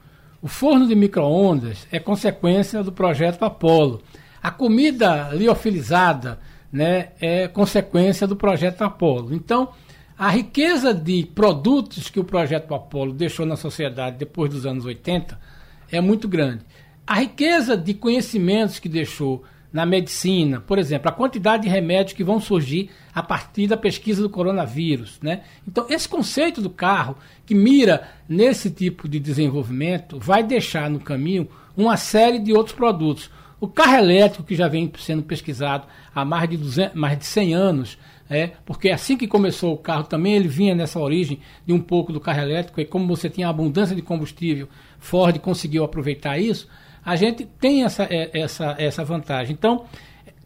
O 0.42 0.48
forno 0.48 0.88
de 0.88 0.96
microondas 0.96 1.86
é 1.92 2.00
consequência 2.00 2.82
do 2.82 2.94
projeto 2.94 3.44
Apollo. 3.44 4.02
A 4.42 4.52
comida 4.52 5.30
liofilizada 5.34 6.40
né, 6.72 7.10
é 7.20 7.48
consequência 7.48 8.26
do 8.28 8.36
projeto 8.36 8.82
Apolo. 8.84 9.34
Então, 9.34 9.70
a 10.18 10.30
riqueza 10.30 10.94
de 10.94 11.24
produtos 11.34 12.10
que 12.10 12.20
o 12.20 12.24
projeto 12.24 12.74
Apolo 12.74 13.14
deixou 13.14 13.46
na 13.46 13.56
sociedade 13.56 14.18
depois 14.18 14.52
dos 14.52 14.66
anos 14.66 14.86
80 14.86 15.40
é 15.92 16.02
muito 16.02 16.28
grande. 16.28 16.64
A 17.08 17.16
riqueza 17.16 17.76
de 17.76 17.94
conhecimentos 17.94 18.80
que 18.80 18.88
deixou 18.88 19.44
na 19.72 19.86
medicina, 19.86 20.60
por 20.60 20.80
exemplo, 20.80 21.10
a 21.10 21.12
quantidade 21.12 21.64
de 21.64 21.70
remédios 21.70 22.14
que 22.14 22.24
vão 22.24 22.40
surgir 22.40 22.90
a 23.14 23.22
partir 23.22 23.68
da 23.68 23.78
pesquisa 23.78 24.22
do 24.22 24.30
coronavírus. 24.30 25.20
Né? 25.22 25.42
Então, 25.68 25.86
esse 25.90 26.10
conceito 26.10 26.60
do 26.60 26.70
carro, 26.70 27.16
que 27.46 27.54
mira 27.54 28.10
nesse 28.28 28.72
tipo 28.72 29.08
de 29.08 29.20
desenvolvimento, 29.20 30.20
vai 30.20 30.44
deixar 30.44 30.90
no 30.90 31.00
caminho 31.00 31.48
uma 31.78 31.98
série 31.98 32.40
de 32.40 32.52
outros 32.52 32.76
produtos. 32.76 33.30
O 33.60 33.68
carro 33.68 33.98
elétrico, 33.98 34.44
que 34.44 34.56
já 34.56 34.68
vem 34.68 34.92
sendo 34.98 35.24
pesquisado 35.24 35.86
há 36.14 36.24
mais 36.24 36.50
de, 36.50 36.58
200, 36.58 36.96
mais 36.96 37.18
de 37.18 37.26
100 37.26 37.54
anos, 37.54 37.98
é, 38.30 38.52
porque 38.66 38.90
assim 38.90 39.18
que 39.18 39.28
começou 39.28 39.74
o 39.74 39.78
carro 39.78 40.04
também 40.04 40.34
ele 40.34 40.48
vinha 40.48 40.76
nessa 40.76 41.00
origem 41.00 41.40
de 41.66 41.74
um 41.74 41.80
pouco 41.80 42.14
do 42.14 42.20
carro 42.20 42.42
elétrico, 42.42 42.80
e 42.80 42.86
como 42.86 43.08
você 43.08 43.30
tinha 43.30 43.50
abundância 43.50 43.96
de 43.96 44.02
combustível, 44.02 44.70
Ford 45.00 45.38
conseguiu 45.40 45.84
aproveitar 45.84 46.38
isso, 46.38 46.68
a 47.04 47.16
gente 47.16 47.46
tem 47.60 47.84
essa, 47.84 48.04
é, 48.04 48.30
essa, 48.34 48.76
essa 48.78 49.04
vantagem. 49.04 49.54
Então, 49.54 49.86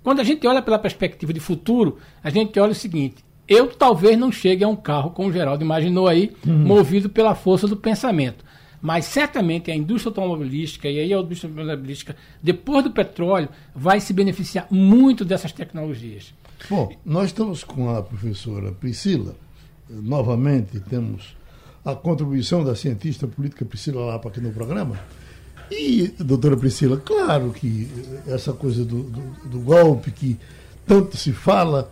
quando 0.01 0.19
a 0.19 0.23
gente 0.23 0.45
olha 0.47 0.61
pela 0.61 0.79
perspectiva 0.79 1.33
de 1.33 1.39
futuro, 1.39 1.97
a 2.23 2.29
gente 2.29 2.59
olha 2.59 2.71
o 2.71 2.75
seguinte: 2.75 3.23
eu 3.47 3.67
talvez 3.67 4.17
não 4.17 4.31
chegue 4.31 4.63
a 4.63 4.67
um 4.67 4.75
carro, 4.75 5.11
como 5.11 5.29
o 5.29 5.33
Geraldo 5.33 5.63
imaginou 5.63 6.07
aí, 6.07 6.31
uhum. 6.45 6.65
movido 6.65 7.09
pela 7.09 7.35
força 7.35 7.67
do 7.67 7.75
pensamento. 7.75 8.43
Mas 8.83 9.05
certamente 9.05 9.71
a 9.71 9.75
indústria 9.75 10.09
automobilística, 10.09 10.89
e 10.89 10.99
aí 10.99 11.13
a 11.13 11.19
indústria 11.21 11.49
automobilística, 11.49 12.17
depois 12.41 12.83
do 12.83 12.91
petróleo, 12.91 13.47
vai 13.73 14.01
se 14.01 14.11
beneficiar 14.11 14.67
muito 14.69 15.23
dessas 15.23 15.53
tecnologias. 15.53 16.33
Bom, 16.69 16.93
nós 17.05 17.27
estamos 17.27 17.63
com 17.63 17.89
a 17.89 18.03
professora 18.03 18.73
Priscila, 18.73 19.37
novamente 19.89 20.81
temos 20.81 21.33
a 21.85 21.95
contribuição 21.95 22.61
da 22.61 22.75
cientista 22.75 23.25
política 23.25 23.63
Priscila 23.63 24.03
Lapa 24.03 24.27
aqui 24.27 24.41
no 24.41 24.51
programa. 24.51 24.99
E, 25.71 26.13
doutora 26.19 26.57
Priscila, 26.57 26.97
claro 26.97 27.53
que 27.53 27.89
essa 28.27 28.51
coisa 28.51 28.83
do, 28.83 29.03
do, 29.03 29.21
do 29.45 29.59
golpe 29.61 30.11
que 30.11 30.37
tanto 30.85 31.15
se 31.15 31.31
fala, 31.31 31.89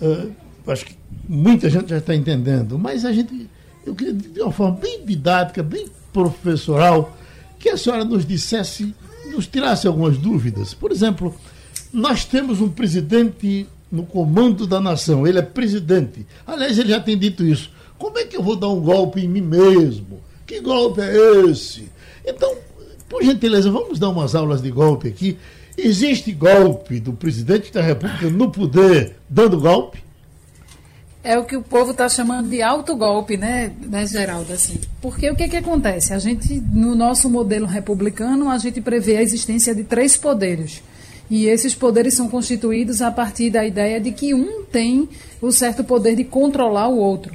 uh, 0.00 0.32
acho 0.70 0.86
que 0.86 0.96
muita 1.28 1.68
gente 1.68 1.88
já 1.88 1.98
está 1.98 2.14
entendendo, 2.14 2.78
mas 2.78 3.04
a 3.04 3.12
gente, 3.12 3.50
eu 3.84 3.96
queria 3.96 4.14
de 4.14 4.40
uma 4.40 4.52
forma 4.52 4.78
bem 4.78 5.04
didática, 5.04 5.60
bem 5.60 5.88
professoral, 6.12 7.16
que 7.58 7.68
a 7.68 7.76
senhora 7.76 8.04
nos 8.04 8.24
dissesse, 8.24 8.94
nos 9.32 9.46
tirasse 9.46 9.86
algumas 9.86 10.16
dúvidas. 10.16 10.74
Por 10.74 10.90
exemplo, 10.90 11.34
nós 11.92 12.24
temos 12.24 12.60
um 12.60 12.68
presidente 12.68 13.66
no 13.90 14.04
comando 14.04 14.66
da 14.66 14.80
nação, 14.80 15.26
ele 15.26 15.38
é 15.38 15.42
presidente. 15.42 16.26
Aliás, 16.46 16.78
ele 16.78 16.90
já 16.90 17.00
tem 17.00 17.18
dito 17.18 17.44
isso. 17.44 17.70
Como 17.98 18.16
é 18.18 18.24
que 18.24 18.36
eu 18.36 18.42
vou 18.42 18.56
dar 18.56 18.68
um 18.68 18.80
golpe 18.80 19.20
em 19.20 19.28
mim 19.28 19.40
mesmo? 19.40 20.20
Que 20.46 20.60
golpe 20.60 21.00
é 21.00 21.46
esse? 21.46 21.90
Então, 22.24 22.54
por 23.08 23.22
gentileza, 23.22 23.70
vamos 23.70 23.98
dar 23.98 24.08
umas 24.08 24.34
aulas 24.34 24.62
de 24.62 24.70
golpe 24.70 25.08
aqui. 25.08 25.36
Existe 25.76 26.32
golpe 26.32 27.00
do 27.00 27.12
presidente 27.12 27.72
da 27.72 27.82
República 27.82 28.30
no 28.30 28.50
poder 28.50 29.16
dando 29.28 29.60
golpe? 29.60 30.02
É 31.22 31.38
o 31.38 31.44
que 31.44 31.54
o 31.54 31.62
povo 31.62 31.90
está 31.90 32.08
chamando 32.08 32.48
de 32.48 32.62
autogolpe, 32.62 33.36
né, 33.36 33.72
né, 33.82 34.06
Geraldo? 34.06 34.52
Assim. 34.52 34.80
Porque 35.02 35.30
o 35.30 35.36
que, 35.36 35.48
que 35.48 35.56
acontece? 35.56 36.14
A 36.14 36.18
gente, 36.18 36.60
no 36.72 36.94
nosso 36.94 37.28
modelo 37.28 37.66
republicano, 37.66 38.48
a 38.48 38.56
gente 38.56 38.80
prevê 38.80 39.18
a 39.18 39.22
existência 39.22 39.74
de 39.74 39.84
três 39.84 40.16
poderes. 40.16 40.82
E 41.30 41.46
esses 41.46 41.74
poderes 41.74 42.14
são 42.14 42.28
constituídos 42.28 43.02
a 43.02 43.10
partir 43.10 43.50
da 43.50 43.64
ideia 43.64 44.00
de 44.00 44.12
que 44.12 44.34
um 44.34 44.64
tem 44.64 45.08
o 45.42 45.52
certo 45.52 45.84
poder 45.84 46.16
de 46.16 46.24
controlar 46.24 46.88
o 46.88 46.96
outro. 46.96 47.34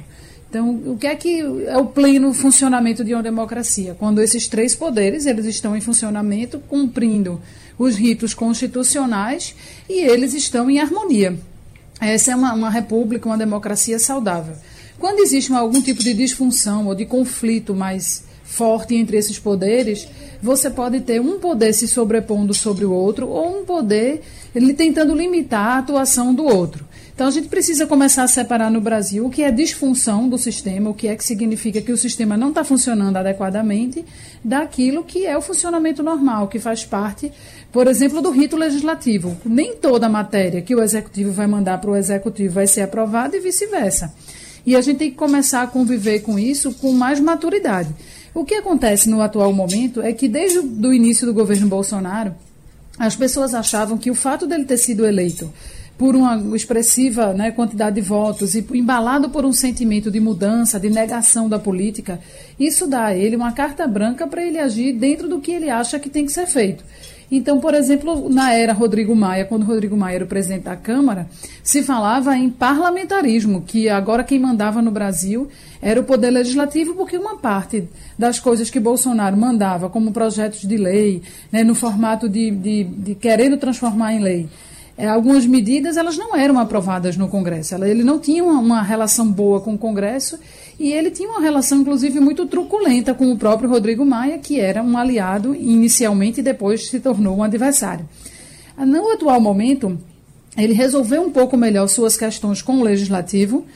Então, 0.50 0.70
o 0.86 0.96
que 0.98 1.06
é 1.06 1.14
que 1.14 1.40
é 1.40 1.78
o 1.78 1.86
pleno 1.86 2.32
funcionamento 2.34 3.04
de 3.04 3.14
uma 3.14 3.22
democracia? 3.22 3.94
Quando 3.98 4.20
esses 4.20 4.48
três 4.48 4.74
poderes 4.74 5.26
eles 5.26 5.46
estão 5.46 5.76
em 5.76 5.80
funcionamento, 5.80 6.58
cumprindo 6.58 7.40
os 7.78 7.96
ritos 7.96 8.34
constitucionais 8.34 9.54
e 9.88 10.00
eles 10.00 10.34
estão 10.34 10.68
em 10.70 10.78
harmonia. 10.78 11.38
Essa 12.00 12.32
é 12.32 12.36
uma, 12.36 12.52
uma 12.52 12.70
república, 12.70 13.28
uma 13.28 13.38
democracia 13.38 13.98
saudável. 13.98 14.54
Quando 14.98 15.20
existe 15.20 15.52
algum 15.52 15.82
tipo 15.82 16.02
de 16.02 16.14
disfunção 16.14 16.86
ou 16.86 16.94
de 16.94 17.04
conflito 17.04 17.74
mais 17.74 18.24
forte 18.44 18.94
entre 18.94 19.16
esses 19.16 19.38
poderes, 19.38 20.08
você 20.42 20.70
pode 20.70 21.00
ter 21.00 21.20
um 21.20 21.38
poder 21.38 21.72
se 21.72 21.88
sobrepondo 21.88 22.54
sobre 22.54 22.84
o 22.84 22.92
outro 22.92 23.28
ou 23.28 23.60
um 23.60 23.64
poder 23.64 24.22
ele 24.54 24.72
tentando 24.72 25.14
limitar 25.14 25.76
a 25.76 25.78
atuação 25.78 26.34
do 26.34 26.44
outro. 26.44 26.85
Então 27.16 27.28
a 27.28 27.30
gente 27.30 27.48
precisa 27.48 27.86
começar 27.86 28.24
a 28.24 28.28
separar 28.28 28.70
no 28.70 28.78
Brasil 28.78 29.24
o 29.24 29.30
que 29.30 29.42
é 29.42 29.50
disfunção 29.50 30.28
do 30.28 30.36
sistema, 30.36 30.90
o 30.90 30.94
que 30.94 31.08
é 31.08 31.16
que 31.16 31.24
significa 31.24 31.80
que 31.80 31.90
o 31.90 31.96
sistema 31.96 32.36
não 32.36 32.50
está 32.50 32.62
funcionando 32.62 33.16
adequadamente, 33.16 34.04
daquilo 34.44 35.02
que 35.02 35.24
é 35.24 35.34
o 35.34 35.40
funcionamento 35.40 36.02
normal, 36.02 36.46
que 36.46 36.58
faz 36.58 36.84
parte, 36.84 37.32
por 37.72 37.86
exemplo, 37.86 38.20
do 38.20 38.30
rito 38.30 38.54
legislativo. 38.54 39.34
Nem 39.46 39.76
toda 39.76 40.10
matéria 40.10 40.60
que 40.60 40.76
o 40.76 40.82
executivo 40.82 41.32
vai 41.32 41.46
mandar 41.46 41.80
para 41.80 41.90
o 41.90 41.96
executivo 41.96 42.52
vai 42.52 42.66
ser 42.66 42.82
aprovada 42.82 43.34
e 43.34 43.40
vice-versa. 43.40 44.12
E 44.66 44.76
a 44.76 44.82
gente 44.82 44.98
tem 44.98 45.10
que 45.10 45.16
começar 45.16 45.62
a 45.62 45.66
conviver 45.66 46.20
com 46.20 46.38
isso 46.38 46.74
com 46.74 46.92
mais 46.92 47.18
maturidade. 47.18 47.88
O 48.34 48.44
que 48.44 48.56
acontece 48.56 49.08
no 49.08 49.22
atual 49.22 49.54
momento 49.54 50.02
é 50.02 50.12
que 50.12 50.28
desde 50.28 50.58
o 50.58 50.92
início 50.92 51.24
do 51.24 51.32
governo 51.32 51.66
Bolsonaro, 51.66 52.34
as 52.98 53.16
pessoas 53.16 53.54
achavam 53.54 53.96
que 53.96 54.10
o 54.10 54.14
fato 54.14 54.46
dele 54.46 54.66
ter 54.66 54.76
sido 54.76 55.06
eleito 55.06 55.50
por 55.98 56.14
uma 56.14 56.36
expressiva 56.54 57.32
né, 57.32 57.50
quantidade 57.50 57.96
de 57.96 58.02
votos 58.02 58.54
e 58.54 58.64
embalado 58.74 59.30
por 59.30 59.44
um 59.44 59.52
sentimento 59.52 60.10
de 60.10 60.20
mudança, 60.20 60.78
de 60.78 60.90
negação 60.90 61.48
da 61.48 61.58
política, 61.58 62.20
isso 62.60 62.86
dá 62.86 63.06
a 63.06 63.14
ele 63.14 63.36
uma 63.36 63.52
carta 63.52 63.86
branca 63.86 64.26
para 64.26 64.44
ele 64.44 64.58
agir 64.58 64.92
dentro 64.92 65.28
do 65.28 65.40
que 65.40 65.52
ele 65.52 65.70
acha 65.70 65.98
que 65.98 66.10
tem 66.10 66.26
que 66.26 66.32
ser 66.32 66.46
feito. 66.46 66.84
Então, 67.30 67.58
por 67.58 67.74
exemplo, 67.74 68.28
na 68.28 68.52
era 68.52 68.72
Rodrigo 68.72 69.14
Maia, 69.14 69.44
quando 69.44 69.64
Rodrigo 69.64 69.96
Maia 69.96 70.16
era 70.16 70.24
o 70.24 70.28
presidente 70.28 70.62
da 70.62 70.76
Câmara, 70.76 71.28
se 71.62 71.82
falava 71.82 72.36
em 72.36 72.48
parlamentarismo, 72.48 73.62
que 73.62 73.88
agora 73.88 74.22
quem 74.22 74.38
mandava 74.38 74.80
no 74.80 74.92
Brasil 74.92 75.48
era 75.82 76.00
o 76.00 76.04
Poder 76.04 76.30
Legislativo, 76.30 76.94
porque 76.94 77.18
uma 77.18 77.36
parte 77.36 77.88
das 78.16 78.38
coisas 78.38 78.70
que 78.70 78.78
Bolsonaro 78.78 79.36
mandava, 79.36 79.90
como 79.90 80.12
projetos 80.12 80.60
de 80.60 80.76
lei, 80.76 81.20
né, 81.50 81.64
no 81.64 81.74
formato 81.74 82.28
de, 82.28 82.50
de, 82.52 82.84
de 82.84 83.14
querendo 83.16 83.56
transformar 83.56 84.14
em 84.14 84.20
lei, 84.20 84.48
é, 84.98 85.06
algumas 85.06 85.44
medidas 85.44 85.96
elas 85.96 86.16
não 86.16 86.34
eram 86.34 86.58
aprovadas 86.58 87.16
no 87.16 87.28
Congresso. 87.28 87.74
Ele 87.84 88.02
não 88.02 88.18
tinha 88.18 88.42
uma, 88.42 88.58
uma, 88.58 88.82
relação 88.82 89.30
boa 89.30 89.60
com 89.60 89.74
o 89.74 89.78
Congresso 89.78 90.38
e 90.78 90.92
ele 90.92 91.10
tinha 91.10 91.28
uma 91.28 91.40
relação, 91.40 91.80
inclusive, 91.80 92.18
muito 92.18 92.46
truculenta 92.46 93.12
com 93.12 93.30
o 93.30 93.36
próprio 93.36 93.68
Rodrigo 93.68 94.06
Maia, 94.06 94.38
que 94.38 94.58
era 94.58 94.82
um 94.82 94.96
aliado 94.96 95.54
inicialmente 95.54 96.40
e 96.40 96.42
depois 96.42 96.88
se 96.88 96.98
tornou 96.98 97.36
um 97.36 97.42
adversário. 97.42 98.08
No 98.78 99.10
atual 99.10 99.40
momento, 99.40 99.98
ele 100.56 100.72
resolveu 100.72 101.22
um 101.22 101.30
pouco 101.30 101.56
melhor 101.56 101.86
suas 101.88 102.16
questões 102.16 102.62
com 102.62 102.78
o 102.78 102.82
Legislativo, 102.82 103.66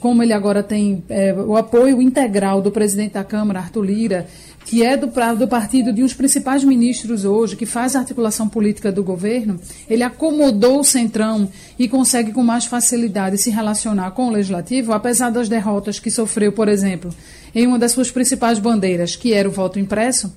como 0.00 0.22
ele 0.22 0.32
agora 0.32 0.62
tem 0.62 1.04
é, 1.08 1.32
o 1.34 1.56
apoio 1.56 2.00
integral 2.00 2.62
do 2.62 2.70
presidente 2.70 3.12
da 3.12 3.22
Câmara, 3.24 3.60
Arthur 3.60 3.84
Lira, 3.84 4.26
que 4.64 4.82
é 4.82 4.96
do, 4.96 5.08
do 5.36 5.48
partido 5.48 5.92
de 5.92 6.02
dos 6.02 6.14
principais 6.14 6.64
ministros 6.64 7.24
hoje, 7.24 7.56
que 7.56 7.66
faz 7.66 7.94
a 7.94 8.00
articulação 8.00 8.48
política 8.48 8.90
do 8.90 9.04
governo, 9.04 9.60
ele 9.88 10.02
acomodou 10.02 10.80
o 10.80 10.84
centrão 10.84 11.48
e 11.78 11.88
consegue 11.88 12.32
com 12.32 12.42
mais 12.42 12.64
facilidade 12.64 13.38
se 13.38 13.50
relacionar 13.50 14.12
com 14.12 14.28
o 14.28 14.30
legislativo, 14.30 14.92
apesar 14.92 15.30
das 15.30 15.48
derrotas 15.48 15.98
que 15.98 16.10
sofreu, 16.10 16.52
por 16.52 16.68
exemplo, 16.68 17.14
em 17.54 17.66
uma 17.66 17.78
das 17.78 17.92
suas 17.92 18.10
principais 18.10 18.58
bandeiras, 18.58 19.16
que 19.16 19.32
era 19.32 19.48
o 19.48 19.52
voto 19.52 19.78
impresso. 19.78 20.32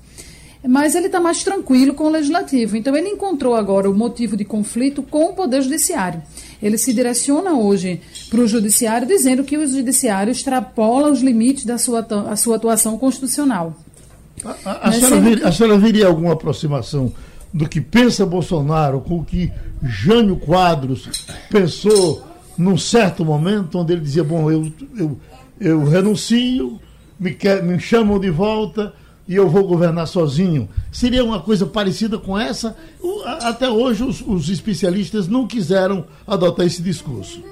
Mas 0.66 0.96
ele 0.96 1.06
está 1.06 1.20
mais 1.20 1.44
tranquilo 1.44 1.94
com 1.94 2.04
o 2.04 2.10
legislativo. 2.10 2.76
Então, 2.76 2.96
ele 2.96 3.08
encontrou 3.08 3.54
agora 3.54 3.88
o 3.88 3.94
motivo 3.94 4.36
de 4.36 4.44
conflito 4.44 5.04
com 5.04 5.26
o 5.26 5.32
Poder 5.32 5.62
Judiciário. 5.62 6.20
Ele 6.60 6.76
se 6.76 6.92
direciona 6.92 7.52
hoje 7.52 8.00
para 8.28 8.40
o 8.40 8.48
Judiciário, 8.48 9.06
dizendo 9.06 9.44
que 9.44 9.56
o 9.56 9.66
Judiciário 9.66 10.32
extrapola 10.32 11.10
os 11.10 11.20
limites 11.20 11.64
da 11.64 11.78
sua, 11.78 12.04
sua 12.36 12.56
atuação 12.56 12.98
constitucional. 12.98 13.76
A, 14.64 14.88
a, 14.88 14.92
senhora 14.92 15.20
vir, 15.20 15.46
a 15.46 15.52
senhora 15.52 15.78
viria 15.78 16.06
alguma 16.06 16.32
aproximação 16.32 17.12
do 17.52 17.68
que 17.68 17.80
pensa 17.80 18.26
Bolsonaro 18.26 19.00
com 19.00 19.18
o 19.18 19.24
que 19.24 19.50
Jânio 19.82 20.36
Quadros 20.36 21.08
pensou 21.50 22.22
num 22.56 22.76
certo 22.76 23.24
momento, 23.24 23.78
onde 23.78 23.92
ele 23.92 24.02
dizia: 24.02 24.24
Bom, 24.24 24.50
eu, 24.50 24.72
eu, 24.96 25.20
eu 25.60 25.84
renuncio, 25.84 26.80
me, 27.18 27.32
quer, 27.32 27.62
me 27.62 27.78
chamam 27.78 28.18
de 28.18 28.30
volta 28.30 28.92
e 29.26 29.34
eu 29.34 29.48
vou 29.48 29.66
governar 29.66 30.06
sozinho. 30.06 30.68
Seria 30.90 31.24
uma 31.24 31.40
coisa 31.40 31.66
parecida 31.66 32.18
com 32.18 32.38
essa? 32.38 32.76
Até 33.42 33.70
hoje, 33.70 34.02
os, 34.02 34.20
os 34.20 34.48
especialistas 34.48 35.28
não 35.28 35.46
quiseram 35.46 36.04
adotar 36.26 36.66
esse 36.66 36.82
discurso. 36.82 37.42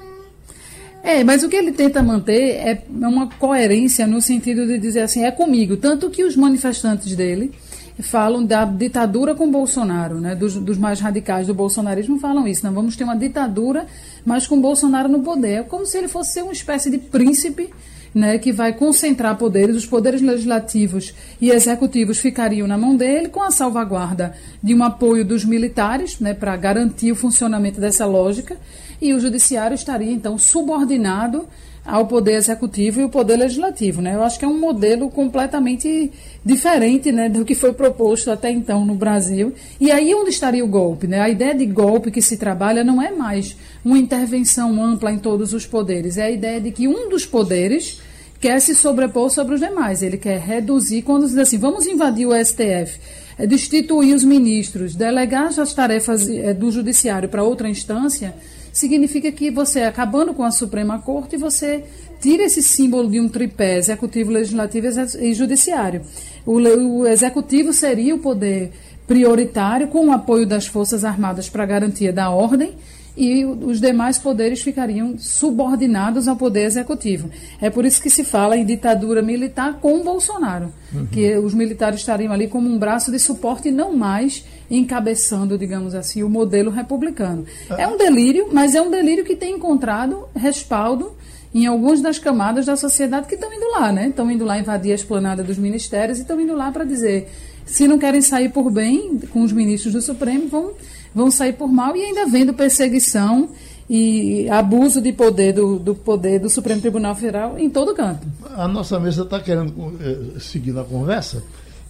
É, 1.07 1.23
mas 1.23 1.45
o 1.45 1.49
que 1.49 1.55
ele 1.55 1.71
tenta 1.71 2.03
manter 2.03 2.57
é 2.57 2.83
uma 2.91 3.29
coerência 3.29 4.09
no 4.09 4.21
sentido 4.21 4.67
de 4.67 4.77
dizer 4.77 5.03
assim, 5.03 5.25
é 5.25 5.31
comigo. 5.31 5.77
Tanto 5.77 6.11
que 6.11 6.25
os 6.25 6.35
manifestantes 6.35 7.15
dele 7.15 7.53
falam 8.01 8.45
da 8.45 8.65
ditadura 8.65 9.33
com 9.33 9.49
Bolsonaro, 9.49 10.21
né? 10.21 10.35
Dos, 10.35 10.57
dos, 10.57 10.77
mais 10.77 10.99
radicais 10.99 11.47
do 11.47 11.55
bolsonarismo 11.55 12.19
falam 12.19 12.49
isso. 12.49 12.67
Não 12.67 12.73
vamos 12.73 12.97
ter 12.97 13.05
uma 13.05 13.15
ditadura, 13.15 13.87
mas 14.25 14.49
com 14.49 14.61
Bolsonaro 14.61 15.09
no 15.09 15.21
poder. 15.21 15.61
É 15.61 15.63
como 15.63 15.87
se 15.87 15.97
ele 15.97 16.09
fosse 16.09 16.43
uma 16.43 16.53
espécie 16.53 16.91
de 16.91 16.99
príncipe 16.99 17.71
né, 18.13 18.37
que 18.39 18.51
vai 18.51 18.73
concentrar 18.73 19.37
poderes, 19.37 19.77
os 19.77 19.87
poderes 19.87 20.21
legislativos 20.21 21.15
e 21.41 21.51
executivos 21.51 22.19
ficariam 22.19 22.67
na 22.67 22.77
mão 22.77 22.97
dele, 22.97 23.29
com 23.29 23.43
a 23.43 23.51
salvaguarda 23.51 24.35
de 24.61 24.75
um 24.75 24.83
apoio 24.83 25.25
dos 25.25 25.45
militares, 25.45 26.19
né, 26.19 26.33
para 26.33 26.57
garantir 26.57 27.13
o 27.13 27.15
funcionamento 27.15 27.79
dessa 27.79 28.07
lógica, 28.07 28.57
e 29.01 29.15
o 29.15 29.21
judiciário 29.21 29.75
estaria 29.75 30.13
então 30.13 30.39
subordinado 30.39 31.47
ao 31.87 32.07
poder 32.07 32.35
executivo 32.35 33.01
e 33.01 33.05
o 33.05 33.09
poder 33.09 33.37
legislativo, 33.37 34.03
né? 34.03 34.15
Eu 34.15 34.25
acho 34.25 34.39
que 34.39 34.45
é 34.45 34.49
um 34.49 34.59
modelo 34.59 35.09
completamente 35.09 36.11
diferente, 36.45 37.13
né, 37.13 37.29
do 37.29 37.45
que 37.45 37.55
foi 37.55 37.73
proposto 37.73 38.31
até 38.31 38.51
então 38.51 38.85
no 38.85 38.97
Brasil. 38.97 39.55
E 39.81 39.93
aí 39.93 40.13
onde 40.13 40.31
estaria 40.31 40.65
o 40.65 40.69
golpe, 40.69 41.07
né? 41.07 41.21
A 41.21 41.29
ideia 41.29 41.55
de 41.55 41.65
golpe 41.65 42.11
que 42.11 42.21
se 42.21 42.37
trabalha 42.37 42.83
não 42.83 43.01
é 43.01 43.13
mais 43.13 43.57
uma 43.85 43.97
intervenção 43.97 44.83
ampla 44.83 45.13
em 45.13 45.19
todos 45.19 45.53
os 45.53 45.65
poderes, 45.65 46.19
é 46.19 46.25
a 46.25 46.31
ideia 46.31 46.61
de 46.61 46.73
que 46.73 46.89
um 46.89 47.09
dos 47.09 47.25
poderes 47.25 48.01
quer 48.41 48.61
se 48.61 48.75
sobrepor 48.75 49.31
sobre 49.31 49.55
os 49.55 49.61
demais. 49.61 50.03
Ele 50.03 50.19
quer 50.19 50.41
reduzir 50.41 51.03
quando 51.03 51.27
diz 51.27 51.39
assim, 51.39 51.57
vamos 51.57 51.87
invadir 51.87 52.27
o 52.27 52.35
STF, 52.35 52.99
é 53.39 53.47
destituir 53.47 54.13
os 54.13 54.25
ministros, 54.25 54.97
delegar 54.97 55.47
as 55.47 55.73
tarefas 55.73 56.29
é, 56.29 56.53
do 56.53 56.71
judiciário 56.71 57.29
para 57.29 57.45
outra 57.45 57.69
instância 57.69 58.35
significa 58.77 59.33
que 59.33 59.51
você, 59.51 59.85
acabando 59.85 60.35
com 60.35 60.45
a 60.45 60.51
Suprema 60.51 60.99
Corte, 60.99 61.39
você 61.39 61.83
tira 62.21 62.43
esse 62.43 62.63
símbolo 62.63 63.09
de 63.09 63.19
um 63.19 63.27
tripé 63.27 63.79
executivo, 63.79 64.31
legislativo 64.31 64.87
e 65.19 65.33
judiciário. 65.33 66.03
O, 66.45 66.59
o 66.59 67.07
executivo 67.07 67.73
seria 67.73 68.15
o 68.15 68.19
poder 68.19 68.73
prioritário, 69.07 69.89
com 69.89 70.09
o 70.09 70.13
apoio 70.13 70.45
das 70.45 70.67
Forças 70.67 71.07
Armadas 71.07 71.49
para 71.49 71.63
a 71.63 71.67
garantia 71.67 72.13
da 72.13 72.29
ordem, 72.29 72.75
e 73.17 73.47
os 73.47 73.81
demais 73.81 74.19
poderes 74.19 74.61
ficariam 74.61 75.17
subordinados 75.17 76.29
ao 76.29 76.37
poder 76.37 76.65
executivo. 76.65 77.31
É 77.63 77.71
por 77.71 77.87
isso 77.87 78.03
que 78.03 78.11
se 78.11 78.25
fala 78.25 78.59
em 78.59 78.65
ditadura 78.67 79.23
militar 79.23 79.79
com 79.81 80.05
Bolsonaro, 80.05 80.71
uhum. 80.93 81.07
que 81.07 81.35
os 81.39 81.55
militares 81.55 82.01
estariam 82.01 82.31
ali 82.31 82.47
como 82.47 82.69
um 82.69 82.79
braço 82.79 83.11
de 83.11 83.19
suporte 83.19 83.71
e 83.71 83.73
não 83.73 83.97
mais 83.97 84.45
encabeçando, 84.71 85.57
digamos 85.57 85.95
assim, 85.95 86.23
o 86.23 86.29
modelo 86.29 86.71
republicano. 86.71 87.45
É 87.71 87.87
um 87.87 87.97
delírio, 87.97 88.49
mas 88.53 88.75
é 88.75 88.81
um 88.81 88.91
delírio 88.91 89.25
que 89.25 89.37
tem 89.37 89.55
encontrado 89.55 90.29
respaldo 90.35 91.13
em 91.55 91.67
algumas 91.67 92.03
das 92.03 92.19
camadas 92.19 92.67
da 92.67 92.77
sociedade 92.77 93.27
que 93.27 93.35
estão 93.35 93.53
indo 93.53 93.71
lá, 93.71 93.91
né? 93.91 94.09
Estão 94.09 94.31
indo 94.31 94.45
lá 94.45 94.59
invadir 94.59 94.93
a 94.93 94.95
esplanada 94.95 95.43
dos 95.43 95.57
ministérios 95.57 96.19
e 96.19 96.23
estão 96.23 96.41
indo 96.41 96.55
lá 96.55 96.71
para 96.71 96.85
dizer 96.85 97.31
se 97.65 97.89
não 97.89 97.99
querem 97.99 98.23
sair 98.23 98.49
por 98.51 98.71
bem 98.71 99.19
com 99.33 99.43
os 99.43 99.53
ministros 99.53 99.93
do 99.93 100.01
Supremo, 100.01 100.49
vão, 100.49 100.73
vão 101.15 101.31
sair 101.31 101.53
por 101.53 101.69
mal 101.69 101.97
e 101.97 102.05
ainda 102.05 102.27
vendo 102.27 102.55
perseguição 102.55 103.49
e 103.89 104.49
abuso 104.49 105.01
de 105.01 105.13
poder 105.13 105.53
do, 105.53 105.79
do 105.79 105.95
poder 105.95 106.41
do 106.41 106.49
Supremo 106.49 106.81
Tribunal 106.81 107.15
Federal 107.15 107.59
em 107.59 107.69
todo 107.69 107.95
canto. 107.95 108.27
A 108.55 108.69
nossa 108.69 108.99
mesa 109.01 109.23
está 109.23 109.41
querendo 109.41 109.95
eh, 110.01 110.39
seguir 110.41 110.73
na 110.73 110.85
conversa. 110.85 111.43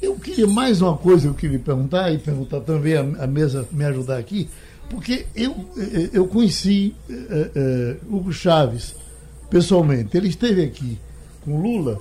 Eu 0.06 0.14
queria 0.14 0.46
mais 0.46 0.80
uma 0.80 0.96
coisa, 0.96 1.26
eu 1.26 1.34
queria 1.34 1.58
perguntar 1.58 2.12
e 2.12 2.18
perguntar 2.18 2.60
também 2.60 2.94
a, 2.94 3.00
a 3.24 3.26
mesa 3.26 3.66
me 3.72 3.84
ajudar 3.84 4.18
aqui, 4.18 4.48
porque 4.88 5.26
eu, 5.34 5.66
eu 6.12 6.28
conheci 6.28 6.94
eh, 7.10 7.50
eh, 7.56 7.96
Hugo 8.08 8.32
Chaves 8.32 8.94
pessoalmente. 9.50 10.16
Ele 10.16 10.28
esteve 10.28 10.62
aqui 10.62 10.96
com 11.44 11.60
Lula 11.60 12.00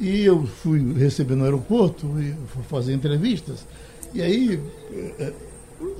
e 0.00 0.22
eu 0.22 0.46
fui 0.46 0.94
receber 0.94 1.34
no 1.34 1.44
aeroporto 1.44 2.06
e 2.18 2.34
fui 2.48 2.62
fazer 2.62 2.94
entrevistas. 2.94 3.66
E 4.14 4.22
aí, 4.22 4.58
eh, 5.18 5.32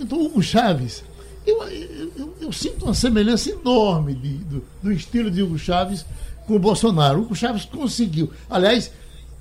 então 0.00 0.22
Hugo 0.22 0.42
Chaves, 0.42 1.04
eu, 1.46 1.62
eu, 1.62 2.34
eu, 2.40 2.52
sinto 2.52 2.86
uma 2.86 2.94
semelhança 2.94 3.50
enorme 3.50 4.14
de, 4.14 4.32
do, 4.38 4.64
do 4.82 4.90
estilo 4.90 5.30
de 5.30 5.42
Hugo 5.42 5.58
Chaves 5.58 6.06
com 6.46 6.56
o 6.56 6.58
Bolsonaro. 6.58 7.20
Hugo 7.20 7.36
Chaves 7.36 7.66
conseguiu. 7.66 8.30
Aliás, 8.48 8.90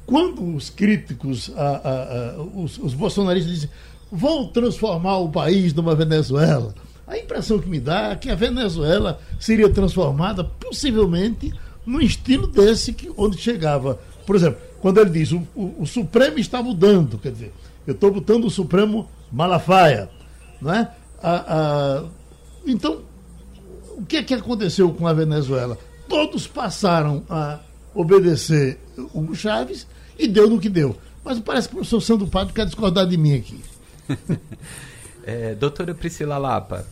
quando 0.05 0.55
os 0.55 0.69
críticos, 0.69 1.51
a, 1.55 1.61
a, 1.61 1.91
a, 2.31 2.41
os, 2.55 2.77
os 2.77 2.93
bolsonaristas 2.93 3.53
dizem 3.53 3.69
vão 4.11 4.47
transformar 4.47 5.17
o 5.17 5.29
país 5.29 5.73
numa 5.73 5.95
Venezuela, 5.95 6.75
a 7.07 7.17
impressão 7.17 7.59
que 7.59 7.67
me 7.67 7.79
dá 7.79 8.11
é 8.11 8.15
que 8.15 8.29
a 8.29 8.35
Venezuela 8.35 9.19
seria 9.39 9.69
transformada 9.69 10.43
possivelmente 10.43 11.53
num 11.85 11.99
estilo 11.99 12.47
desse 12.47 12.93
que 12.93 13.11
onde 13.17 13.37
chegava 13.37 13.99
Por 14.25 14.35
exemplo, 14.35 14.59
quando 14.79 14.99
ele 14.99 15.09
diz 15.09 15.31
o, 15.31 15.45
o, 15.55 15.81
o 15.81 15.85
Supremo 15.85 16.39
está 16.39 16.61
mudando, 16.61 17.17
quer 17.17 17.31
dizer, 17.31 17.53
eu 17.85 17.93
estou 17.93 18.11
botando 18.11 18.45
o 18.45 18.49
Supremo 18.49 19.09
Malafaia. 19.31 20.09
Não 20.61 20.73
é? 20.73 20.91
então, 22.65 23.01
o 23.97 24.05
que 24.05 24.17
é 24.17 24.23
que 24.23 24.33
aconteceu 24.33 24.91
com 24.93 25.07
a 25.07 25.13
Venezuela? 25.13 25.77
Todos 26.07 26.47
passaram 26.47 27.23
a 27.29 27.59
obedecer 27.93 28.79
Hugo 29.13 29.35
Chaves 29.35 29.87
e 30.17 30.27
deu 30.27 30.49
no 30.49 30.59
que 30.59 30.69
deu. 30.69 30.95
Mas 31.23 31.39
parece 31.39 31.67
que 31.67 31.75
o 31.75 31.77
professor 31.77 32.01
Sandro 32.01 32.27
Pato 32.27 32.53
quer 32.53 32.65
discordar 32.65 33.07
de 33.07 33.17
mim 33.17 33.35
aqui. 33.35 33.61
é, 35.23 35.55
doutora 35.55 35.93
Priscila 35.93 36.37
Lapa, 36.37 36.85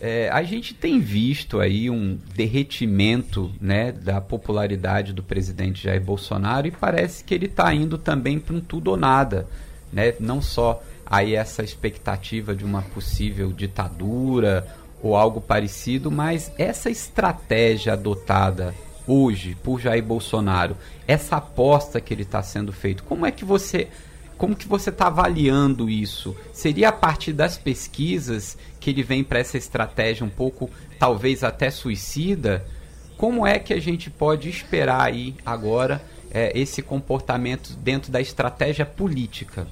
é, 0.00 0.28
a 0.30 0.42
gente 0.42 0.74
tem 0.74 1.00
visto 1.00 1.60
aí 1.60 1.90
um 1.90 2.18
derretimento 2.34 3.52
né, 3.60 3.92
da 3.92 4.20
popularidade 4.20 5.12
do 5.12 5.22
presidente 5.22 5.84
Jair 5.84 6.00
Bolsonaro 6.00 6.66
e 6.66 6.70
parece 6.70 7.24
que 7.24 7.34
ele 7.34 7.46
está 7.46 7.72
indo 7.74 7.98
também 7.98 8.38
para 8.38 8.54
um 8.54 8.60
tudo 8.60 8.92
ou 8.92 8.96
nada. 8.96 9.46
Né? 9.92 10.14
Não 10.20 10.42
só 10.42 10.82
aí 11.04 11.34
essa 11.34 11.62
expectativa 11.62 12.54
de 12.54 12.64
uma 12.64 12.82
possível 12.82 13.52
ditadura 13.52 14.66
ou 15.02 15.16
algo 15.16 15.40
parecido, 15.40 16.10
mas 16.10 16.52
essa 16.58 16.90
estratégia 16.90 17.92
adotada 17.92 18.74
hoje 19.08 19.56
por 19.64 19.80
Jair 19.80 20.04
Bolsonaro, 20.04 20.76
essa 21.06 21.36
aposta 21.36 22.00
que 22.00 22.14
ele 22.14 22.22
está 22.22 22.42
sendo 22.42 22.72
feito, 22.72 23.02
como 23.02 23.26
é 23.26 23.32
que 23.32 23.44
você 23.44 23.88
como 24.36 24.54
que 24.54 24.68
você 24.68 24.90
está 24.90 25.08
avaliando 25.08 25.90
isso? 25.90 26.36
Seria 26.52 26.90
a 26.90 26.92
partir 26.92 27.32
das 27.32 27.58
pesquisas 27.58 28.56
que 28.78 28.90
ele 28.90 29.02
vem 29.02 29.24
para 29.24 29.40
essa 29.40 29.58
estratégia 29.58 30.24
um 30.24 30.30
pouco, 30.30 30.70
talvez 30.96 31.42
até 31.42 31.72
suicida? 31.72 32.64
Como 33.16 33.44
é 33.44 33.58
que 33.58 33.74
a 33.74 33.80
gente 33.80 34.08
pode 34.08 34.48
esperar 34.48 35.02
aí 35.02 35.34
agora 35.44 36.00
é, 36.30 36.56
esse 36.56 36.82
comportamento 36.82 37.72
dentro 37.78 38.12
da 38.12 38.20
estratégia 38.20 38.86
política? 38.86 39.66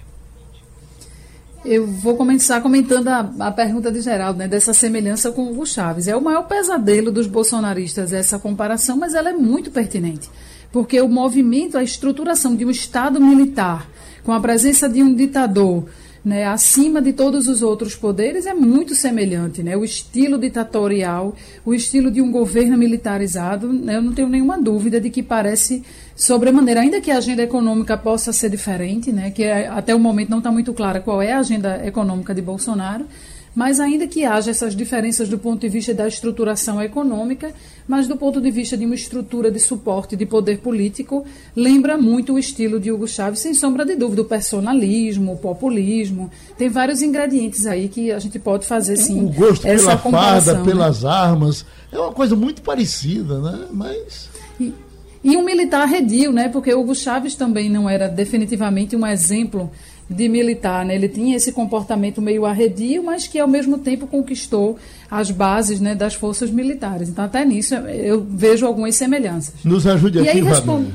Eu 1.68 1.84
vou 1.84 2.16
começar 2.16 2.60
comentando 2.60 3.08
a, 3.08 3.28
a 3.40 3.50
pergunta 3.50 3.90
de 3.90 4.00
Geraldo, 4.00 4.38
né, 4.38 4.46
dessa 4.46 4.72
semelhança 4.72 5.32
com 5.32 5.58
o 5.58 5.66
Chaves. 5.66 6.06
É 6.06 6.14
o 6.14 6.22
maior 6.22 6.44
pesadelo 6.44 7.10
dos 7.10 7.26
bolsonaristas 7.26 8.12
essa 8.12 8.38
comparação, 8.38 8.96
mas 8.96 9.14
ela 9.14 9.30
é 9.30 9.32
muito 9.32 9.72
pertinente. 9.72 10.30
Porque 10.70 11.00
o 11.00 11.08
movimento, 11.08 11.76
a 11.76 11.82
estruturação 11.82 12.54
de 12.54 12.64
um 12.64 12.70
Estado 12.70 13.20
militar, 13.20 13.88
com 14.22 14.32
a 14.32 14.38
presença 14.38 14.88
de 14.88 15.02
um 15.02 15.12
ditador, 15.12 15.86
né, 16.26 16.44
acima 16.44 17.00
de 17.00 17.12
todos 17.12 17.46
os 17.46 17.62
outros 17.62 17.94
poderes 17.94 18.46
é 18.46 18.52
muito 18.52 18.96
semelhante. 18.96 19.62
Né? 19.62 19.76
O 19.76 19.84
estilo 19.84 20.36
ditatorial, 20.36 21.36
o 21.64 21.72
estilo 21.72 22.10
de 22.10 22.20
um 22.20 22.32
governo 22.32 22.76
militarizado, 22.76 23.72
né, 23.72 23.94
eu 23.94 24.02
não 24.02 24.12
tenho 24.12 24.28
nenhuma 24.28 24.60
dúvida 24.60 25.00
de 25.00 25.08
que 25.08 25.22
parece 25.22 25.84
sobremaneira, 26.16 26.80
ainda 26.80 27.00
que 27.00 27.12
a 27.12 27.18
agenda 27.18 27.44
econômica 27.44 27.96
possa 27.96 28.32
ser 28.32 28.50
diferente, 28.50 29.12
né, 29.12 29.30
que 29.30 29.44
é, 29.44 29.68
até 29.68 29.94
o 29.94 30.00
momento 30.00 30.30
não 30.30 30.38
está 30.38 30.50
muito 30.50 30.74
clara 30.74 30.98
qual 30.98 31.22
é 31.22 31.30
a 31.30 31.38
agenda 31.38 31.86
econômica 31.86 32.34
de 32.34 32.42
Bolsonaro, 32.42 33.06
mas 33.56 33.80
ainda 33.80 34.06
que 34.06 34.22
haja 34.22 34.50
essas 34.50 34.76
diferenças 34.76 35.30
do 35.30 35.38
ponto 35.38 35.62
de 35.62 35.68
vista 35.70 35.94
da 35.94 36.06
estruturação 36.06 36.80
econômica, 36.82 37.54
mas 37.88 38.06
do 38.06 38.14
ponto 38.14 38.38
de 38.38 38.50
vista 38.50 38.76
de 38.76 38.84
uma 38.84 38.94
estrutura 38.94 39.50
de 39.50 39.58
suporte 39.58 40.14
de 40.14 40.26
poder 40.26 40.58
político, 40.58 41.24
lembra 41.56 41.96
muito 41.96 42.34
o 42.34 42.38
estilo 42.38 42.78
de 42.78 42.92
Hugo 42.92 43.08
Chávez, 43.08 43.38
sem 43.38 43.54
sombra 43.54 43.86
de 43.86 43.96
dúvida, 43.96 44.20
o 44.20 44.26
personalismo, 44.26 45.32
o 45.32 45.38
populismo, 45.38 46.30
tem 46.58 46.68
vários 46.68 47.00
ingredientes 47.00 47.64
aí 47.64 47.88
que 47.88 48.12
a 48.12 48.18
gente 48.18 48.38
pode 48.38 48.66
fazer 48.66 48.98
sim. 48.98 49.24
O 49.24 49.30
gosto 49.30 49.66
essa 49.66 49.96
pela 49.96 50.18
farda, 50.20 50.52
né? 50.52 50.62
pelas 50.62 51.04
armas, 51.06 51.64
é 51.90 51.98
uma 51.98 52.12
coisa 52.12 52.36
muito 52.36 52.60
parecida, 52.60 53.38
né? 53.38 53.68
Mas 53.72 54.28
e, 54.60 54.74
e 55.24 55.34
um 55.34 55.42
militar 55.42 55.80
arredio, 55.80 56.30
né? 56.30 56.50
Porque 56.50 56.74
Hugo 56.74 56.94
Chávez 56.94 57.34
também 57.34 57.70
não 57.70 57.88
era 57.88 58.06
definitivamente 58.06 58.94
um 58.94 59.06
exemplo 59.06 59.70
de 60.08 60.28
militar, 60.28 60.84
né? 60.84 60.94
Ele 60.94 61.08
tinha 61.08 61.36
esse 61.36 61.52
comportamento 61.52 62.22
meio 62.22 62.46
arredio, 62.46 63.02
mas 63.02 63.26
que 63.26 63.38
ao 63.38 63.48
mesmo 63.48 63.78
tempo 63.78 64.06
conquistou 64.06 64.78
as 65.10 65.30
bases 65.30 65.80
né, 65.80 65.94
das 65.94 66.14
forças 66.14 66.50
militares. 66.50 67.08
Então, 67.08 67.24
até 67.24 67.44
nisso, 67.44 67.74
eu 67.74 68.24
vejo 68.28 68.66
algumas 68.66 68.94
semelhanças. 68.94 69.54
Nos 69.64 69.86
ajude 69.86 70.20
aqui, 70.20 70.40
responde... 70.40 70.92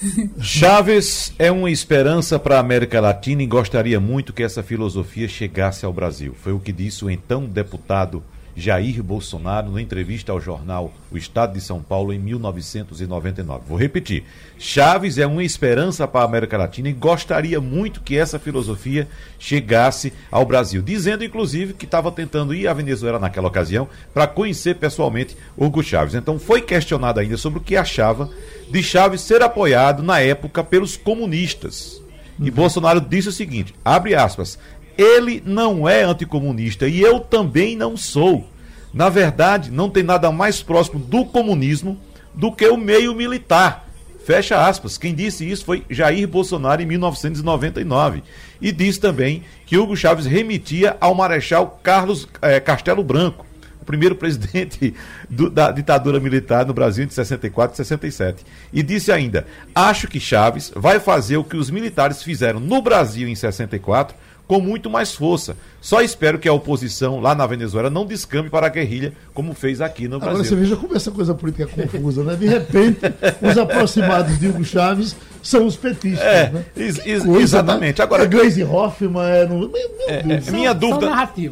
Chaves 0.40 1.32
é 1.38 1.52
uma 1.52 1.70
esperança 1.70 2.38
para 2.38 2.56
a 2.56 2.60
América 2.60 3.00
Latina 3.02 3.42
e 3.42 3.46
gostaria 3.46 4.00
muito 4.00 4.32
que 4.32 4.42
essa 4.42 4.62
filosofia 4.62 5.28
chegasse 5.28 5.84
ao 5.84 5.92
Brasil. 5.92 6.34
Foi 6.40 6.52
o 6.52 6.58
que 6.58 6.72
disse 6.72 7.04
o 7.04 7.10
então 7.10 7.44
deputado 7.44 8.22
Jair 8.60 9.02
Bolsonaro 9.02 9.70
na 9.72 9.80
entrevista 9.80 10.30
ao 10.30 10.40
jornal 10.40 10.92
O 11.10 11.16
Estado 11.16 11.54
de 11.54 11.60
São 11.62 11.82
Paulo 11.82 12.12
em 12.12 12.18
1999. 12.18 13.64
Vou 13.66 13.78
repetir: 13.78 14.24
Chaves 14.58 15.16
é 15.16 15.26
uma 15.26 15.42
esperança 15.42 16.06
para 16.06 16.20
a 16.20 16.24
América 16.24 16.58
Latina 16.58 16.90
e 16.90 16.92
gostaria 16.92 17.60
muito 17.60 18.02
que 18.02 18.16
essa 18.16 18.38
filosofia 18.38 19.08
chegasse 19.38 20.12
ao 20.30 20.44
Brasil, 20.44 20.82
dizendo 20.82 21.24
inclusive 21.24 21.72
que 21.72 21.86
estava 21.86 22.12
tentando 22.12 22.54
ir 22.54 22.68
à 22.68 22.74
Venezuela 22.74 23.18
naquela 23.18 23.48
ocasião 23.48 23.88
para 24.12 24.26
conhecer 24.26 24.76
pessoalmente 24.76 25.36
Hugo 25.56 25.82
Chaves. 25.82 26.14
Então 26.14 26.38
foi 26.38 26.60
questionado 26.60 27.18
ainda 27.18 27.38
sobre 27.38 27.58
o 27.58 27.62
que 27.62 27.76
achava 27.76 28.28
de 28.70 28.82
Chaves 28.82 29.22
ser 29.22 29.42
apoiado 29.42 30.02
na 30.02 30.20
época 30.20 30.62
pelos 30.62 30.96
comunistas. 30.96 32.00
E 32.38 32.48
uhum. 32.48 32.54
Bolsonaro 32.54 33.00
disse 33.00 33.28
o 33.28 33.32
seguinte: 33.32 33.74
abre 33.84 34.14
aspas, 34.14 34.58
ele 35.00 35.42
não 35.46 35.88
é 35.88 36.02
anticomunista 36.02 36.86
e 36.86 37.00
eu 37.00 37.20
também 37.20 37.74
não 37.74 37.96
sou. 37.96 38.46
Na 38.92 39.08
verdade, 39.08 39.70
não 39.70 39.88
tem 39.88 40.02
nada 40.02 40.30
mais 40.30 40.62
próximo 40.62 40.98
do 40.98 41.24
comunismo 41.24 41.98
do 42.34 42.52
que 42.52 42.66
o 42.68 42.76
meio 42.76 43.14
militar. 43.14 43.88
Fecha 44.26 44.66
aspas. 44.66 44.98
Quem 44.98 45.14
disse 45.14 45.48
isso 45.48 45.64
foi 45.64 45.84
Jair 45.88 46.28
Bolsonaro 46.28 46.82
em 46.82 46.86
1999. 46.86 48.22
E 48.60 48.70
disse 48.70 49.00
também 49.00 49.42
que 49.64 49.78
Hugo 49.78 49.96
Chávez 49.96 50.26
remitia 50.26 50.96
ao 51.00 51.14
Marechal 51.14 51.80
Carlos 51.82 52.28
eh, 52.42 52.60
Castelo 52.60 53.02
Branco, 53.02 53.46
o 53.80 53.84
primeiro 53.84 54.14
presidente 54.14 54.92
do, 55.30 55.48
da 55.48 55.72
ditadura 55.72 56.20
militar 56.20 56.66
no 56.66 56.74
Brasil 56.74 57.06
de 57.06 57.14
64 57.14 57.72
e 57.72 57.76
67. 57.78 58.44
E 58.70 58.82
disse 58.82 59.10
ainda: 59.10 59.46
Acho 59.74 60.06
que 60.06 60.20
Chávez 60.20 60.70
vai 60.76 61.00
fazer 61.00 61.38
o 61.38 61.44
que 61.44 61.56
os 61.56 61.70
militares 61.70 62.22
fizeram 62.22 62.60
no 62.60 62.82
Brasil 62.82 63.26
em 63.28 63.34
64 63.34 64.14
com 64.50 64.60
muito 64.60 64.90
mais 64.90 65.14
força. 65.14 65.56
Só 65.80 66.02
espero 66.02 66.36
que 66.36 66.48
a 66.48 66.52
oposição 66.52 67.20
lá 67.20 67.36
na 67.36 67.46
Venezuela 67.46 67.88
não 67.88 68.04
descambe 68.04 68.50
para 68.50 68.66
a 68.66 68.68
guerrilha, 68.68 69.12
como 69.32 69.54
fez 69.54 69.80
aqui 69.80 70.08
no 70.08 70.18
Brasil. 70.18 70.30
Agora 70.30 70.44
você 70.44 70.56
veja 70.56 70.76
como 70.76 70.96
essa 70.96 71.12
coisa 71.12 71.32
política 71.32 71.62
é 71.62 71.86
confusa, 71.86 72.24
né? 72.24 72.34
De 72.34 72.48
repente, 72.48 72.98
os 73.40 73.56
aproximados 73.56 74.40
de 74.40 74.48
Hugo 74.48 74.64
Chaves 74.64 75.14
são 75.40 75.66
os 75.66 75.76
petistas. 75.76 76.26
É, 76.26 76.50
né? 76.50 76.64
ex 76.76 76.98
ex 77.06 77.22
coisa, 77.22 77.42
exatamente. 77.42 77.98
Né? 78.00 78.04
Agora, 78.04 78.24
é 78.24 78.26
Gleisi 78.26 78.64
Hoffmann 78.64 79.24
é. 79.24 79.46
No... 79.46 79.68
Meu, 79.68 79.80
é, 80.08 80.18
é 80.18 80.50
minha 80.50 80.74
dúvida, 80.74 81.06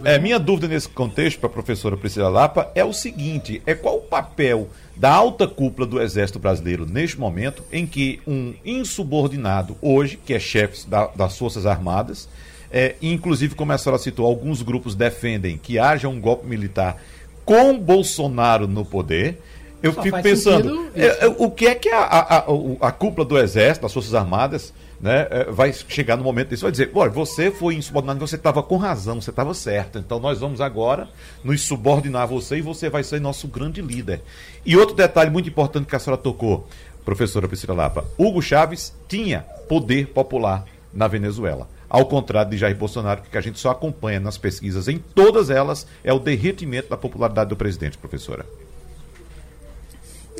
é, 0.04 0.14
né? 0.14 0.18
minha 0.18 0.40
dúvida 0.40 0.66
nesse 0.66 0.88
contexto, 0.88 1.38
para 1.38 1.50
a 1.50 1.52
professora 1.52 1.96
Priscila 1.96 2.28
Lapa, 2.28 2.68
é 2.74 2.84
o 2.84 2.92
seguinte: 2.92 3.62
é 3.64 3.76
qual 3.76 3.98
o 3.98 4.00
papel 4.00 4.68
da 4.96 5.12
alta 5.12 5.46
cúpula 5.46 5.86
do 5.86 6.02
Exército 6.02 6.40
Brasileiro 6.40 6.84
neste 6.84 7.20
momento 7.20 7.62
em 7.70 7.86
que 7.86 8.20
um 8.26 8.54
insubordinado, 8.64 9.76
hoje, 9.80 10.18
que 10.26 10.34
é 10.34 10.40
chefe 10.40 10.84
da, 10.88 11.06
das 11.06 11.38
Forças 11.38 11.64
Armadas, 11.64 12.28
é, 12.70 12.96
inclusive, 13.00 13.54
como 13.54 13.72
a 13.72 13.78
senhora 13.78 14.00
citou, 14.00 14.26
alguns 14.26 14.62
grupos 14.62 14.94
defendem 14.94 15.56
que 15.56 15.78
haja 15.78 16.08
um 16.08 16.20
golpe 16.20 16.46
militar 16.46 17.00
com 17.44 17.78
Bolsonaro 17.78 18.68
no 18.68 18.84
poder. 18.84 19.40
Eu 19.82 19.92
Só 19.92 20.02
fico 20.02 20.20
pensando, 20.22 20.90
é, 20.94 21.24
é, 21.24 21.26
o 21.38 21.50
que 21.50 21.66
é 21.66 21.74
que 21.74 21.88
a, 21.88 22.00
a, 22.00 22.38
a, 22.38 22.44
a 22.88 22.92
cúpula 22.92 23.24
do 23.24 23.38
Exército, 23.38 23.82
das 23.82 23.92
Forças 23.92 24.14
Armadas, 24.14 24.74
né, 25.00 25.28
é, 25.30 25.44
vai 25.44 25.72
chegar 25.72 26.16
no 26.16 26.24
momento 26.24 26.48
desse 26.48 26.62
vai 26.62 26.72
dizer, 26.72 26.90
olha, 26.92 27.10
você 27.10 27.50
foi 27.50 27.76
insubordinado, 27.76 28.18
você 28.18 28.36
estava 28.36 28.62
com 28.62 28.76
razão, 28.76 29.20
você 29.20 29.30
estava 29.30 29.54
certo, 29.54 29.98
então 29.98 30.18
nós 30.18 30.40
vamos 30.40 30.60
agora 30.60 31.08
nos 31.44 31.62
subordinar 31.62 32.22
a 32.22 32.26
você 32.26 32.58
e 32.58 32.62
você 32.62 32.90
vai 32.90 33.04
ser 33.04 33.20
nosso 33.20 33.46
grande 33.46 33.80
líder. 33.80 34.20
E 34.66 34.76
outro 34.76 34.96
detalhe 34.96 35.30
muito 35.30 35.48
importante 35.48 35.86
que 35.86 35.94
a 35.94 35.98
senhora 35.98 36.20
tocou, 36.20 36.66
professora 37.04 37.46
Priscila 37.46 37.74
Lapa, 37.74 38.04
Hugo 38.18 38.42
Chaves 38.42 38.92
tinha 39.06 39.40
poder 39.68 40.08
popular 40.08 40.64
na 40.92 41.06
Venezuela. 41.06 41.68
Ao 41.88 42.04
contrário 42.04 42.50
de 42.50 42.56
Jair 42.58 42.76
Bolsonaro, 42.76 43.22
que 43.30 43.38
a 43.38 43.40
gente 43.40 43.58
só 43.58 43.70
acompanha 43.70 44.20
nas 44.20 44.36
pesquisas, 44.36 44.88
em 44.88 44.98
todas 44.98 45.48
elas, 45.48 45.86
é 46.04 46.12
o 46.12 46.18
derretimento 46.18 46.90
da 46.90 46.96
popularidade 46.96 47.48
do 47.48 47.56
presidente, 47.56 47.96
professora. 47.96 48.44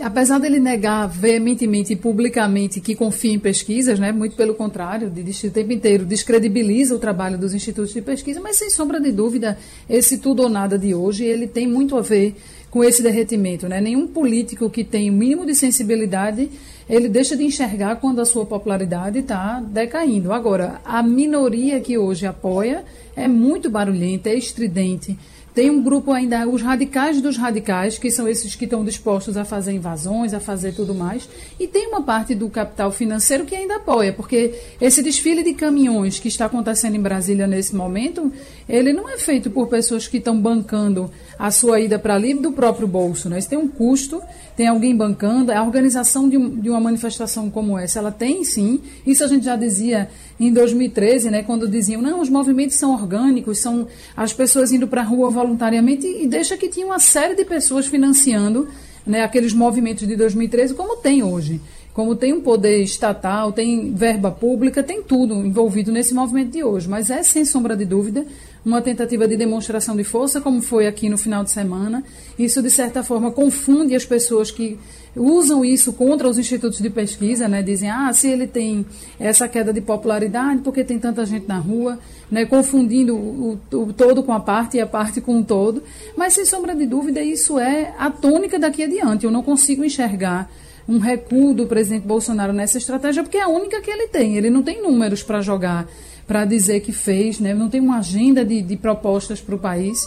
Apesar 0.00 0.38
dele 0.38 0.61
negar 0.61 1.08
veementemente 1.08 1.92
e 1.92 1.96
publicamente 1.96 2.80
que 2.80 2.94
confia 2.94 3.32
em 3.32 3.38
pesquisas, 3.38 3.98
né, 3.98 4.12
muito 4.12 4.37
pelo 4.37 4.54
contrário, 4.54 5.11
diz 5.11 5.42
o 5.42 5.50
tempo 5.50 5.72
inteiro 5.72 6.04
descredibiliza 6.04 6.94
o 6.94 6.98
trabalho 6.98 7.37
dos 7.37 7.53
institutos 7.53 7.92
de 7.92 8.01
pesquisa, 8.01 8.40
mas 8.40 8.57
sem 8.57 8.70
sombra 8.70 9.01
de 9.01 9.11
dúvida, 9.11 9.59
esse 9.88 10.18
tudo 10.18 10.42
ou 10.42 10.49
nada 10.49 10.78
de 10.78 10.94
hoje, 10.94 11.24
ele 11.24 11.49
tem 11.49 11.66
muito 11.66 11.96
a 11.96 12.01
ver 12.01 12.36
com 12.70 12.84
esse 12.84 13.03
derretimento. 13.03 13.68
Né? 13.68 13.80
Nenhum 13.80 14.07
político 14.07 14.70
que 14.70 14.84
tem 14.84 15.11
o 15.11 15.12
mínimo 15.12 15.44
de 15.44 15.55
sensibilidade, 15.55 16.49
ele 16.89 17.09
deixa 17.09 17.36
de 17.36 17.45
enxergar 17.45 17.97
quando 17.97 18.20
a 18.20 18.24
sua 18.24 18.47
popularidade 18.47 19.18
está 19.18 19.61
decaindo. 19.61 20.32
Agora, 20.32 20.80
a 20.84 21.03
minoria 21.03 21.80
que 21.80 21.99
hoje 21.99 22.26
apoia 22.26 22.84
é 23.14 23.28
muito 23.28 23.68
barulhenta, 23.68 24.30
é 24.30 24.34
estridente, 24.34 25.18
Tem 25.59 25.70
um 25.70 25.82
grupo 25.82 26.12
ainda, 26.12 26.47
os 26.47 26.62
radicais 26.62 27.20
dos 27.20 27.36
radicais, 27.36 27.99
que 27.99 28.12
são 28.12 28.28
esses 28.28 28.55
que 28.55 28.64
estão 28.64 28.84
dispostos 28.84 29.36
a 29.36 29.45
fazer 29.45 29.72
invasões, 29.72 30.32
a 30.32 30.39
fazer 30.39 30.70
tudo 30.70 30.95
mais. 30.95 31.28
E 31.59 31.66
tem 31.66 31.89
uma 31.89 32.01
parte 32.01 32.32
do 32.32 32.49
capital 32.49 32.93
financeiro 32.93 33.45
que 33.45 33.57
ainda 33.57 33.74
apoia, 33.74 34.12
porque 34.12 34.55
esse 34.80 35.03
desfile 35.03 35.43
de 35.43 35.55
caminhões 35.55 36.20
que 36.20 36.28
está 36.28 36.45
acontecendo 36.45 36.95
em 36.95 37.01
Brasília 37.01 37.45
nesse 37.49 37.74
momento, 37.74 38.32
ele 38.68 38.93
não 38.93 39.09
é 39.09 39.18
feito 39.18 39.51
por 39.51 39.66
pessoas 39.66 40.07
que 40.07 40.18
estão 40.18 40.41
bancando 40.41 41.11
a 41.36 41.51
sua 41.51 41.80
ida 41.80 41.99
para 41.99 42.14
ali 42.14 42.34
do 42.34 42.53
próprio 42.53 42.86
bolso. 42.86 43.28
Né? 43.28 43.41
Isso 43.41 43.49
tem 43.49 43.59
um 43.59 43.66
custo, 43.66 44.22
tem 44.59 44.66
alguém 44.66 44.94
bancando. 44.94 45.52
A 45.52 45.62
organização 45.62 46.28
de, 46.28 46.36
de 46.36 46.68
uma 46.68 46.80
manifestação 46.80 47.48
como 47.48 47.78
essa, 47.78 48.00
ela 48.00 48.11
tem 48.11 48.42
sim. 48.42 48.80
Isso 49.06 49.22
a 49.22 49.28
gente 49.28 49.44
já 49.44 49.54
dizia 49.54 50.11
em 50.40 50.52
2013, 50.52 51.30
né, 51.30 51.44
quando 51.44 51.68
diziam, 51.68 52.02
não, 52.02 52.20
os 52.20 52.28
movimentos 52.28 52.76
são 52.76 52.92
orgânicos, 52.92 53.61
são 53.61 53.86
as 54.16 54.32
pessoas 54.32 54.72
indo 54.72 54.88
para 54.88 55.02
a 55.02 55.04
rua 55.04 55.30
voluntariamente, 55.30 56.09
e 56.09 56.26
deixa 56.26 56.56
que 56.56 56.66
tinha 56.66 56.84
uma 56.84 56.98
série 56.98 57.36
de 57.36 57.44
pessoas 57.44 57.86
financiando 57.86 58.66
né, 59.06 59.22
aqueles 59.22 59.52
movimentos 59.52 60.09
de 60.09 60.16
2013, 60.16 60.74
como 60.74 60.96
tem 60.96 61.22
hoje. 61.22 61.61
Como 61.94 62.16
tem 62.16 62.32
um 62.32 62.40
poder 62.40 62.82
estatal, 62.82 63.52
tem 63.52 63.92
verba 63.92 64.30
pública, 64.30 64.82
tem 64.82 65.02
tudo 65.02 65.34
envolvido 65.34 65.92
nesse 65.92 66.14
movimento 66.14 66.50
de 66.50 66.64
hoje. 66.64 66.88
Mas 66.88 67.11
é, 67.11 67.22
sem 67.22 67.44
sombra 67.44 67.76
de 67.76 67.84
dúvida, 67.84 68.24
uma 68.68 68.82
tentativa 68.82 69.26
de 69.26 69.34
demonstração 69.34 69.96
de 69.96 70.04
força, 70.04 70.42
como 70.42 70.60
foi 70.60 70.86
aqui 70.86 71.08
no 71.08 71.16
final 71.16 71.42
de 71.42 71.50
semana. 71.50 72.04
Isso, 72.38 72.60
de 72.60 72.70
certa 72.70 73.02
forma, 73.02 73.30
confunde 73.30 73.94
as 73.94 74.04
pessoas 74.04 74.50
que 74.50 74.78
usam 75.16 75.64
isso 75.64 75.90
contra 75.94 76.28
os 76.28 76.38
institutos 76.38 76.78
de 76.78 76.90
pesquisa, 76.90 77.48
né? 77.48 77.62
Dizem, 77.62 77.90
ah, 77.90 78.12
se 78.12 78.28
ele 78.28 78.46
tem 78.46 78.84
essa 79.18 79.48
queda 79.48 79.72
de 79.72 79.80
popularidade, 79.80 80.60
porque 80.60 80.84
tem 80.84 80.98
tanta 80.98 81.24
gente 81.24 81.48
na 81.48 81.58
rua, 81.58 81.98
né? 82.30 82.44
Confundindo 82.44 83.16
o, 83.16 83.58
o 83.72 83.92
todo 83.94 84.22
com 84.22 84.34
a 84.34 84.40
parte 84.40 84.76
e 84.76 84.80
a 84.80 84.86
parte 84.86 85.18
com 85.22 85.40
o 85.40 85.44
todo. 85.44 85.82
Mas, 86.14 86.34
sem 86.34 86.44
sombra 86.44 86.74
de 86.74 86.84
dúvida, 86.84 87.22
isso 87.22 87.58
é 87.58 87.94
a 87.98 88.10
tônica 88.10 88.58
daqui 88.58 88.82
adiante. 88.82 89.24
Eu 89.24 89.30
não 89.30 89.42
consigo 89.42 89.82
enxergar 89.82 90.50
um 90.86 90.98
recuo 90.98 91.54
do 91.54 91.66
presidente 91.66 92.06
Bolsonaro 92.06 92.52
nessa 92.52 92.76
estratégia, 92.76 93.22
porque 93.22 93.38
é 93.38 93.42
a 93.42 93.48
única 93.48 93.80
que 93.80 93.90
ele 93.90 94.08
tem. 94.08 94.36
Ele 94.36 94.50
não 94.50 94.62
tem 94.62 94.82
números 94.82 95.22
para 95.22 95.40
jogar, 95.40 95.88
para 96.29 96.45
dizer 96.45 96.81
que 96.81 96.93
fez, 96.93 97.41
né? 97.41 97.53
não 97.53 97.68
tem 97.68 97.81
uma 97.81 97.99
agenda 97.99 98.45
de, 98.45 98.62
de 98.62 98.76
propostas 98.76 99.41
para 99.41 99.57
o 99.57 99.59
país 99.59 100.07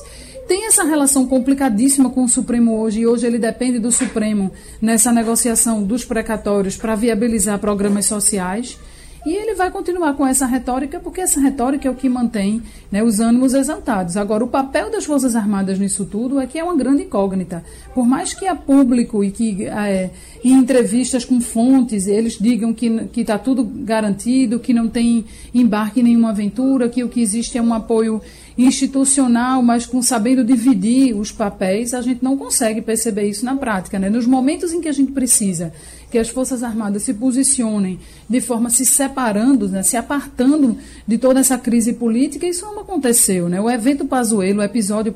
tem 0.51 0.67
essa 0.67 0.83
relação 0.83 1.25
complicadíssima 1.25 2.09
com 2.09 2.25
o 2.25 2.27
Supremo 2.27 2.77
hoje, 2.77 2.99
e 2.99 3.07
hoje 3.07 3.25
ele 3.25 3.39
depende 3.39 3.79
do 3.79 3.89
Supremo 3.89 4.51
nessa 4.81 5.09
negociação 5.09 5.81
dos 5.81 6.03
precatórios 6.03 6.75
para 6.75 6.93
viabilizar 6.93 7.57
programas 7.57 8.05
sociais. 8.05 8.77
E 9.25 9.35
ele 9.35 9.53
vai 9.53 9.69
continuar 9.69 10.13
com 10.15 10.25
essa 10.25 10.47
retórica, 10.47 10.99
porque 10.99 11.21
essa 11.21 11.39
retórica 11.39 11.87
é 11.87 11.91
o 11.91 11.95
que 11.95 12.09
mantém 12.09 12.61
né, 12.91 13.03
os 13.03 13.19
ânimos 13.19 13.53
exaltados. 13.53 14.17
Agora, 14.17 14.43
o 14.43 14.47
papel 14.47 14.89
das 14.89 15.05
Forças 15.05 15.35
Armadas 15.35 15.77
nisso 15.77 16.05
tudo 16.05 16.39
é 16.39 16.47
que 16.47 16.57
é 16.57 16.63
uma 16.63 16.75
grande 16.75 17.03
incógnita. 17.03 17.63
Por 17.93 18.07
mais 18.07 18.33
que 18.33 18.47
a 18.47 18.55
público 18.55 19.23
e 19.23 19.29
que 19.29 19.67
é, 19.67 20.09
em 20.43 20.53
entrevistas 20.53 21.23
com 21.23 21.39
fontes 21.39 22.07
eles 22.07 22.37
digam 22.39 22.73
que 22.73 23.09
está 23.15 23.37
tudo 23.37 23.63
garantido, 23.63 24.59
que 24.59 24.73
não 24.73 24.87
tem 24.87 25.25
embarque 25.53 25.99
em 25.99 26.03
nenhuma 26.03 26.29
aventura, 26.29 26.89
que 26.89 27.03
o 27.03 27.09
que 27.09 27.21
existe 27.21 27.59
é 27.59 27.61
um 27.61 27.73
apoio 27.73 28.21
institucional, 28.65 29.61
mas 29.63 29.85
com 29.85 30.01
sabendo 30.01 30.43
dividir 30.43 31.15
os 31.15 31.31
papéis, 31.31 31.93
a 31.93 32.01
gente 32.01 32.23
não 32.23 32.37
consegue 32.37 32.81
perceber 32.81 33.27
isso 33.27 33.45
na 33.45 33.55
prática. 33.55 33.97
Né? 33.97 34.09
Nos 34.09 34.25
momentos 34.25 34.73
em 34.73 34.81
que 34.81 34.87
a 34.87 34.91
gente 34.91 35.11
precisa 35.11 35.73
que 36.11 36.17
as 36.17 36.27
Forças 36.27 36.61
Armadas 36.61 37.03
se 37.03 37.13
posicionem 37.13 37.97
de 38.29 38.41
forma 38.41 38.69
se 38.69 38.85
separando, 38.85 39.69
né, 39.69 39.81
se 39.81 39.95
apartando 39.95 40.77
de 41.07 41.17
toda 41.17 41.39
essa 41.39 41.57
crise 41.57 41.93
política, 41.93 42.45
isso 42.45 42.65
não 42.65 42.81
aconteceu. 42.81 43.47
Né? 43.47 43.61
O 43.61 43.69
evento 43.69 44.05
Pazuello, 44.05 44.59
o 44.59 44.63
episódio 44.63 45.15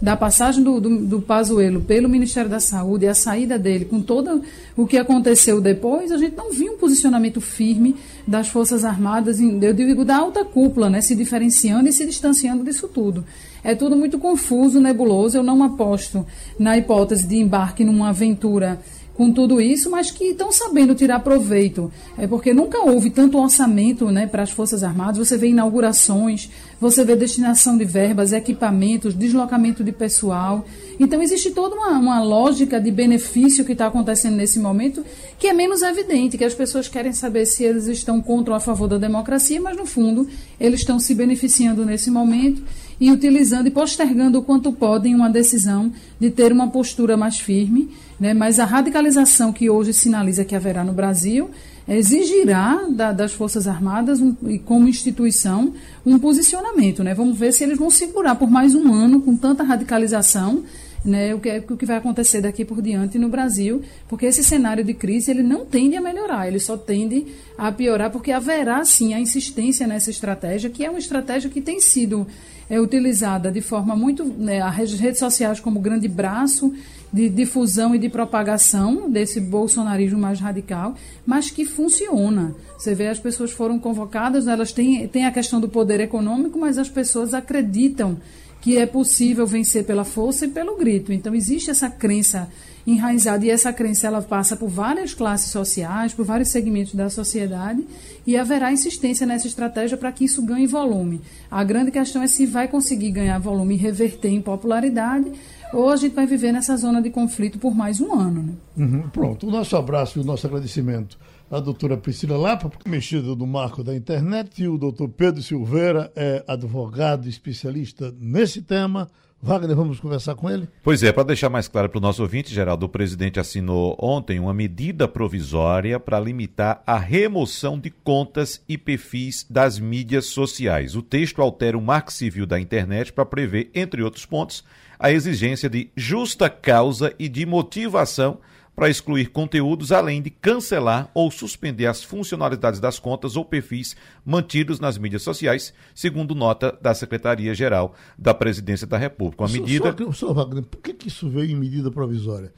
da 0.00 0.16
passagem 0.16 0.62
do, 0.62 0.80
do, 0.80 1.20
do 1.20 1.80
pelo 1.84 2.08
Ministério 2.08 2.48
da 2.48 2.60
Saúde 2.60 3.06
e 3.06 3.08
a 3.08 3.14
saída 3.14 3.58
dele, 3.58 3.84
com 3.84 4.00
todo 4.00 4.42
o 4.76 4.86
que 4.86 4.96
aconteceu 4.96 5.60
depois, 5.60 6.12
a 6.12 6.16
gente 6.16 6.36
não 6.36 6.52
viu 6.52 6.74
um 6.74 6.78
posicionamento 6.78 7.40
firme 7.40 7.96
das 8.26 8.48
Forças 8.48 8.84
Armadas, 8.84 9.40
eu 9.40 9.72
digo 9.72 10.04
da 10.04 10.16
alta 10.16 10.44
cúpula, 10.44 10.90
né, 10.90 11.00
se 11.00 11.14
diferenciando 11.14 11.88
e 11.88 11.92
se 11.92 12.04
distanciando 12.04 12.64
disso 12.64 12.88
tudo. 12.88 13.24
É 13.62 13.74
tudo 13.74 13.96
muito 13.96 14.18
confuso, 14.18 14.80
nebuloso. 14.80 15.36
Eu 15.36 15.42
não 15.42 15.62
aposto 15.62 16.26
na 16.58 16.76
hipótese 16.76 17.26
de 17.26 17.36
embarque 17.36 17.84
numa 17.84 18.10
aventura 18.10 18.80
com 19.16 19.32
tudo 19.32 19.60
isso, 19.60 19.90
mas 19.90 20.10
que 20.10 20.26
estão 20.26 20.52
sabendo 20.52 20.94
tirar 20.94 21.20
proveito. 21.20 21.90
É 22.18 22.26
porque 22.26 22.52
nunca 22.52 22.78
houve 22.82 23.10
tanto 23.10 23.38
orçamento 23.38 24.10
né, 24.10 24.26
para 24.26 24.42
as 24.42 24.50
Forças 24.50 24.84
Armadas. 24.84 25.16
Você 25.16 25.38
vê 25.38 25.48
inaugurações, 25.48 26.50
você 26.80 27.04
vê 27.04 27.16
destinação 27.16 27.78
de 27.78 27.84
verbas, 27.84 28.32
equipamentos, 28.32 29.14
deslocamento 29.14 29.82
de 29.82 29.90
pessoal. 29.90 30.66
Então, 30.98 31.22
existe 31.22 31.50
toda 31.50 31.74
uma, 31.74 31.90
uma 31.90 32.22
lógica 32.22 32.80
de 32.80 32.90
benefício 32.90 33.64
que 33.64 33.72
está 33.72 33.86
acontecendo 33.86 34.36
nesse 34.36 34.58
momento 34.58 35.04
que 35.38 35.46
é 35.46 35.52
menos 35.52 35.82
evidente, 35.82 36.38
que 36.38 36.44
as 36.44 36.54
pessoas 36.54 36.88
querem 36.88 37.12
saber 37.12 37.46
se 37.46 37.64
eles 37.64 37.86
estão 37.86 38.20
contra 38.20 38.52
ou 38.52 38.56
a 38.56 38.60
favor 38.60 38.88
da 38.88 38.98
democracia, 38.98 39.60
mas, 39.60 39.76
no 39.76 39.86
fundo, 39.86 40.26
eles 40.58 40.80
estão 40.80 40.98
se 40.98 41.14
beneficiando 41.14 41.84
nesse 41.84 42.10
momento 42.10 42.62
e 43.00 43.10
utilizando 43.10 43.66
e 43.66 43.70
postergando 43.70 44.38
o 44.38 44.42
quanto 44.42 44.72
podem 44.72 45.14
uma 45.14 45.28
decisão 45.28 45.92
de 46.18 46.30
ter 46.30 46.52
uma 46.52 46.68
postura 46.68 47.16
mais 47.16 47.38
firme. 47.38 47.90
Né? 48.18 48.32
Mas 48.32 48.58
a 48.58 48.64
radicalização 48.64 49.52
que 49.52 49.68
hoje 49.68 49.92
sinaliza 49.92 50.44
que 50.44 50.54
haverá 50.54 50.82
no 50.82 50.92
Brasil 50.92 51.50
exigirá 51.86 52.84
da, 52.90 53.12
das 53.12 53.32
Forças 53.32 53.68
Armadas 53.68 54.20
um, 54.20 54.34
e 54.48 54.58
como 54.58 54.88
instituição 54.88 55.72
um 56.04 56.18
posicionamento. 56.18 57.04
Né? 57.04 57.14
Vamos 57.14 57.38
ver 57.38 57.52
se 57.52 57.62
eles 57.62 57.78
vão 57.78 57.90
segurar 57.90 58.34
por 58.34 58.50
mais 58.50 58.74
um 58.74 58.92
ano 58.92 59.20
com 59.20 59.36
tanta 59.36 59.62
radicalização 59.62 60.64
né, 61.06 61.34
o, 61.34 61.40
que 61.40 61.48
é, 61.48 61.58
o 61.58 61.76
que 61.76 61.86
vai 61.86 61.96
acontecer 61.96 62.40
daqui 62.40 62.64
por 62.64 62.82
diante 62.82 63.18
no 63.18 63.28
Brasil, 63.28 63.82
porque 64.08 64.26
esse 64.26 64.42
cenário 64.42 64.84
de 64.84 64.92
crise 64.92 65.30
ele 65.30 65.42
não 65.42 65.64
tende 65.64 65.96
a 65.96 66.00
melhorar, 66.00 66.48
ele 66.48 66.58
só 66.58 66.76
tende 66.76 67.26
a 67.56 67.70
piorar, 67.70 68.10
porque 68.10 68.32
haverá 68.32 68.84
sim 68.84 69.14
a 69.14 69.20
insistência 69.20 69.86
nessa 69.86 70.10
estratégia, 70.10 70.68
que 70.68 70.84
é 70.84 70.90
uma 70.90 70.98
estratégia 70.98 71.48
que 71.48 71.60
tem 71.60 71.80
sido 71.80 72.26
é 72.68 72.80
utilizada 72.80 73.50
de 73.50 73.60
forma 73.60 73.94
muito. 73.94 74.24
Né, 74.24 74.60
as 74.60 74.92
redes 74.94 75.18
sociais 75.18 75.60
como 75.60 75.80
grande 75.80 76.08
braço 76.08 76.74
de 77.12 77.28
difusão 77.28 77.94
e 77.94 77.98
de 77.98 78.08
propagação 78.08 79.08
desse 79.08 79.40
bolsonarismo 79.40 80.18
mais 80.18 80.40
radical, 80.40 80.94
mas 81.24 81.50
que 81.50 81.64
funciona. 81.64 82.54
Você 82.76 82.94
vê, 82.94 83.08
as 83.08 83.18
pessoas 83.18 83.52
foram 83.52 83.78
convocadas, 83.78 84.48
elas 84.48 84.72
têm, 84.72 85.06
têm 85.08 85.24
a 85.24 85.30
questão 85.30 85.60
do 85.60 85.68
poder 85.68 86.00
econômico, 86.00 86.58
mas 86.58 86.76
as 86.76 86.88
pessoas 86.88 87.32
acreditam 87.32 88.18
que 88.60 88.78
é 88.78 88.86
possível 88.86 89.46
vencer 89.46 89.84
pela 89.84 90.04
força 90.04 90.46
e 90.46 90.48
pelo 90.48 90.76
grito. 90.76 91.12
Então, 91.12 91.34
existe 91.34 91.70
essa 91.70 91.88
crença 91.88 92.48
enraizada 92.86 93.44
e 93.44 93.50
essa 93.50 93.72
crença 93.72 94.06
ela 94.06 94.22
passa 94.22 94.56
por 94.56 94.68
várias 94.68 95.12
classes 95.12 95.50
sociais, 95.50 96.14
por 96.14 96.24
vários 96.24 96.50
segmentos 96.50 96.94
da 96.94 97.10
sociedade 97.10 97.84
e 98.24 98.36
haverá 98.36 98.72
insistência 98.72 99.26
nessa 99.26 99.48
estratégia 99.48 99.96
para 99.96 100.12
que 100.12 100.24
isso 100.24 100.40
ganhe 100.44 100.66
volume. 100.66 101.20
A 101.50 101.64
grande 101.64 101.90
questão 101.90 102.22
é 102.22 102.28
se 102.28 102.46
vai 102.46 102.68
conseguir 102.68 103.10
ganhar 103.10 103.38
volume 103.38 103.74
e 103.74 103.78
reverter 103.78 104.28
em 104.28 104.40
popularidade 104.40 105.32
ou 105.72 105.90
a 105.90 105.96
gente 105.96 106.14
vai 106.14 106.26
viver 106.26 106.52
nessa 106.52 106.76
zona 106.76 107.02
de 107.02 107.10
conflito 107.10 107.58
por 107.58 107.74
mais 107.74 108.00
um 108.00 108.14
ano. 108.14 108.42
Né? 108.42 108.52
Uhum, 108.76 109.08
pronto. 109.10 109.48
O 109.48 109.50
nosso 109.50 109.76
abraço 109.76 110.18
e 110.18 110.22
o 110.22 110.24
nosso 110.24 110.46
agradecimento 110.46 111.18
à 111.50 111.60
doutora 111.60 111.96
Priscila 111.96 112.36
Lapa, 112.36 112.70
mexida 112.86 113.34
do 113.34 113.46
marco 113.46 113.84
da 113.84 113.94
internet, 113.94 114.62
e 114.62 114.68
o 114.68 114.76
doutor 114.76 115.08
Pedro 115.08 115.42
Silveira 115.42 116.12
é 116.16 116.44
advogado 116.46 117.28
especialista 117.28 118.12
nesse 118.18 118.62
tema. 118.62 119.08
Wagner, 119.40 119.76
vamos 119.76 120.00
conversar 120.00 120.34
com 120.34 120.50
ele? 120.50 120.66
Pois 120.82 121.02
é, 121.02 121.12
para 121.12 121.22
deixar 121.22 121.48
mais 121.50 121.68
claro 121.68 121.88
para 121.88 121.98
o 121.98 122.00
nosso 122.00 122.22
ouvinte, 122.22 122.52
Geraldo, 122.52 122.86
o 122.86 122.88
presidente 122.88 123.38
assinou 123.38 123.96
ontem 124.00 124.40
uma 124.40 124.54
medida 124.54 125.06
provisória 125.06 126.00
para 126.00 126.18
limitar 126.18 126.82
a 126.86 126.98
remoção 126.98 127.78
de 127.78 127.90
contas 127.90 128.62
e 128.68 128.78
perfis 128.78 129.46
das 129.48 129.78
mídias 129.78 130.26
sociais. 130.26 130.96
O 130.96 131.02
texto 131.02 131.42
altera 131.42 131.78
o 131.78 131.82
marco 131.82 132.12
civil 132.12 132.46
da 132.46 132.58
internet 132.58 133.12
para 133.12 133.26
prever, 133.26 133.70
entre 133.74 134.02
outros 134.02 134.24
pontos, 134.24 134.64
a 134.98 135.12
exigência 135.12 135.68
de 135.68 135.90
justa 135.94 136.48
causa 136.48 137.14
e 137.18 137.28
de 137.28 137.44
motivação 137.44 138.38
para 138.76 138.90
excluir 138.90 139.30
conteúdos, 139.30 139.90
além 139.90 140.20
de 140.20 140.28
cancelar 140.28 141.10
ou 141.14 141.30
suspender 141.30 141.86
as 141.86 142.04
funcionalidades 142.04 142.78
das 142.78 142.98
contas 142.98 143.34
ou 143.34 143.44
perfis 143.44 143.96
mantidos 144.24 144.78
nas 144.78 144.98
mídias 144.98 145.22
sociais, 145.22 145.72
segundo 145.94 146.34
nota 146.34 146.78
da 146.80 146.94
Secretaria-Geral 146.94 147.94
da 148.18 148.34
Presidência 148.34 148.86
da 148.86 148.98
República. 148.98 149.44
Uma 149.44 149.50
medida. 149.50 149.96
Só, 149.98 150.12
só, 150.12 150.32
Wagner, 150.34 150.64
por 150.64 150.82
que, 150.82 150.92
que 150.92 151.08
isso 151.08 151.28
veio 151.30 151.50
em 151.50 151.56
medida 151.56 151.90
provisória? 151.90 152.52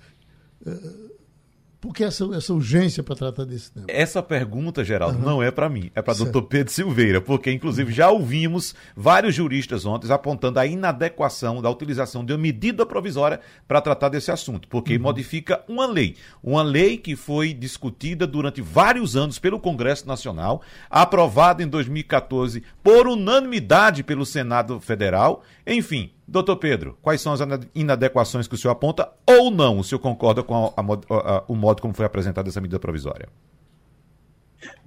É 0.67 1.18
por 1.81 1.95
que 1.95 2.03
essa, 2.03 2.25
essa 2.35 2.53
urgência 2.53 3.05
para 3.05 3.15
tratar 3.15 3.45
desse 3.45 3.71
tema? 3.71 3.87
Essa 3.89 4.21
pergunta, 4.21 4.85
Geraldo, 4.85 5.19
uhum. 5.19 5.25
não 5.25 5.43
é 5.43 5.51
para 5.51 5.69
mim, 5.69 5.91
é 5.95 6.03
para 6.03 6.15
doutor 6.15 6.43
Pedro 6.43 6.73
Silveira, 6.73 7.21
porque 7.21 7.53
inclusive 7.53 7.93
já 7.93 8.11
ouvimos 8.11 8.75
vários 8.97 9.35
juristas 9.35 9.87
ontem 9.87 10.11
apontando 10.11 10.59
a 10.59 10.67
inadequação 10.67 11.63
da 11.63 11.71
utilização 11.71 12.25
de 12.25 12.33
uma 12.33 12.39
medida 12.39 12.85
provisória 12.85 13.41
para 13.67 13.81
tratar 13.81 14.09
desse 14.09 14.31
assunto, 14.33 14.67
porque 14.67 14.97
uhum. 14.97 15.03
modifica 15.03 15.63
uma 15.69 15.87
lei, 15.87 16.17
uma 16.43 16.63
lei 16.63 16.97
que 16.97 17.15
foi 17.15 17.55
discutida 17.55 18.27
durante 18.27 18.61
vários 18.61 19.17
anos 19.17 19.39
pelo 19.39 19.61
Congresso 19.61 20.07
Nacional, 20.07 20.63
aprovada 20.91 21.63
em 21.63 21.69
2014 21.69 22.65
por 22.83 23.07
unanimidade 23.07 24.03
pelo 24.03 24.27
Senado 24.27 24.81
Federal 24.81 25.45
Enfim, 25.71 26.11
doutor 26.27 26.57
Pedro, 26.57 26.97
quais 27.03 27.21
são 27.21 27.31
as 27.31 27.41
inadequações 27.75 28.49
que 28.49 28.55
o 28.55 28.59
senhor 28.59 28.73
aponta 28.73 29.13
ou 29.27 29.51
não? 29.51 29.79
O 29.79 29.85
senhor 29.85 29.99
concorda 29.99 30.43
com 30.43 30.55
a, 30.55 30.73
a, 30.75 31.37
a, 31.37 31.45
o 31.47 31.55
modo 31.55 31.83
como 31.83 31.93
foi 31.93 32.07
apresentada 32.07 32.49
essa 32.49 32.59
medida 32.59 32.81
provisória? 32.81 33.29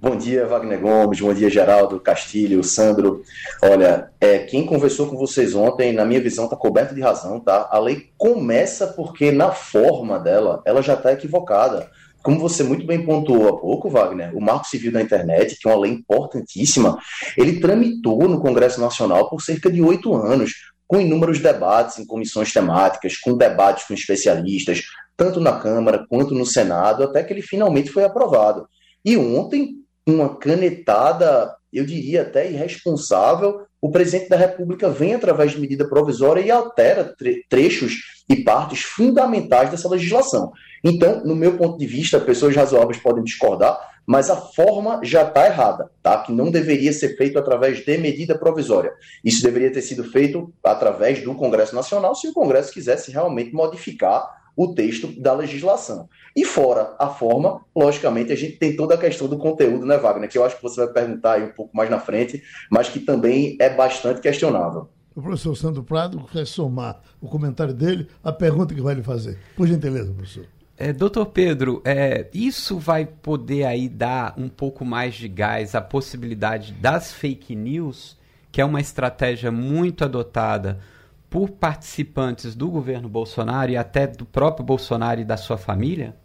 Bom 0.00 0.16
dia, 0.16 0.44
Wagner 0.44 0.80
Gomes. 0.80 1.20
Bom 1.20 1.32
dia, 1.32 1.48
Geraldo, 1.48 2.00
Castilho, 2.00 2.64
Sandro. 2.64 3.22
Olha, 3.62 4.10
é, 4.20 4.40
quem 4.40 4.66
conversou 4.66 5.06
com 5.06 5.16
vocês 5.16 5.54
ontem, 5.54 5.92
na 5.92 6.04
minha 6.04 6.20
visão, 6.20 6.46
está 6.46 6.56
coberto 6.56 6.96
de 6.96 7.00
razão, 7.00 7.38
tá? 7.38 7.68
A 7.70 7.78
lei 7.78 8.10
começa 8.18 8.88
porque, 8.88 9.30
na 9.30 9.52
forma 9.52 10.18
dela, 10.18 10.60
ela 10.66 10.82
já 10.82 10.94
está 10.94 11.12
equivocada. 11.12 11.88
Como 12.22 12.38
você 12.38 12.62
muito 12.62 12.86
bem 12.86 13.04
pontuou 13.04 13.48
há 13.48 13.58
pouco, 13.58 13.90
Wagner, 13.90 14.36
o 14.36 14.40
Marco 14.40 14.66
Civil 14.66 14.92
da 14.92 15.02
Internet, 15.02 15.58
que 15.58 15.68
é 15.68 15.72
uma 15.72 15.80
lei 15.80 15.92
importantíssima, 15.92 16.96
ele 17.36 17.58
tramitou 17.58 18.28
no 18.28 18.40
Congresso 18.40 18.80
Nacional 18.80 19.28
por 19.28 19.42
cerca 19.42 19.70
de 19.70 19.82
oito 19.82 20.14
anos, 20.14 20.71
com 20.92 21.00
inúmeros 21.00 21.38
debates 21.38 21.98
em 21.98 22.04
comissões 22.04 22.52
temáticas, 22.52 23.16
com 23.16 23.34
debates 23.34 23.88
com 23.88 23.94
especialistas, 23.94 24.82
tanto 25.16 25.40
na 25.40 25.58
Câmara 25.58 26.04
quanto 26.06 26.34
no 26.34 26.44
Senado, 26.44 27.02
até 27.02 27.24
que 27.24 27.32
ele 27.32 27.40
finalmente 27.40 27.90
foi 27.90 28.04
aprovado. 28.04 28.68
E 29.02 29.16
ontem, 29.16 29.76
uma 30.06 30.36
canetada, 30.36 31.56
eu 31.72 31.86
diria 31.86 32.20
até 32.20 32.50
irresponsável, 32.50 33.62
o 33.80 33.90
presidente 33.90 34.28
da 34.28 34.36
República 34.36 34.90
vem 34.90 35.14
através 35.14 35.52
de 35.52 35.60
medida 35.60 35.88
provisória 35.88 36.42
e 36.42 36.50
altera 36.50 37.04
tre 37.16 37.42
trechos 37.48 38.24
e 38.28 38.36
partes 38.44 38.82
fundamentais 38.82 39.70
dessa 39.70 39.88
legislação. 39.88 40.52
Então, 40.84 41.24
no 41.24 41.34
meu 41.34 41.56
ponto 41.56 41.78
de 41.78 41.86
vista, 41.86 42.20
pessoas 42.20 42.54
razoáveis 42.54 42.98
podem 42.98 43.24
discordar, 43.24 43.80
mas 44.06 44.30
a 44.30 44.36
forma 44.36 45.00
já 45.02 45.22
está 45.22 45.46
errada, 45.46 45.90
tá? 46.02 46.18
Que 46.18 46.32
não 46.32 46.50
deveria 46.50 46.92
ser 46.92 47.16
feito 47.16 47.38
através 47.38 47.84
de 47.84 47.98
medida 47.98 48.36
provisória. 48.38 48.92
Isso 49.24 49.42
deveria 49.42 49.72
ter 49.72 49.82
sido 49.82 50.04
feito 50.04 50.52
através 50.62 51.22
do 51.22 51.34
Congresso 51.34 51.74
Nacional, 51.74 52.14
se 52.14 52.28
o 52.28 52.32
Congresso 52.32 52.72
quisesse 52.72 53.10
realmente 53.10 53.52
modificar 53.52 54.42
o 54.56 54.74
texto 54.74 55.08
da 55.20 55.32
legislação. 55.32 56.08
E 56.36 56.44
fora 56.44 56.94
a 56.98 57.08
forma, 57.08 57.64
logicamente, 57.74 58.32
a 58.32 58.36
gente 58.36 58.56
tem 58.56 58.76
toda 58.76 58.94
a 58.94 58.98
questão 58.98 59.26
do 59.26 59.38
conteúdo, 59.38 59.86
né, 59.86 59.96
Wagner? 59.96 60.28
Que 60.28 60.38
eu 60.38 60.44
acho 60.44 60.56
que 60.56 60.62
você 60.62 60.84
vai 60.84 60.92
perguntar 60.92 61.34
aí 61.34 61.44
um 61.44 61.52
pouco 61.52 61.74
mais 61.76 61.88
na 61.88 61.98
frente, 61.98 62.42
mas 62.70 62.88
que 62.88 63.00
também 63.00 63.56
é 63.58 63.70
bastante 63.70 64.20
questionável. 64.20 64.88
O 65.14 65.20
professor 65.20 65.54
Sandro 65.56 65.82
Prado 65.82 66.24
quer 66.32 66.46
somar 66.46 67.00
o 67.20 67.28
comentário 67.28 67.74
dele 67.74 68.08
à 68.24 68.32
pergunta 68.32 68.74
que 68.74 68.80
vai 68.80 68.94
lhe 68.94 69.02
fazer. 69.02 69.38
Por 69.56 69.66
gentileza, 69.66 70.12
professor. 70.12 70.46
É, 70.76 70.92
doutor 70.92 71.26
Pedro, 71.26 71.82
é, 71.84 72.28
isso 72.32 72.78
vai 72.78 73.04
poder 73.04 73.64
aí 73.64 73.88
dar 73.88 74.34
um 74.38 74.48
pouco 74.48 74.84
mais 74.84 75.14
de 75.14 75.28
gás 75.28 75.74
à 75.74 75.80
possibilidade 75.80 76.72
das 76.72 77.12
fake 77.12 77.54
news, 77.54 78.18
que 78.50 78.60
é 78.60 78.64
uma 78.64 78.80
estratégia 78.80 79.52
muito 79.52 80.04
adotada 80.04 80.80
por 81.28 81.50
participantes 81.50 82.54
do 82.54 82.68
governo 82.70 83.08
Bolsonaro 83.08 83.70
e 83.70 83.76
até 83.76 84.06
do 84.06 84.24
próprio 84.26 84.64
Bolsonaro 84.64 85.20
e 85.20 85.24
da 85.24 85.36
sua 85.36 85.56
família? 85.56 86.16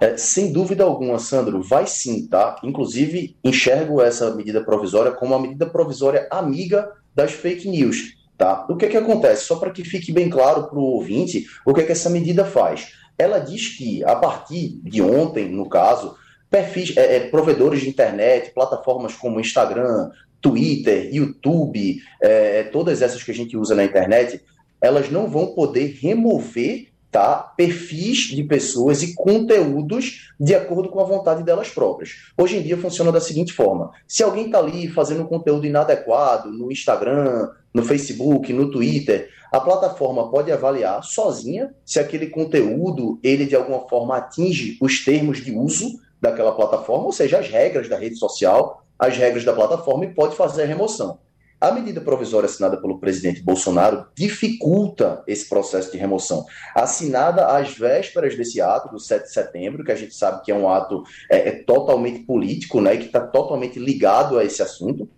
É, 0.00 0.16
sem 0.16 0.52
dúvida 0.52 0.84
alguma, 0.84 1.18
Sandro, 1.18 1.62
vai 1.62 1.86
sim, 1.86 2.26
tá? 2.26 2.56
Inclusive, 2.62 3.36
enxergo 3.44 4.02
essa 4.02 4.34
medida 4.34 4.62
provisória 4.62 5.12
como 5.12 5.34
uma 5.34 5.40
medida 5.40 5.66
provisória 5.66 6.26
amiga 6.30 6.90
das 7.14 7.32
fake 7.32 7.68
news, 7.68 8.16
tá? 8.36 8.66
O 8.68 8.76
que 8.76 8.86
é 8.86 8.88
que 8.88 8.96
acontece? 8.96 9.44
Só 9.44 9.56
para 9.56 9.70
que 9.70 9.84
fique 9.84 10.12
bem 10.12 10.28
claro 10.28 10.64
para 10.64 10.78
o 10.78 10.82
ouvinte, 10.82 11.46
o 11.64 11.72
que 11.72 11.80
é 11.80 11.84
que 11.84 11.92
essa 11.92 12.10
medida 12.10 12.44
faz? 12.44 12.92
Ela 13.16 13.38
diz 13.38 13.76
que, 13.76 14.04
a 14.04 14.16
partir 14.16 14.80
de 14.82 15.00
ontem, 15.00 15.48
no 15.48 15.68
caso, 15.68 16.16
perfis, 16.50 16.96
é, 16.96 17.16
é, 17.16 17.20
provedores 17.28 17.80
de 17.80 17.88
internet, 17.88 18.52
plataformas 18.52 19.14
como 19.14 19.40
Instagram, 19.40 20.10
Twitter, 20.40 21.14
YouTube, 21.14 22.02
é, 22.20 22.64
todas 22.64 23.02
essas 23.02 23.22
que 23.22 23.30
a 23.30 23.34
gente 23.34 23.56
usa 23.56 23.74
na 23.74 23.84
internet, 23.84 24.42
elas 24.80 25.10
não 25.10 25.26
vão 25.26 25.54
poder 25.54 25.96
remover 26.00 26.88
tá, 27.10 27.36
perfis 27.56 28.28
de 28.28 28.42
pessoas 28.42 29.02
e 29.04 29.14
conteúdos 29.14 30.32
de 30.38 30.52
acordo 30.52 30.88
com 30.88 31.00
a 31.00 31.04
vontade 31.04 31.44
delas 31.44 31.70
próprias. 31.70 32.32
Hoje 32.36 32.56
em 32.56 32.62
dia 32.62 32.76
funciona 32.76 33.12
da 33.12 33.20
seguinte 33.20 33.52
forma: 33.52 33.92
se 34.06 34.24
alguém 34.24 34.46
está 34.46 34.58
ali 34.58 34.88
fazendo 34.88 35.22
um 35.22 35.26
conteúdo 35.26 35.64
inadequado 35.64 36.50
no 36.50 36.72
Instagram, 36.72 37.50
no 37.74 37.82
Facebook, 37.82 38.52
no 38.52 38.70
Twitter, 38.70 39.28
a 39.50 39.60
plataforma 39.60 40.30
pode 40.30 40.52
avaliar 40.52 41.02
sozinha 41.02 41.74
se 41.84 41.98
aquele 41.98 42.28
conteúdo 42.28 43.18
ele 43.22 43.44
de 43.44 43.56
alguma 43.56 43.88
forma 43.88 44.16
atinge 44.16 44.78
os 44.80 45.04
termos 45.04 45.44
de 45.44 45.52
uso 45.52 45.98
daquela 46.20 46.54
plataforma, 46.54 47.06
ou 47.06 47.12
seja, 47.12 47.38
as 47.38 47.48
regras 47.48 47.88
da 47.88 47.98
rede 47.98 48.16
social, 48.16 48.84
as 48.98 49.16
regras 49.16 49.44
da 49.44 49.52
plataforma 49.52 50.04
e 50.04 50.14
pode 50.14 50.36
fazer 50.36 50.62
a 50.62 50.66
remoção. 50.66 51.18
A 51.60 51.70
medida 51.72 52.00
provisória 52.00 52.46
assinada 52.46 52.76
pelo 52.76 52.98
presidente 52.98 53.42
Bolsonaro 53.42 54.06
dificulta 54.14 55.22
esse 55.26 55.48
processo 55.48 55.90
de 55.90 55.96
remoção. 55.96 56.44
Assinada 56.74 57.46
às 57.46 57.74
vésperas 57.74 58.36
desse 58.36 58.60
ato, 58.60 58.90
do 58.90 59.00
7 59.00 59.24
de 59.24 59.32
setembro, 59.32 59.82
que 59.82 59.90
a 59.92 59.96
gente 59.96 60.14
sabe 60.14 60.42
que 60.42 60.52
é 60.52 60.54
um 60.54 60.68
ato 60.68 61.02
é, 61.30 61.48
é 61.48 61.52
totalmente 61.52 62.20
político, 62.20 62.80
né, 62.80 62.96
que 62.96 63.06
está 63.06 63.20
totalmente 63.20 63.78
ligado 63.78 64.38
a 64.38 64.44
esse 64.44 64.62
assunto. 64.62 65.08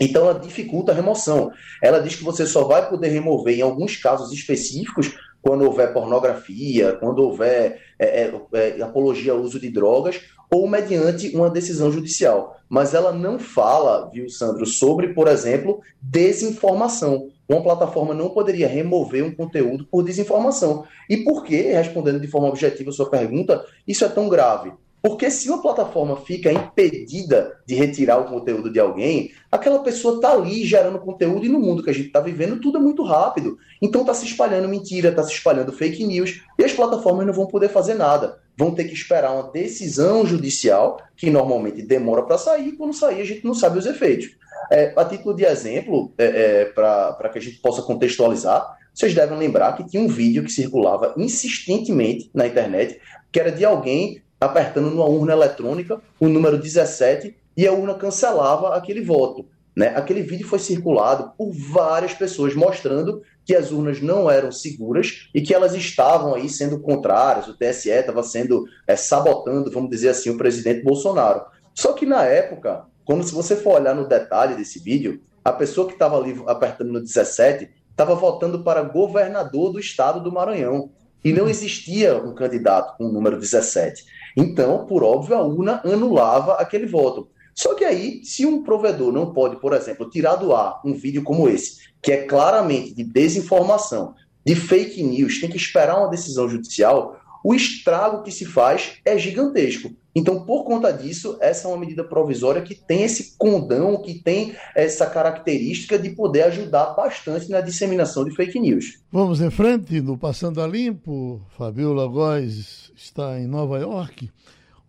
Então, 0.00 0.28
ela 0.28 0.38
dificulta 0.38 0.92
a 0.92 0.94
remoção. 0.94 1.50
Ela 1.82 2.00
diz 2.00 2.14
que 2.14 2.24
você 2.24 2.46
só 2.46 2.64
vai 2.64 2.88
poder 2.88 3.08
remover 3.08 3.58
em 3.58 3.62
alguns 3.62 3.96
casos 3.96 4.32
específicos 4.32 5.14
quando 5.40 5.64
houver 5.64 5.92
pornografia, 5.92 6.92
quando 6.94 7.20
houver 7.20 7.80
é, 7.98 8.32
é, 8.52 8.78
é 8.78 8.82
apologia 8.82 9.32
ao 9.32 9.40
uso 9.40 9.58
de 9.58 9.70
drogas 9.70 10.20
ou 10.50 10.68
mediante 10.68 11.34
uma 11.34 11.50
decisão 11.50 11.90
judicial. 11.92 12.56
Mas 12.68 12.94
ela 12.94 13.12
não 13.12 13.38
fala, 13.38 14.10
viu, 14.10 14.28
Sandro, 14.28 14.66
sobre, 14.66 15.08
por 15.08 15.28
exemplo, 15.28 15.80
desinformação. 16.00 17.28
Uma 17.48 17.62
plataforma 17.62 18.12
não 18.12 18.28
poderia 18.30 18.68
remover 18.68 19.24
um 19.24 19.34
conteúdo 19.34 19.86
por 19.90 20.02
desinformação. 20.02 20.84
E 21.08 21.18
por 21.18 21.44
que, 21.44 21.56
respondendo 21.62 22.20
de 22.20 22.28
forma 22.28 22.48
objetiva 22.48 22.90
a 22.90 22.92
sua 22.92 23.08
pergunta, 23.10 23.64
isso 23.86 24.04
é 24.04 24.08
tão 24.08 24.28
grave? 24.28 24.72
Porque 25.02 25.30
se 25.30 25.48
uma 25.48 25.62
plataforma 25.62 26.16
fica 26.16 26.52
impedida 26.52 27.56
de 27.64 27.74
retirar 27.74 28.18
o 28.18 28.24
conteúdo 28.24 28.70
de 28.72 28.80
alguém, 28.80 29.30
aquela 29.50 29.78
pessoa 29.80 30.16
está 30.16 30.32
ali 30.32 30.64
gerando 30.64 30.98
conteúdo 30.98 31.46
e 31.46 31.48
no 31.48 31.60
mundo 31.60 31.82
que 31.82 31.90
a 31.90 31.94
gente 31.94 32.08
está 32.08 32.20
vivendo 32.20 32.60
tudo 32.60 32.78
é 32.78 32.80
muito 32.80 33.04
rápido. 33.04 33.58
Então 33.80 34.00
está 34.00 34.12
se 34.12 34.24
espalhando 34.24 34.68
mentira, 34.68 35.10
está 35.10 35.22
se 35.22 35.32
espalhando 35.32 35.72
fake 35.72 36.04
news 36.04 36.42
e 36.58 36.64
as 36.64 36.72
plataformas 36.72 37.26
não 37.26 37.32
vão 37.32 37.46
poder 37.46 37.68
fazer 37.68 37.94
nada. 37.94 38.40
Vão 38.56 38.74
ter 38.74 38.84
que 38.84 38.94
esperar 38.94 39.32
uma 39.32 39.52
decisão 39.52 40.26
judicial 40.26 41.00
que 41.16 41.30
normalmente 41.30 41.80
demora 41.82 42.22
para 42.22 42.36
sair. 42.36 42.68
E 42.68 42.72
quando 42.72 42.92
sair 42.92 43.20
a 43.20 43.24
gente 43.24 43.44
não 43.44 43.54
sabe 43.54 43.78
os 43.78 43.86
efeitos. 43.86 44.36
É, 44.70 44.92
a 44.96 45.04
título 45.04 45.34
de 45.34 45.44
exemplo, 45.44 46.12
é, 46.18 46.24
é, 46.24 46.64
para 46.64 47.28
que 47.32 47.38
a 47.38 47.40
gente 47.40 47.58
possa 47.58 47.82
contextualizar, 47.82 48.76
vocês 48.92 49.14
devem 49.14 49.38
lembrar 49.38 49.76
que 49.76 49.86
tinha 49.88 50.02
um 50.02 50.08
vídeo 50.08 50.42
que 50.42 50.50
circulava 50.50 51.14
insistentemente 51.16 52.28
na 52.34 52.48
internet 52.48 53.00
que 53.30 53.38
era 53.38 53.52
de 53.52 53.64
alguém 53.64 54.22
apertando 54.40 54.90
numa 54.90 55.06
urna 55.06 55.32
eletrônica 55.32 56.00
o 56.18 56.28
número 56.28 56.58
17 56.58 57.36
e 57.56 57.66
a 57.66 57.72
urna 57.72 57.94
cancelava 57.94 58.74
aquele 58.74 59.00
voto. 59.00 59.46
Né? 59.76 59.88
Aquele 59.96 60.22
vídeo 60.22 60.46
foi 60.46 60.58
circulado 60.58 61.32
por 61.36 61.52
várias 61.52 62.12
pessoas, 62.12 62.54
mostrando 62.54 63.22
que 63.44 63.54
as 63.54 63.70
urnas 63.70 64.00
não 64.00 64.30
eram 64.30 64.52
seguras 64.52 65.28
e 65.34 65.40
que 65.40 65.54
elas 65.54 65.74
estavam 65.74 66.34
aí 66.34 66.48
sendo 66.48 66.80
contrárias, 66.80 67.48
o 67.48 67.56
TSE 67.56 67.88
estava 67.88 68.22
sendo 68.22 68.66
é, 68.86 68.94
sabotando, 68.94 69.70
vamos 69.70 69.88
dizer 69.88 70.10
assim, 70.10 70.30
o 70.30 70.36
presidente 70.36 70.82
Bolsonaro. 70.82 71.42
Só 71.74 71.92
que 71.92 72.04
na 72.04 72.24
época, 72.24 72.84
quando 73.04 73.22
se 73.22 73.32
você 73.32 73.56
for 73.56 73.80
olhar 73.80 73.94
no 73.94 74.06
detalhe 74.06 74.54
desse 74.54 74.78
vídeo, 74.80 75.22
a 75.44 75.52
pessoa 75.52 75.86
que 75.86 75.94
estava 75.94 76.18
ali 76.18 76.42
apertando 76.46 76.92
no 76.92 77.00
17 77.00 77.70
estava 77.90 78.14
votando 78.14 78.62
para 78.62 78.82
governador 78.82 79.72
do 79.72 79.80
estado 79.80 80.20
do 80.20 80.30
Maranhão. 80.30 80.90
E 81.24 81.32
não 81.32 81.48
existia 81.48 82.16
um 82.16 82.34
candidato 82.34 82.96
com 82.96 83.04
o 83.04 83.12
número 83.12 83.38
17. 83.38 84.04
Então, 84.36 84.86
por 84.86 85.02
óbvio, 85.02 85.36
a 85.36 85.42
urna 85.42 85.80
anulava 85.84 86.54
aquele 86.54 86.86
voto. 86.86 87.28
Só 87.54 87.74
que 87.74 87.84
aí, 87.84 88.24
se 88.24 88.46
um 88.46 88.62
provedor 88.62 89.12
não 89.12 89.32
pode, 89.32 89.56
por 89.56 89.72
exemplo, 89.72 90.08
tirar 90.08 90.36
do 90.36 90.54
ar 90.54 90.80
um 90.84 90.94
vídeo 90.94 91.24
como 91.24 91.48
esse, 91.48 91.78
que 92.00 92.12
é 92.12 92.24
claramente 92.24 92.94
de 92.94 93.02
desinformação, 93.02 94.14
de 94.46 94.54
fake 94.54 95.02
news, 95.02 95.40
tem 95.40 95.50
que 95.50 95.56
esperar 95.56 95.98
uma 95.98 96.08
decisão 96.08 96.48
judicial, 96.48 97.20
o 97.44 97.54
estrago 97.54 98.22
que 98.22 98.30
se 98.30 98.44
faz 98.44 98.98
é 99.04 99.18
gigantesco. 99.18 99.90
Então, 100.18 100.44
por 100.44 100.64
conta 100.64 100.92
disso, 100.92 101.38
essa 101.40 101.68
é 101.68 101.70
uma 101.70 101.78
medida 101.78 102.02
provisória 102.02 102.60
que 102.60 102.74
tem 102.74 103.04
esse 103.04 103.36
condão, 103.38 104.02
que 104.02 104.14
tem 104.14 104.56
essa 104.74 105.06
característica 105.06 105.96
de 105.96 106.10
poder 106.10 106.42
ajudar 106.42 106.94
bastante 106.94 107.48
na 107.48 107.60
disseminação 107.60 108.24
de 108.24 108.34
fake 108.34 108.58
news. 108.58 108.98
Vamos 109.12 109.40
em 109.40 109.48
frente, 109.48 110.00
no 110.00 110.18
Passando 110.18 110.60
a 110.60 110.66
Limpo. 110.66 111.40
Fabiola 111.56 112.08
Góes 112.08 112.90
está 112.96 113.38
em 113.38 113.46
Nova 113.46 113.78
York. 113.78 114.28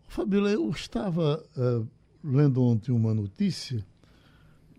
Fabiola, 0.08 0.50
eu 0.50 0.68
estava 0.72 1.44
uh, 1.56 1.88
lendo 2.24 2.64
ontem 2.64 2.92
uma 2.92 3.14
notícia 3.14 3.86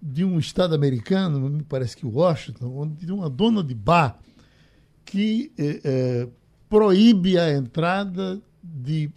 de 0.03 0.25
um 0.25 0.37
estado 0.37 0.75
americano, 0.75 1.49
me 1.49 1.63
parece 1.63 1.97
que 1.97 2.05
Washington, 2.05 2.77
onde 2.77 3.07
de 3.07 3.13
uma 3.13 3.31
dona 3.31 3.63
de 3.63 3.75
bar 3.75 4.19
que 5.05 5.53
eh, 5.59 5.81
eh, 5.85 6.29
proíbe 6.69 7.39
a 7.39 7.53
entrada 7.53 8.41
de 8.63 9.11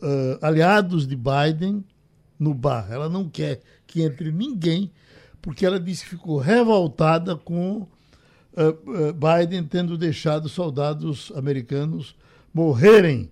uh, 0.00 0.38
aliados 0.40 1.06
de 1.06 1.16
Biden 1.16 1.84
no 2.38 2.54
bar. 2.54 2.88
Ela 2.90 3.08
não 3.08 3.28
quer 3.28 3.60
que 3.86 4.02
entre 4.02 4.30
ninguém 4.30 4.90
porque 5.40 5.64
ela 5.64 5.78
disse 5.78 6.04
que 6.04 6.10
ficou 6.10 6.38
revoltada 6.38 7.36
com 7.36 7.82
uh, 7.82 7.88
uh, 8.58 9.12
Biden 9.12 9.64
tendo 9.64 9.96
deixado 9.96 10.48
soldados 10.48 11.32
americanos 11.36 12.16
morrerem 12.52 13.30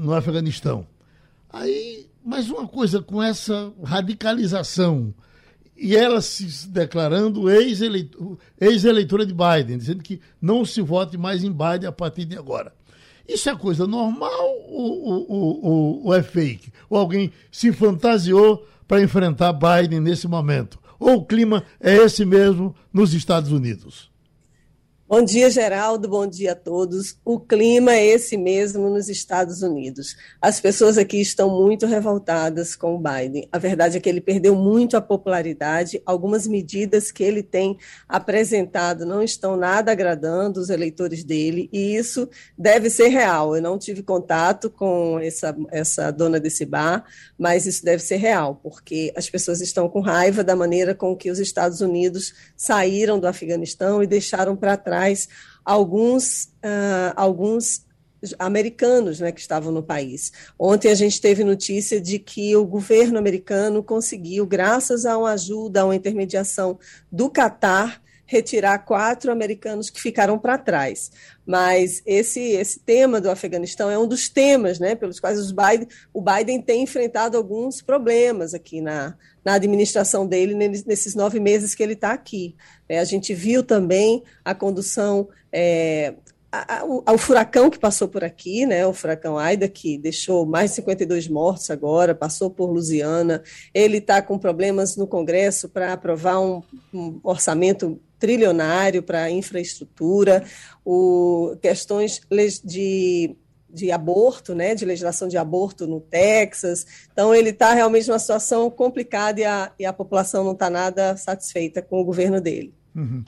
no 0.00 0.14
Afeganistão. 0.14 0.86
Aí, 1.50 2.06
mais 2.24 2.48
uma 2.48 2.68
coisa 2.68 3.02
com 3.02 3.20
essa 3.20 3.72
radicalização 3.82 5.12
e 5.76 5.96
ela 5.96 6.20
se 6.20 6.68
declarando 6.68 7.50
ex-eleitora 7.50 9.26
de 9.26 9.34
Biden, 9.34 9.76
dizendo 9.76 10.02
que 10.02 10.20
não 10.40 10.64
se 10.64 10.80
vote 10.80 11.18
mais 11.18 11.42
em 11.42 11.50
Biden 11.50 11.88
a 11.88 11.92
partir 11.92 12.24
de 12.24 12.36
agora. 12.36 12.72
Isso 13.28 13.50
é 13.50 13.56
coisa 13.56 13.86
normal 13.86 14.56
ou, 14.68 15.04
ou, 15.04 15.64
ou, 15.64 16.04
ou 16.06 16.14
é 16.14 16.22
fake? 16.22 16.72
Ou 16.88 16.98
alguém 16.98 17.32
se 17.50 17.72
fantasiou 17.72 18.66
para 18.86 19.02
enfrentar 19.02 19.52
Biden 19.52 20.00
nesse 20.00 20.28
momento? 20.28 20.78
Ou 20.98 21.16
o 21.16 21.24
clima 21.24 21.64
é 21.80 21.96
esse 21.96 22.24
mesmo 22.24 22.74
nos 22.92 23.12
Estados 23.12 23.52
Unidos? 23.52 24.10
Bom 25.08 25.22
dia, 25.22 25.48
Geraldo. 25.48 26.08
Bom 26.08 26.26
dia 26.26 26.50
a 26.50 26.54
todos. 26.56 27.16
O 27.24 27.38
clima 27.38 27.94
é 27.94 28.04
esse 28.04 28.36
mesmo 28.36 28.90
nos 28.90 29.08
Estados 29.08 29.62
Unidos. 29.62 30.16
As 30.42 30.58
pessoas 30.58 30.98
aqui 30.98 31.20
estão 31.20 31.48
muito 31.48 31.86
revoltadas 31.86 32.74
com 32.74 32.96
o 32.96 32.98
Biden. 32.98 33.48
A 33.52 33.56
verdade 33.56 33.96
é 33.96 34.00
que 34.00 34.08
ele 34.08 34.20
perdeu 34.20 34.56
muito 34.56 34.96
a 34.96 35.00
popularidade. 35.00 36.02
Algumas 36.04 36.44
medidas 36.48 37.12
que 37.12 37.22
ele 37.22 37.40
tem 37.40 37.78
apresentado 38.08 39.06
não 39.06 39.22
estão 39.22 39.56
nada 39.56 39.92
agradando 39.92 40.58
os 40.58 40.70
eleitores 40.70 41.22
dele, 41.22 41.70
e 41.72 41.94
isso 41.94 42.28
deve 42.58 42.90
ser 42.90 43.06
real. 43.06 43.54
Eu 43.54 43.62
não 43.62 43.78
tive 43.78 44.02
contato 44.02 44.68
com 44.68 45.20
essa, 45.20 45.56
essa 45.70 46.10
dona 46.10 46.40
desse 46.40 46.66
bar, 46.66 47.04
mas 47.38 47.64
isso 47.64 47.84
deve 47.84 48.02
ser 48.02 48.16
real, 48.16 48.58
porque 48.60 49.12
as 49.14 49.30
pessoas 49.30 49.60
estão 49.60 49.88
com 49.88 50.00
raiva 50.00 50.42
da 50.42 50.56
maneira 50.56 50.96
com 50.96 51.14
que 51.14 51.30
os 51.30 51.38
Estados 51.38 51.80
Unidos 51.80 52.34
saíram 52.56 53.20
do 53.20 53.28
Afeganistão 53.28 54.02
e 54.02 54.06
deixaram 54.08 54.56
para 54.56 54.76
trás 54.76 54.95
atrás 54.96 55.28
alguns, 55.64 56.44
uh, 56.64 57.12
alguns 57.14 57.84
americanos 58.38 59.20
né, 59.20 59.30
que 59.30 59.40
estavam 59.40 59.70
no 59.70 59.82
país. 59.82 60.32
Ontem 60.58 60.90
a 60.90 60.94
gente 60.94 61.20
teve 61.20 61.44
notícia 61.44 62.00
de 62.00 62.18
que 62.18 62.56
o 62.56 62.64
governo 62.64 63.18
americano 63.18 63.82
conseguiu, 63.82 64.46
graças 64.46 65.04
a 65.04 65.18
uma 65.18 65.32
ajuda, 65.32 65.82
a 65.82 65.84
uma 65.84 65.94
intermediação 65.94 66.78
do 67.12 67.28
Catar, 67.28 68.00
retirar 68.26 68.78
quatro 68.80 69.30
americanos 69.30 69.88
que 69.88 70.00
ficaram 70.00 70.38
para 70.38 70.58
trás. 70.58 71.10
Mas 71.46 72.02
esse, 72.04 72.40
esse 72.40 72.80
tema 72.80 73.20
do 73.20 73.30
Afeganistão 73.30 73.88
é 73.88 73.98
um 73.98 74.06
dos 74.06 74.28
temas 74.28 74.78
né, 74.78 74.94
pelos 74.94 75.20
quais 75.20 75.38
os 75.38 75.52
Biden, 75.52 75.86
o 76.12 76.20
Biden 76.20 76.60
tem 76.60 76.82
enfrentado 76.82 77.36
alguns 77.36 77.80
problemas 77.80 78.52
aqui 78.52 78.80
na, 78.80 79.16
na 79.44 79.54
administração 79.54 80.26
dele 80.26 80.54
nesses 80.54 81.14
nove 81.14 81.38
meses 81.38 81.74
que 81.74 81.82
ele 81.82 81.92
está 81.92 82.12
aqui. 82.12 82.56
É, 82.88 82.98
a 82.98 83.04
gente 83.04 83.32
viu 83.32 83.62
também 83.62 84.22
a 84.44 84.54
condução. 84.54 85.28
É, 85.52 86.14
ao 86.50 87.18
furacão 87.18 87.68
que 87.68 87.78
passou 87.78 88.08
por 88.08 88.22
aqui, 88.24 88.64
né, 88.64 88.86
o 88.86 88.92
furacão 88.92 89.36
Aida, 89.38 89.68
que 89.68 89.98
deixou 89.98 90.46
mais 90.46 90.70
de 90.70 90.76
52 90.76 91.28
mortos 91.28 91.70
agora, 91.70 92.14
passou 92.14 92.50
por 92.50 92.70
Lusiana, 92.70 93.42
ele 93.74 93.98
está 93.98 94.22
com 94.22 94.38
problemas 94.38 94.96
no 94.96 95.06
Congresso 95.06 95.68
para 95.68 95.92
aprovar 95.92 96.40
um, 96.40 96.62
um 96.94 97.20
orçamento 97.22 98.00
trilionário 98.18 99.02
para 99.02 99.30
infraestrutura, 99.30 100.44
o, 100.84 101.56
questões 101.60 102.20
de, 102.64 103.36
de 103.68 103.92
aborto, 103.92 104.54
né, 104.54 104.74
de 104.74 104.84
legislação 104.84 105.28
de 105.28 105.36
aborto 105.36 105.86
no 105.86 106.00
Texas. 106.00 106.86
Então, 107.12 107.34
ele 107.34 107.50
está 107.50 107.74
realmente 107.74 108.08
numa 108.08 108.18
situação 108.18 108.70
complicada 108.70 109.40
e 109.40 109.44
a, 109.44 109.72
e 109.78 109.84
a 109.84 109.92
população 109.92 110.44
não 110.44 110.52
está 110.52 110.70
nada 110.70 111.16
satisfeita 111.16 111.82
com 111.82 112.00
o 112.00 112.04
governo 112.04 112.40
dele. 112.40 112.72
Uhum. 112.94 113.22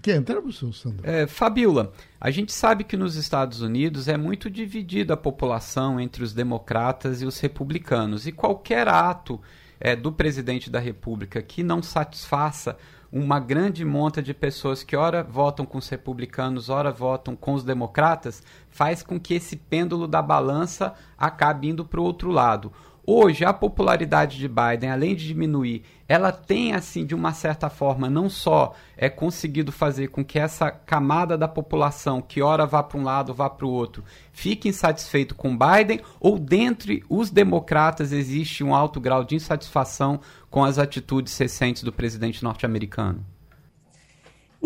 Quer 0.00 0.22
professor 0.22 0.72
Sandro? 0.72 1.08
É, 1.08 1.26
Fabiola, 1.26 1.92
a 2.20 2.30
gente 2.30 2.52
sabe 2.52 2.84
que 2.84 2.96
nos 2.96 3.16
Estados 3.16 3.60
Unidos 3.60 4.06
é 4.06 4.16
muito 4.16 4.48
dividida 4.48 5.14
a 5.14 5.16
população 5.16 5.98
entre 5.98 6.22
os 6.22 6.32
democratas 6.32 7.20
e 7.20 7.26
os 7.26 7.40
republicanos, 7.40 8.26
e 8.26 8.32
qualquer 8.32 8.86
ato 8.86 9.40
é, 9.80 9.96
do 9.96 10.12
presidente 10.12 10.70
da 10.70 10.78
República 10.78 11.42
que 11.42 11.62
não 11.62 11.82
satisfaça 11.82 12.76
uma 13.10 13.38
grande 13.38 13.84
monta 13.84 14.20
de 14.20 14.34
pessoas 14.34 14.82
que 14.82 14.96
ora 14.96 15.22
votam 15.22 15.64
com 15.64 15.78
os 15.78 15.88
republicanos, 15.88 16.68
ora 16.68 16.90
votam 16.90 17.36
com 17.36 17.54
os 17.54 17.62
democratas, 17.62 18.42
faz 18.68 19.04
com 19.04 19.20
que 19.20 19.34
esse 19.34 19.56
pêndulo 19.56 20.08
da 20.08 20.20
balança 20.20 20.94
acabe 21.16 21.68
indo 21.68 21.84
para 21.84 22.00
o 22.00 22.04
outro 22.04 22.30
lado. 22.30 22.72
Hoje, 23.06 23.44
a 23.44 23.52
popularidade 23.52 24.38
de 24.38 24.48
Biden, 24.48 24.90
além 24.90 25.14
de 25.14 25.26
diminuir, 25.26 25.82
ela 26.08 26.32
tem, 26.32 26.72
assim, 26.72 27.04
de 27.04 27.14
uma 27.14 27.34
certa 27.34 27.68
forma, 27.68 28.08
não 28.08 28.30
só 28.30 28.74
é 28.96 29.10
conseguido 29.10 29.70
fazer 29.70 30.08
com 30.08 30.24
que 30.24 30.38
essa 30.38 30.70
camada 30.70 31.36
da 31.36 31.46
população, 31.46 32.22
que 32.22 32.40
ora 32.40 32.64
vá 32.64 32.82
para 32.82 32.98
um 32.98 33.04
lado, 33.04 33.34
vá 33.34 33.50
para 33.50 33.66
o 33.66 33.70
outro, 33.70 34.02
fique 34.32 34.70
insatisfeito 34.70 35.34
com 35.34 35.56
Biden, 35.56 36.00
ou 36.18 36.38
dentre 36.38 37.04
os 37.06 37.30
democratas 37.30 38.10
existe 38.10 38.64
um 38.64 38.74
alto 38.74 38.98
grau 38.98 39.22
de 39.22 39.34
insatisfação 39.34 40.18
com 40.50 40.64
as 40.64 40.78
atitudes 40.78 41.36
recentes 41.36 41.82
do 41.82 41.92
presidente 41.92 42.42
norte-americano? 42.42 43.33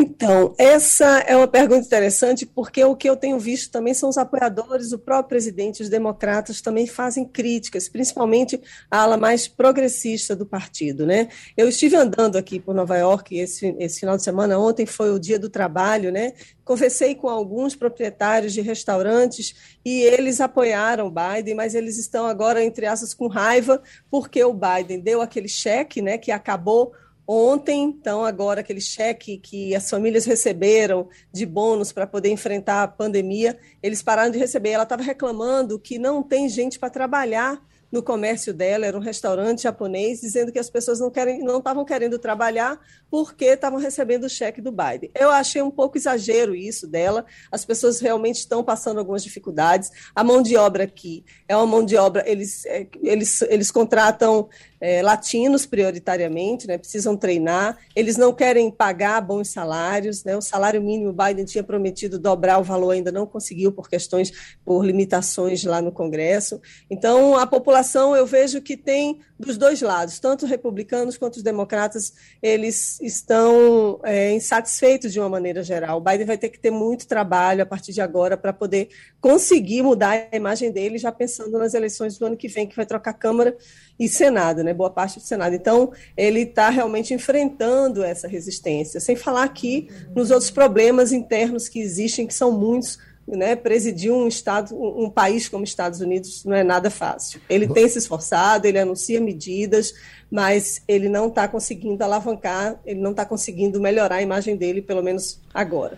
Então, 0.01 0.55
essa 0.57 1.19
é 1.27 1.35
uma 1.35 1.47
pergunta 1.47 1.85
interessante, 1.85 2.45
porque 2.45 2.81
o 2.85 2.95
que 2.95 3.09
eu 3.09 3.17
tenho 3.17 3.37
visto 3.37 3.69
também 3.69 3.93
são 3.93 4.07
os 4.07 4.17
apoiadores, 4.17 4.93
o 4.93 4.97
próprio 4.97 5.27
presidente, 5.27 5.83
os 5.83 5.89
democratas 5.89 6.61
também 6.61 6.87
fazem 6.87 7.25
críticas, 7.25 7.89
principalmente 7.89 8.61
a 8.89 9.01
ala 9.01 9.17
mais 9.17 9.45
progressista 9.45 10.37
do 10.37 10.45
partido. 10.45 11.05
Né? 11.05 11.27
Eu 11.57 11.67
estive 11.67 11.97
andando 11.97 12.37
aqui 12.37 12.61
por 12.61 12.73
Nova 12.73 12.95
York 12.97 13.37
esse, 13.37 13.75
esse 13.77 13.99
final 13.99 14.15
de 14.15 14.23
semana, 14.23 14.57
ontem 14.57 14.85
foi 14.85 15.11
o 15.11 15.19
dia 15.19 15.37
do 15.37 15.49
trabalho, 15.49 16.13
né? 16.13 16.31
conversei 16.63 17.13
com 17.15 17.27
alguns 17.27 17.75
proprietários 17.75 18.53
de 18.53 18.61
restaurantes 18.61 19.55
e 19.83 20.01
eles 20.03 20.39
apoiaram 20.39 21.07
o 21.07 21.11
Biden, 21.11 21.55
mas 21.55 21.75
eles 21.75 21.97
estão 21.97 22.25
agora, 22.25 22.63
entre 22.63 22.85
aspas, 22.85 23.13
com 23.13 23.27
raiva, 23.27 23.81
porque 24.09 24.41
o 24.43 24.53
Biden 24.53 24.99
deu 24.99 25.19
aquele 25.19 25.49
cheque 25.49 25.99
né, 25.99 26.17
que 26.17 26.31
acabou 26.31 26.93
Ontem, 27.31 27.83
então, 27.83 28.25
agora 28.25 28.61
aquele 28.61 28.81
cheque 28.81 29.37
que 29.37 29.75
as 29.75 29.87
famílias 29.87 30.25
receberam 30.25 31.07
de 31.31 31.45
bônus 31.45 31.91
para 31.91 32.07
poder 32.07 32.31
enfrentar 32.31 32.81
a 32.81 32.87
pandemia, 32.87 33.55
eles 33.83 34.01
pararam 34.01 34.31
de 34.31 34.39
receber. 34.39 34.71
Ela 34.71 34.81
estava 34.81 35.03
reclamando 35.03 35.77
que 35.77 35.99
não 35.99 36.23
tem 36.23 36.49
gente 36.49 36.79
para 36.79 36.89
trabalhar 36.89 37.63
no 37.91 38.03
comércio 38.03 38.53
dela, 38.53 38.85
era 38.85 38.97
um 38.97 39.01
restaurante 39.01 39.63
japonês, 39.63 40.21
dizendo 40.21 40.51
que 40.51 40.59
as 40.59 40.69
pessoas 40.69 40.99
não 40.99 41.09
querem, 41.09 41.39
não 41.39 41.57
estavam 41.57 41.83
querendo 41.83 42.19
trabalhar 42.19 42.79
porque 43.09 43.45
estavam 43.45 43.79
recebendo 43.79 44.25
o 44.25 44.29
cheque 44.29 44.61
do 44.61 44.71
Biden. 44.71 45.09
Eu 45.15 45.29
achei 45.29 45.61
um 45.61 45.71
pouco 45.71 45.97
exagero 45.97 46.55
isso 46.55 46.87
dela. 46.87 47.25
As 47.51 47.65
pessoas 47.65 47.99
realmente 47.99 48.37
estão 48.37 48.63
passando 48.63 48.99
algumas 48.99 49.23
dificuldades. 49.23 49.91
A 50.13 50.23
mão 50.23 50.41
de 50.41 50.55
obra 50.55 50.83
aqui 50.83 51.23
é 51.47 51.55
uma 51.55 51.65
mão 51.65 51.83
de 51.83 51.95
obra, 51.95 52.23
eles, 52.29 52.65
é, 52.65 52.87
eles, 53.01 53.41
eles 53.43 53.71
contratam 53.71 54.47
é, 54.81 55.01
latinos 55.01 55.65
prioritariamente, 55.65 56.67
né, 56.67 56.77
precisam 56.77 57.17
treinar, 57.17 57.77
eles 57.95 58.15
não 58.15 58.33
querem 58.33 58.71
pagar 58.71 59.19
bons 59.21 59.49
salários, 59.49 60.23
né, 60.23 60.37
o 60.37 60.41
salário 60.41 60.81
mínimo 60.81 61.13
Biden 61.13 61.45
tinha 61.45 61.63
prometido 61.63 62.17
dobrar 62.17 62.59
o 62.59 62.63
valor, 62.63 62.91
ainda 62.91 63.11
não 63.11 63.25
conseguiu 63.25 63.71
por 63.71 63.89
questões, 63.89 64.31
por 64.63 64.85
limitações 64.85 65.63
lá 65.63 65.81
no 65.81 65.91
Congresso. 65.91 66.61
Então, 66.89 67.35
a 67.35 67.45
população, 67.45 67.78
eu 68.15 68.25
vejo 68.25 68.61
que 68.61 68.75
tem 68.75 69.19
dos 69.39 69.57
dois 69.57 69.81
lados, 69.81 70.19
tanto 70.19 70.43
os 70.43 70.49
republicanos 70.49 71.17
quanto 71.17 71.37
os 71.37 71.43
democratas, 71.43 72.13
eles 72.41 72.99
estão 72.99 73.99
é, 74.03 74.33
insatisfeitos 74.33 75.13
de 75.13 75.19
uma 75.19 75.29
maneira 75.29 75.63
geral. 75.63 75.97
O 75.97 76.01
Biden 76.01 76.25
vai 76.25 76.37
ter 76.37 76.49
que 76.49 76.59
ter 76.59 76.71
muito 76.71 77.07
trabalho 77.07 77.63
a 77.63 77.65
partir 77.65 77.93
de 77.93 78.01
agora 78.01 78.35
para 78.35 78.51
poder 78.51 78.89
conseguir 79.21 79.81
mudar 79.81 80.27
a 80.31 80.35
imagem 80.35 80.71
dele, 80.71 80.97
já 80.97 81.11
pensando 81.11 81.57
nas 81.57 81.73
eleições 81.73 82.17
do 82.17 82.25
ano 82.25 82.35
que 82.35 82.49
vem, 82.49 82.67
que 82.67 82.75
vai 82.75 82.85
trocar 82.85 83.13
Câmara 83.13 83.55
e 83.97 84.09
Senado, 84.09 84.63
né? 84.63 84.73
Boa 84.73 84.89
parte 84.89 85.19
do 85.19 85.25
Senado. 85.25 85.55
Então, 85.55 85.91
ele 86.17 86.41
está 86.41 86.69
realmente 86.69 87.13
enfrentando 87.13 88.03
essa 88.03 88.27
resistência, 88.27 88.99
sem 88.99 89.15
falar 89.15 89.43
aqui 89.43 89.89
nos 90.13 90.31
outros 90.31 90.51
problemas 90.51 91.11
internos 91.11 91.69
que 91.69 91.79
existem, 91.79 92.27
que 92.27 92.33
são 92.33 92.51
muitos 92.51 92.99
né, 93.37 93.55
presidir 93.55 94.11
um 94.11 94.27
estado, 94.27 94.75
um 94.75 95.09
país 95.09 95.47
como 95.47 95.63
Estados 95.63 96.01
Unidos 96.01 96.43
não 96.45 96.55
é 96.55 96.63
nada 96.63 96.89
fácil. 96.89 97.39
Ele 97.49 97.67
tem 97.67 97.87
se 97.87 97.97
esforçado, 97.97 98.67
ele 98.67 98.79
anuncia 98.79 99.21
medidas, 99.21 99.93
mas 100.31 100.81
ele 100.87 101.09
não 101.09 101.27
está 101.27 101.47
conseguindo 101.47 102.03
alavancar, 102.03 102.79
ele 102.85 102.99
não 102.99 103.11
está 103.11 103.25
conseguindo 103.25 103.79
melhorar 103.79 104.15
a 104.15 104.21
imagem 104.21 104.55
dele, 104.55 104.81
pelo 104.81 105.03
menos 105.03 105.39
agora. 105.53 105.97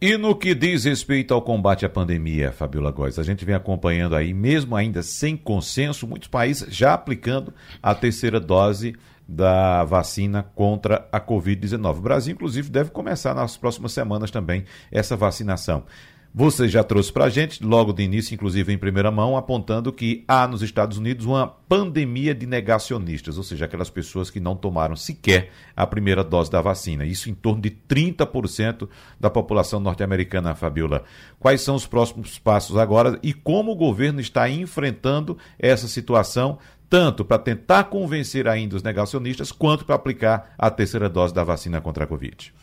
E 0.00 0.16
no 0.16 0.34
que 0.34 0.54
diz 0.54 0.84
respeito 0.84 1.34
ao 1.34 1.42
combate 1.42 1.84
à 1.84 1.88
pandemia, 1.88 2.52
Fabiola 2.52 2.90
Góes, 2.90 3.18
a 3.18 3.22
gente 3.22 3.44
vem 3.44 3.54
acompanhando 3.54 4.16
aí, 4.16 4.32
mesmo 4.32 4.74
ainda 4.74 5.02
sem 5.02 5.36
consenso, 5.36 6.06
muitos 6.06 6.28
países 6.28 6.74
já 6.74 6.94
aplicando 6.94 7.52
a 7.82 7.94
terceira 7.94 8.40
dose 8.40 8.94
da 9.28 9.84
vacina 9.84 10.42
contra 10.54 11.06
a 11.12 11.20
Covid-19. 11.20 11.98
O 11.98 12.00
Brasil, 12.00 12.32
inclusive, 12.34 12.70
deve 12.70 12.90
começar 12.90 13.34
nas 13.34 13.56
próximas 13.56 13.92
semanas 13.92 14.30
também 14.30 14.64
essa 14.90 15.16
vacinação. 15.16 15.84
Você 16.34 16.66
já 16.66 16.82
trouxe 16.82 17.12
para 17.12 17.26
a 17.26 17.28
gente, 17.28 17.62
logo 17.62 17.92
de 17.92 18.02
início, 18.02 18.32
inclusive 18.32 18.72
em 18.72 18.78
primeira 18.78 19.10
mão, 19.10 19.36
apontando 19.36 19.92
que 19.92 20.24
há 20.26 20.48
nos 20.48 20.62
Estados 20.62 20.96
Unidos 20.96 21.26
uma 21.26 21.46
pandemia 21.46 22.34
de 22.34 22.46
negacionistas, 22.46 23.36
ou 23.36 23.44
seja, 23.44 23.66
aquelas 23.66 23.90
pessoas 23.90 24.30
que 24.30 24.40
não 24.40 24.56
tomaram 24.56 24.96
sequer 24.96 25.50
a 25.76 25.86
primeira 25.86 26.24
dose 26.24 26.50
da 26.50 26.62
vacina. 26.62 27.04
Isso 27.04 27.28
em 27.28 27.34
torno 27.34 27.60
de 27.60 27.70
30% 27.70 28.88
da 29.20 29.28
população 29.28 29.78
norte-americana, 29.78 30.54
Fabiola. 30.54 31.04
Quais 31.38 31.60
são 31.60 31.74
os 31.74 31.86
próximos 31.86 32.38
passos 32.38 32.78
agora 32.78 33.18
e 33.22 33.34
como 33.34 33.70
o 33.70 33.76
governo 33.76 34.18
está 34.18 34.48
enfrentando 34.48 35.36
essa 35.58 35.86
situação, 35.86 36.58
tanto 36.88 37.26
para 37.26 37.38
tentar 37.38 37.84
convencer 37.84 38.48
ainda 38.48 38.74
os 38.74 38.82
negacionistas, 38.82 39.52
quanto 39.52 39.84
para 39.84 39.96
aplicar 39.96 40.54
a 40.56 40.70
terceira 40.70 41.10
dose 41.10 41.34
da 41.34 41.44
vacina 41.44 41.78
contra 41.78 42.04
a 42.04 42.06
Covid? 42.06 42.54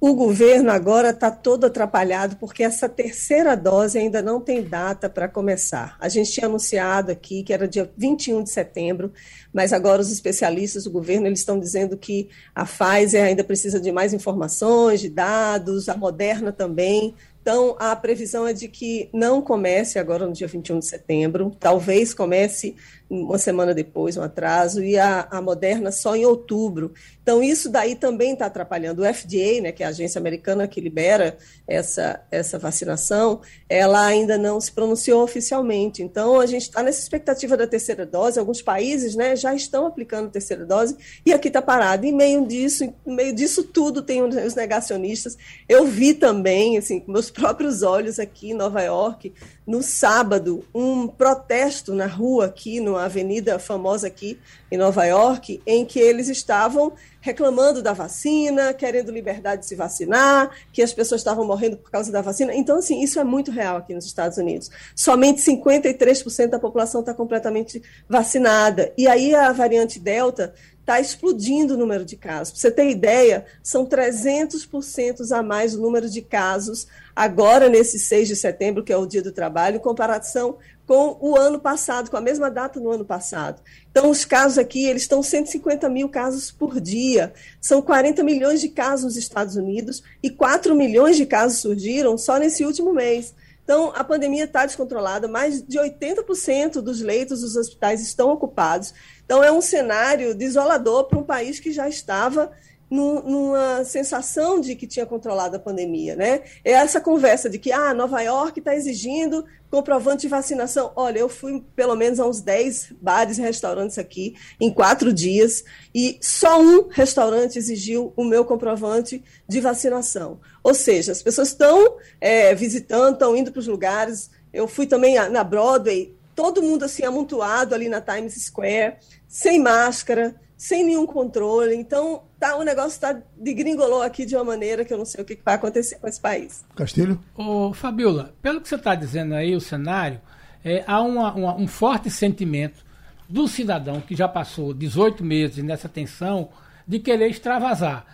O 0.00 0.14
governo 0.14 0.70
agora 0.70 1.10
está 1.10 1.28
todo 1.28 1.66
atrapalhado 1.66 2.36
porque 2.36 2.62
essa 2.62 2.88
terceira 2.88 3.56
dose 3.56 3.98
ainda 3.98 4.22
não 4.22 4.40
tem 4.40 4.62
data 4.62 5.08
para 5.10 5.26
começar. 5.26 5.96
A 5.98 6.08
gente 6.08 6.30
tinha 6.30 6.46
anunciado 6.46 7.10
aqui 7.10 7.42
que 7.42 7.52
era 7.52 7.66
dia 7.66 7.90
21 7.96 8.44
de 8.44 8.50
setembro, 8.50 9.12
mas 9.52 9.72
agora 9.72 10.00
os 10.00 10.12
especialistas 10.12 10.84
do 10.84 10.90
governo 10.92 11.26
eles 11.26 11.40
estão 11.40 11.58
dizendo 11.58 11.96
que 11.96 12.28
a 12.54 12.64
Pfizer 12.64 13.24
ainda 13.24 13.42
precisa 13.42 13.80
de 13.80 13.90
mais 13.90 14.14
informações, 14.14 15.00
de 15.00 15.08
dados, 15.08 15.88
a 15.88 15.96
Moderna 15.96 16.52
também. 16.52 17.12
Então, 17.42 17.74
a 17.78 17.96
previsão 17.96 18.46
é 18.46 18.52
de 18.52 18.68
que 18.68 19.08
não 19.12 19.42
comece 19.42 19.98
agora 19.98 20.26
no 20.26 20.32
dia 20.32 20.46
21 20.46 20.78
de 20.78 20.86
setembro, 20.86 21.56
talvez 21.58 22.14
comece 22.14 22.76
uma 23.10 23.38
semana 23.38 23.72
depois, 23.72 24.16
um 24.16 24.22
atraso, 24.22 24.82
e 24.82 24.98
a, 24.98 25.26
a 25.30 25.40
Moderna 25.40 25.90
só 25.90 26.14
em 26.14 26.26
outubro. 26.26 26.92
Então, 27.22 27.42
isso 27.42 27.70
daí 27.70 27.94
também 27.94 28.32
está 28.32 28.46
atrapalhando. 28.46 29.02
O 29.02 29.14
FDA, 29.14 29.60
né, 29.62 29.72
que 29.72 29.82
é 29.82 29.86
a 29.86 29.90
agência 29.90 30.18
americana 30.18 30.68
que 30.68 30.80
libera 30.80 31.36
essa, 31.66 32.20
essa 32.30 32.58
vacinação, 32.58 33.40
ela 33.68 34.04
ainda 34.04 34.36
não 34.36 34.60
se 34.60 34.72
pronunciou 34.72 35.22
oficialmente. 35.22 36.02
Então, 36.02 36.40
a 36.40 36.46
gente 36.46 36.62
está 36.62 36.82
nessa 36.82 37.00
expectativa 37.00 37.56
da 37.56 37.66
terceira 37.66 38.04
dose. 38.04 38.38
Alguns 38.38 38.60
países 38.62 39.14
né, 39.14 39.36
já 39.36 39.54
estão 39.54 39.86
aplicando 39.86 40.26
a 40.26 40.30
terceira 40.30 40.64
dose, 40.64 40.96
e 41.24 41.32
aqui 41.32 41.48
está 41.48 41.62
parado. 41.62 42.04
Em 42.04 42.12
meio 42.12 42.46
disso, 42.46 42.84
em 42.84 43.14
meio 43.14 43.34
disso 43.34 43.62
tudo, 43.62 44.02
tem 44.02 44.22
os 44.22 44.54
negacionistas. 44.54 45.36
Eu 45.68 45.86
vi 45.86 46.14
também, 46.14 46.76
assim, 46.76 47.00
com 47.00 47.12
meus 47.12 47.30
próprios 47.32 47.82
olhos 47.82 48.18
aqui 48.18 48.50
em 48.50 48.54
Nova 48.54 48.82
York, 48.82 49.32
no 49.66 49.82
sábado, 49.82 50.64
um 50.74 51.06
protesto 51.06 51.92
na 51.92 52.06
rua 52.06 52.46
aqui, 52.46 52.80
numa 52.98 53.04
avenida 53.04 53.58
famosa 53.58 54.08
aqui 54.08 54.38
em 54.70 54.76
Nova 54.76 55.04
York, 55.04 55.62
em 55.64 55.84
que 55.84 56.00
eles 56.00 56.28
estavam 56.28 56.92
reclamando 57.20 57.80
da 57.80 57.92
vacina, 57.92 58.74
querendo 58.74 59.12
liberdade 59.12 59.62
de 59.62 59.68
se 59.68 59.76
vacinar, 59.76 60.50
que 60.72 60.82
as 60.82 60.92
pessoas 60.92 61.20
estavam 61.20 61.46
morrendo 61.46 61.76
por 61.76 61.90
causa 61.90 62.10
da 62.10 62.20
vacina. 62.20 62.54
Então, 62.54 62.78
assim, 62.78 63.00
isso 63.00 63.20
é 63.20 63.24
muito 63.24 63.50
real 63.50 63.76
aqui 63.76 63.94
nos 63.94 64.04
Estados 64.04 64.36
Unidos. 64.36 64.70
Somente 64.94 65.40
53% 65.40 66.48
da 66.48 66.58
população 66.58 67.00
está 67.00 67.14
completamente 67.14 67.82
vacinada. 68.08 68.92
E 68.98 69.06
aí 69.06 69.34
a 69.34 69.52
variante 69.52 70.00
Delta 70.00 70.54
está 70.88 70.98
explodindo 70.98 71.74
o 71.74 71.76
número 71.76 72.02
de 72.02 72.16
casos. 72.16 72.52
Para 72.52 72.60
você 72.60 72.70
ter 72.70 72.88
ideia, 72.88 73.44
são 73.62 73.84
300% 73.84 75.30
a 75.30 75.42
mais 75.42 75.74
o 75.74 75.82
número 75.82 76.08
de 76.08 76.22
casos 76.22 76.86
agora 77.14 77.68
nesse 77.68 77.98
6 77.98 78.28
de 78.28 78.34
setembro, 78.34 78.82
que 78.82 78.90
é 78.90 78.96
o 78.96 79.04
Dia 79.04 79.22
do 79.22 79.30
Trabalho, 79.30 79.76
em 79.76 79.80
comparação 79.80 80.56
com 80.86 81.18
o 81.20 81.36
ano 81.36 81.60
passado, 81.60 82.10
com 82.10 82.16
a 82.16 82.22
mesma 82.22 82.50
data 82.50 82.80
no 82.80 82.90
ano 82.90 83.04
passado. 83.04 83.60
Então, 83.90 84.08
os 84.08 84.24
casos 84.24 84.56
aqui, 84.56 84.86
eles 84.86 85.02
estão 85.02 85.22
150 85.22 85.86
mil 85.90 86.08
casos 86.08 86.50
por 86.50 86.80
dia. 86.80 87.34
São 87.60 87.82
40 87.82 88.24
milhões 88.24 88.58
de 88.58 88.70
casos 88.70 89.04
nos 89.04 89.16
Estados 89.18 89.56
Unidos 89.56 90.02
e 90.22 90.30
4 90.30 90.74
milhões 90.74 91.18
de 91.18 91.26
casos 91.26 91.58
surgiram 91.58 92.16
só 92.16 92.38
nesse 92.38 92.64
último 92.64 92.94
mês. 92.94 93.34
Então, 93.68 93.92
a 93.94 94.02
pandemia 94.02 94.44
está 94.44 94.64
descontrolada, 94.64 95.28
mais 95.28 95.62
de 95.62 95.78
80% 95.78 96.80
dos 96.80 97.02
leitos 97.02 97.42
dos 97.42 97.54
hospitais 97.54 98.00
estão 98.00 98.30
ocupados. 98.30 98.94
Então, 99.26 99.44
é 99.44 99.52
um 99.52 99.60
cenário 99.60 100.34
desolador 100.34 101.04
para 101.04 101.18
um 101.18 101.22
país 101.22 101.60
que 101.60 101.70
já 101.70 101.86
estava 101.86 102.50
numa 102.90 103.84
sensação 103.84 104.60
de 104.60 104.74
que 104.74 104.86
tinha 104.86 105.04
controlado 105.04 105.56
a 105.56 105.60
pandemia, 105.60 106.16
né? 106.16 106.42
É 106.64 106.72
essa 106.72 107.00
conversa 107.00 107.48
de 107.48 107.58
que 107.58 107.70
ah, 107.70 107.92
Nova 107.92 108.20
York 108.22 108.58
está 108.58 108.74
exigindo 108.74 109.44
comprovante 109.70 110.22
de 110.22 110.28
vacinação. 110.28 110.92
Olha, 110.96 111.18
eu 111.18 111.28
fui 111.28 111.62
pelo 111.76 111.94
menos 111.94 112.18
a 112.18 112.26
uns 112.26 112.40
10 112.40 112.94
bares 113.00 113.38
e 113.38 113.42
restaurantes 113.42 113.98
aqui 113.98 114.34
em 114.58 114.72
quatro 114.72 115.12
dias 115.12 115.64
e 115.94 116.18
só 116.22 116.60
um 116.60 116.88
restaurante 116.88 117.58
exigiu 117.58 118.12
o 118.16 118.24
meu 118.24 118.44
comprovante 118.44 119.22
de 119.46 119.60
vacinação. 119.60 120.40
Ou 120.62 120.72
seja, 120.72 121.12
as 121.12 121.22
pessoas 121.22 121.48
estão 121.48 121.96
é, 122.20 122.54
visitando, 122.54 123.14
estão 123.14 123.36
indo 123.36 123.52
para 123.52 123.60
os 123.60 123.66
lugares. 123.66 124.30
Eu 124.52 124.66
fui 124.66 124.86
também 124.86 125.16
na 125.28 125.44
Broadway, 125.44 126.14
todo 126.34 126.62
mundo 126.62 126.84
assim 126.84 127.04
amontoado 127.04 127.74
ali 127.74 127.88
na 127.88 128.00
Times 128.00 128.34
Square, 128.34 128.96
sem 129.26 129.60
máscara, 129.60 130.34
sem 130.56 130.82
nenhum 130.84 131.06
controle. 131.06 131.74
Então, 131.74 132.22
tá, 132.38 132.56
o 132.56 132.62
negócio 132.62 132.90
está 132.90 133.12
de 133.12 133.54
gringolou 133.54 134.02
aqui 134.02 134.24
de 134.24 134.34
uma 134.34 134.44
maneira 134.44 134.84
que 134.84 134.92
eu 134.92 134.98
não 134.98 135.04
sei 135.04 135.22
o 135.22 135.24
que 135.24 135.38
vai 135.44 135.54
acontecer 135.54 135.96
com 135.96 136.06
esse 136.06 136.20
país. 136.20 136.64
Castilho? 136.74 137.20
Ô, 137.36 137.72
Fabiola, 137.72 138.34
pelo 138.40 138.60
que 138.60 138.68
você 138.68 138.76
está 138.76 138.94
dizendo 138.94 139.34
aí, 139.34 139.54
o 139.54 139.60
cenário, 139.60 140.20
é, 140.64 140.84
há 140.86 141.00
uma, 141.00 141.32
uma, 141.34 141.54
um 141.56 141.66
forte 141.66 142.10
sentimento 142.10 142.84
do 143.28 143.46
cidadão 143.46 144.00
que 144.00 144.16
já 144.16 144.26
passou 144.26 144.72
18 144.72 145.24
meses 145.24 145.62
nessa 145.62 145.88
tensão 145.88 146.48
de 146.86 146.98
querer 146.98 147.28
extravasar. 147.28 148.06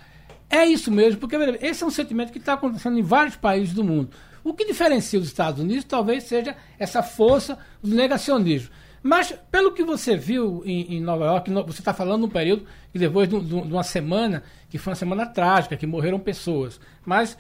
É 0.51 0.65
isso 0.65 0.91
mesmo, 0.91 1.21
porque 1.21 1.37
esse 1.61 1.83
é 1.83 1.87
um 1.87 1.91
sentimento 1.91 2.33
que 2.33 2.39
está 2.39 2.55
acontecendo 2.55 2.99
em 2.99 3.03
vários 3.03 3.37
países 3.37 3.73
do 3.73 3.85
mundo. 3.85 4.11
O 4.43 4.53
que 4.53 4.67
diferencia 4.67 5.19
os 5.19 5.27
Estados 5.27 5.61
Unidos 5.61 5.85
talvez 5.85 6.25
seja 6.25 6.57
essa 6.79 7.03
força 7.03 7.59
do 7.83 7.95
negacionismo. 7.95 8.71
Mas, 9.07 9.35
pelo 9.51 9.73
que 9.73 9.85
você 9.85 10.17
viu 10.17 10.63
em, 10.65 10.95
em 10.95 11.01
Nova 11.01 11.27
York, 11.27 11.51
você 11.67 11.83
está 11.83 11.93
falando 11.93 12.23
num 12.23 12.29
período 12.29 12.65
que 12.91 12.99
depois 12.99 13.29
de, 13.29 13.39
de, 13.39 13.55
uma 13.55 13.83
semana, 13.83 14.43
que 14.71 14.79
foi 14.79 14.93
uma 14.93 14.97
semana 14.97 15.27
trágica, 15.27 15.77
que 15.77 15.87
morreram 15.87 16.19
pessoas. 16.19 16.81
Mas 17.05 17.37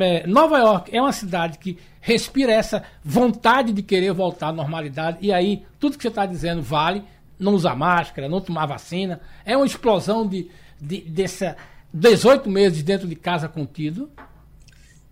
é, 0.00 0.26
Nova 0.26 0.58
York 0.58 0.90
é 0.96 1.00
uma 1.00 1.12
cidade 1.12 1.58
que 1.58 1.78
respira 2.00 2.52
essa 2.52 2.82
vontade 3.04 3.72
de 3.72 3.84
querer 3.84 4.12
voltar 4.12 4.48
à 4.48 4.52
normalidade, 4.52 5.18
e 5.20 5.32
aí 5.32 5.64
tudo 5.78 5.96
que 5.96 6.02
você 6.02 6.08
está 6.08 6.26
dizendo 6.26 6.60
vale. 6.60 7.04
Não 7.38 7.54
usar 7.54 7.76
máscara, 7.76 8.28
não 8.28 8.40
tomar 8.40 8.66
vacina. 8.66 9.20
É 9.44 9.56
uma 9.56 9.64
explosão 9.64 10.26
de, 10.26 10.50
de, 10.80 11.02
dessa 11.02 11.56
18 11.94 12.50
meses 12.50 12.82
dentro 12.82 13.06
de 13.06 13.14
casa 13.14 13.48
contido. 13.48 14.10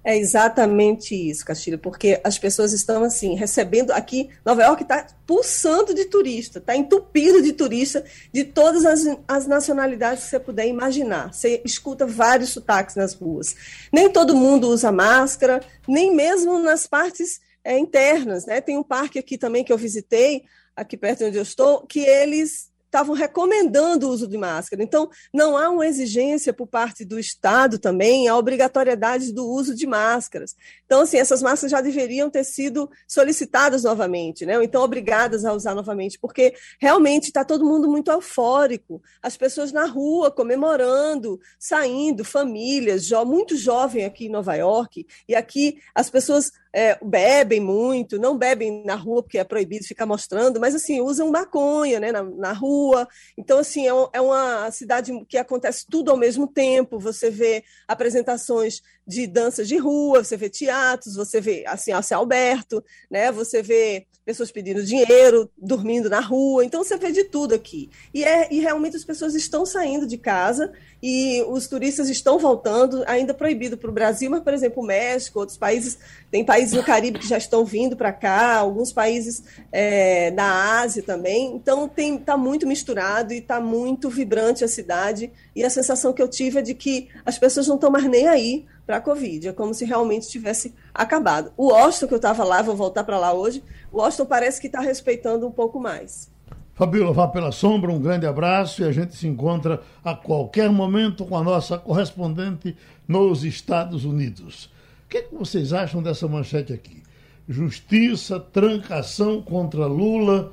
É 0.08 0.16
exatamente 0.16 1.16
isso, 1.16 1.44
Castilho, 1.44 1.80
porque 1.80 2.20
as 2.22 2.38
pessoas 2.38 2.72
estão 2.72 3.02
assim, 3.02 3.34
recebendo 3.34 3.90
aqui, 3.90 4.30
Nova 4.44 4.62
York 4.62 4.84
está 4.84 5.04
pulsando 5.26 5.92
de 5.92 6.04
turista, 6.04 6.60
está 6.60 6.76
entupido 6.76 7.42
de 7.42 7.52
turista 7.52 8.04
de 8.32 8.44
todas 8.44 8.86
as, 8.86 9.00
as 9.26 9.48
nacionalidades 9.48 10.22
que 10.22 10.30
você 10.30 10.38
puder 10.38 10.68
imaginar. 10.68 11.34
Você 11.34 11.60
escuta 11.64 12.06
vários 12.06 12.50
sotaques 12.50 12.94
nas 12.94 13.14
ruas. 13.14 13.56
Nem 13.92 14.08
todo 14.08 14.36
mundo 14.36 14.68
usa 14.68 14.92
máscara, 14.92 15.60
nem 15.88 16.14
mesmo 16.14 16.56
nas 16.60 16.86
partes 16.86 17.40
é, 17.64 17.76
internas. 17.76 18.46
Né? 18.46 18.60
Tem 18.60 18.78
um 18.78 18.84
parque 18.84 19.18
aqui 19.18 19.36
também 19.36 19.64
que 19.64 19.72
eu 19.72 19.78
visitei, 19.78 20.44
aqui 20.76 20.96
perto 20.96 21.18
de 21.18 21.24
onde 21.24 21.38
eu 21.38 21.42
estou, 21.42 21.84
que 21.84 21.98
eles 21.98 22.70
estavam 22.86 23.14
recomendando 23.14 24.08
o 24.08 24.10
uso 24.10 24.26
de 24.26 24.38
máscara. 24.38 24.82
Então, 24.82 25.10
não 25.32 25.56
há 25.56 25.68
uma 25.68 25.86
exigência 25.86 26.52
por 26.52 26.66
parte 26.66 27.04
do 27.04 27.18
Estado 27.18 27.78
também 27.78 28.26
a 28.28 28.36
obrigatoriedade 28.36 29.32
do 29.32 29.46
uso 29.46 29.74
de 29.74 29.86
máscaras. 29.86 30.56
Então, 30.86 31.02
assim, 31.02 31.18
essas 31.18 31.42
máscaras 31.42 31.72
já 31.72 31.80
deveriam 31.80 32.30
ter 32.30 32.44
sido 32.44 32.88
solicitadas 33.06 33.82
novamente, 33.82 34.46
né? 34.46 34.56
Ou 34.56 34.62
então 34.62 34.82
obrigadas 34.82 35.44
a 35.44 35.52
usar 35.52 35.74
novamente, 35.74 36.18
porque 36.18 36.54
realmente 36.80 37.24
está 37.24 37.44
todo 37.44 37.66
mundo 37.66 37.88
muito 37.90 38.10
eufórico. 38.10 39.02
As 39.22 39.36
pessoas 39.36 39.72
na 39.72 39.84
rua 39.84 40.30
comemorando, 40.30 41.38
saindo, 41.58 42.24
famílias, 42.24 43.04
jo 43.04 43.24
muito 43.24 43.56
jovem 43.56 44.04
aqui 44.04 44.26
em 44.26 44.30
Nova 44.30 44.54
York, 44.54 45.06
e 45.28 45.34
aqui 45.34 45.78
as 45.94 46.08
pessoas 46.08 46.50
é, 46.76 46.98
bebem 47.02 47.58
muito, 47.58 48.18
não 48.18 48.36
bebem 48.36 48.84
na 48.84 48.94
rua 48.94 49.22
porque 49.22 49.38
é 49.38 49.44
proibido 49.44 49.86
ficar 49.86 50.04
mostrando, 50.04 50.60
mas 50.60 50.74
assim, 50.74 51.00
usam 51.00 51.30
maconha 51.30 51.98
né, 51.98 52.12
na, 52.12 52.22
na 52.22 52.52
rua. 52.52 53.08
Então, 53.34 53.58
assim, 53.58 53.86
é, 53.86 53.94
um, 53.94 54.08
é, 54.12 54.20
uma 54.20 54.70
cidade 54.70 55.10
que 55.26 55.38
acontece 55.38 55.86
tudo 55.90 56.10
ao 56.10 56.18
mesmo 56.18 56.46
tempo. 56.46 56.98
Você 56.98 57.30
vê 57.30 57.64
apresentações 57.88 58.82
de 59.06 59.26
danças 59.26 59.68
de 59.68 59.76
rua, 59.76 60.24
você 60.24 60.36
vê 60.36 60.48
teatros, 60.48 61.14
você 61.14 61.40
vê 61.40 61.64
assim, 61.66 61.92
a 61.92 62.02
céu 62.02 62.22
aberto, 62.22 62.82
né? 63.08 63.30
Você 63.30 63.62
vê 63.62 64.06
pessoas 64.24 64.50
pedindo 64.50 64.82
dinheiro, 64.82 65.48
dormindo 65.56 66.10
na 66.10 66.18
rua. 66.18 66.64
Então 66.64 66.82
você 66.82 66.96
vê 66.96 67.12
de 67.12 67.22
tudo 67.22 67.54
aqui. 67.54 67.88
E, 68.12 68.24
é, 68.24 68.52
e 68.52 68.58
realmente 68.58 68.96
as 68.96 69.04
pessoas 69.04 69.36
estão 69.36 69.64
saindo 69.64 70.04
de 70.04 70.18
casa 70.18 70.72
e 71.00 71.44
os 71.48 71.68
turistas 71.68 72.08
estão 72.08 72.36
voltando, 72.36 73.04
ainda 73.06 73.32
proibido 73.32 73.76
para 73.76 73.88
o 73.88 73.92
Brasil, 73.92 74.28
mas, 74.28 74.42
por 74.42 74.52
exemplo, 74.52 74.82
o 74.82 74.86
México, 74.86 75.38
outros 75.38 75.56
países, 75.56 75.96
tem 76.28 76.44
países 76.44 76.74
no 76.74 76.82
Caribe 76.82 77.20
que 77.20 77.28
já 77.28 77.38
estão 77.38 77.64
vindo 77.64 77.96
para 77.96 78.12
cá, 78.12 78.56
alguns 78.56 78.92
países 78.92 79.44
é, 79.70 80.32
da 80.32 80.80
Ásia 80.80 81.04
também. 81.04 81.54
Então 81.54 81.88
está 81.96 82.36
muito 82.36 82.66
misturado 82.66 83.32
e 83.32 83.38
está 83.38 83.60
muito 83.60 84.10
vibrante 84.10 84.64
a 84.64 84.68
cidade. 84.68 85.30
E 85.54 85.62
a 85.62 85.70
sensação 85.70 86.12
que 86.12 86.20
eu 86.20 86.26
tive 86.26 86.58
é 86.58 86.62
de 86.62 86.74
que 86.74 87.08
as 87.24 87.38
pessoas 87.38 87.68
não 87.68 87.76
estão 87.76 87.92
mais 87.92 88.06
nem 88.06 88.26
aí 88.26 88.66
para 88.86 88.98
a 88.98 89.00
Covid. 89.00 89.48
É 89.48 89.52
como 89.52 89.74
se 89.74 89.84
realmente 89.84 90.28
tivesse 90.28 90.72
acabado. 90.94 91.52
O 91.56 91.72
Washington, 91.72 92.06
que 92.06 92.14
eu 92.14 92.18
estava 92.18 92.44
lá, 92.44 92.62
vou 92.62 92.76
voltar 92.76 93.04
para 93.04 93.18
lá 93.18 93.32
hoje, 93.32 93.62
o 93.90 93.98
Washington 93.98 94.26
parece 94.26 94.60
que 94.60 94.68
está 94.68 94.80
respeitando 94.80 95.46
um 95.46 95.50
pouco 95.50 95.80
mais. 95.80 96.30
Fabíola, 96.74 97.12
vá 97.12 97.26
pela 97.26 97.50
sombra, 97.52 97.90
um 97.90 97.98
grande 97.98 98.26
abraço 98.26 98.82
e 98.82 98.84
a 98.84 98.92
gente 98.92 99.16
se 99.16 99.26
encontra 99.26 99.80
a 100.04 100.14
qualquer 100.14 100.70
momento 100.70 101.24
com 101.24 101.36
a 101.36 101.42
nossa 101.42 101.78
correspondente 101.78 102.76
nos 103.08 103.44
Estados 103.44 104.04
Unidos. 104.04 104.66
O 105.06 105.08
que, 105.08 105.18
é 105.18 105.22
que 105.22 105.34
vocês 105.34 105.72
acham 105.72 106.02
dessa 106.02 106.28
manchete 106.28 106.74
aqui? 106.74 107.02
Justiça, 107.48 108.38
trancação 108.38 109.40
contra 109.40 109.86
Lula 109.86 110.52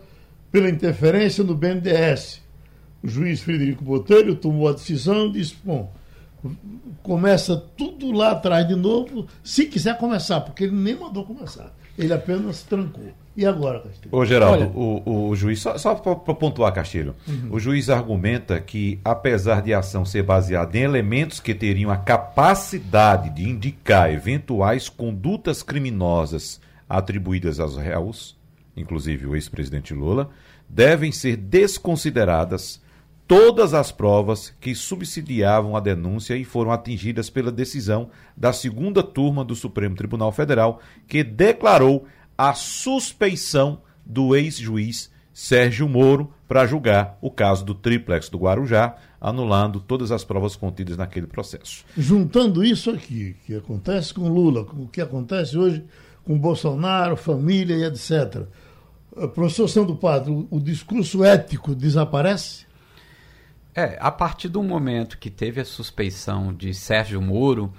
pela 0.50 0.70
interferência 0.70 1.44
no 1.44 1.56
BNDES. 1.56 2.42
O 3.04 3.08
juiz 3.10 3.42
Frederico 3.42 3.84
Botelho 3.84 4.36
tomou 4.36 4.70
a 4.70 4.74
decisão 4.74 5.28
e 5.28 5.34
disse: 5.34 5.58
bom, 5.62 5.92
começa 7.02 7.56
tudo 7.78 8.12
lá 8.12 8.32
atrás 8.32 8.68
de 8.68 8.76
novo, 8.76 9.28
se 9.44 9.66
quiser 9.66 9.98
começar, 9.98 10.42
porque 10.42 10.66
ele 10.66 10.76
nem 10.76 10.96
mandou 10.96 11.26
começar. 11.26 11.74
Ele 11.98 12.14
apenas 12.14 12.64
trancou. 12.64 13.12
E 13.36 13.46
agora, 13.46 13.80
Castilho? 13.80 14.16
Ô, 14.16 14.26
Geraldo, 14.26 14.66
o, 14.78 15.30
o, 15.30 15.36
juiz, 15.36 15.60
só, 15.60 15.78
só 15.78 15.96
para 15.96 16.36
pontuar, 16.36 16.72
Castilho, 16.72 17.16
uhum. 17.28 17.50
o 17.52 17.60
juiz 17.60 17.90
argumenta 17.90 18.60
que, 18.60 19.00
apesar 19.04 19.62
de 19.62 19.74
a 19.74 19.80
ação 19.80 20.06
ser 20.06 20.22
baseada 20.22 20.78
em 20.78 20.82
elementos 20.82 21.40
que 21.40 21.56
teriam 21.56 21.90
a 21.90 21.98
capacidade 21.98 23.32
de 23.32 23.50
indicar 23.50 24.12
eventuais 24.12 24.88
condutas 24.88 25.64
criminosas 25.64 26.62
atribuídas 26.88 27.60
aos 27.60 27.76
réus, 27.76 28.38
inclusive 28.78 29.26
o 29.26 29.36
ex-presidente 29.36 29.96
Lula, 29.96 30.30
devem 30.70 31.12
ser 31.12 31.36
desconsideradas 31.36 32.80
todas 33.28 33.74
as 33.74 33.92
provas 33.92 34.54
que 34.60 34.76
subsidiavam 34.76 35.76
a 35.76 35.80
denúncia 35.80 36.36
e 36.36 36.44
foram 36.44 36.72
atingidas 36.72 37.30
pela 37.30 37.52
decisão 37.52 38.10
da 38.36 38.54
segunda 38.54 39.02
turma 39.02 39.44
do 39.44 39.56
Supremo 39.56 39.96
Tribunal 39.96 40.32
Federal, 40.32 40.80
que 41.08 41.24
declarou 41.24 42.06
a 42.38 42.54
suspeição 42.54 43.82
do 44.06 44.36
ex-juiz 44.36 45.12
Sérgio 45.34 45.90
Moro 45.90 46.32
para 46.48 46.68
julgar 46.68 47.18
o 47.22 47.32
caso 47.32 47.66
do 47.66 47.74
triplex 47.74 48.30
do 48.30 48.38
Guarujá, 48.38 48.96
anulando 49.20 49.80
todas 49.80 50.12
as 50.12 50.24
provas 50.24 50.56
contidas 50.56 50.98
naquele 50.98 51.26
processo. 51.26 51.84
Juntando 51.98 52.64
isso 52.64 52.92
aqui, 52.92 53.36
que 53.46 53.56
acontece 53.56 54.14
com 54.14 54.28
Lula, 54.28 54.64
com 54.64 54.84
o 54.84 54.88
que 54.88 55.02
acontece 55.02 55.58
hoje 55.58 55.84
com 56.24 56.38
Bolsonaro, 56.38 57.18
família 57.18 57.76
e 57.76 57.84
etc. 57.84 58.44
Eh, 59.18 59.28
professor 59.28 59.68
Sandro 59.68 59.96
Padre, 59.96 60.48
o 60.50 60.60
discurso 60.60 61.24
ético 61.24 61.74
desaparece? 61.74 62.66
É, 63.76 63.98
a 64.00 64.12
partir 64.12 64.50
do 64.50 64.62
momento 64.62 65.18
que 65.18 65.32
teve 65.32 65.60
a 65.60 65.66
suspeição 65.66 66.54
de 66.54 66.76
Sérgio 66.76 67.20
Moro, 67.20 67.74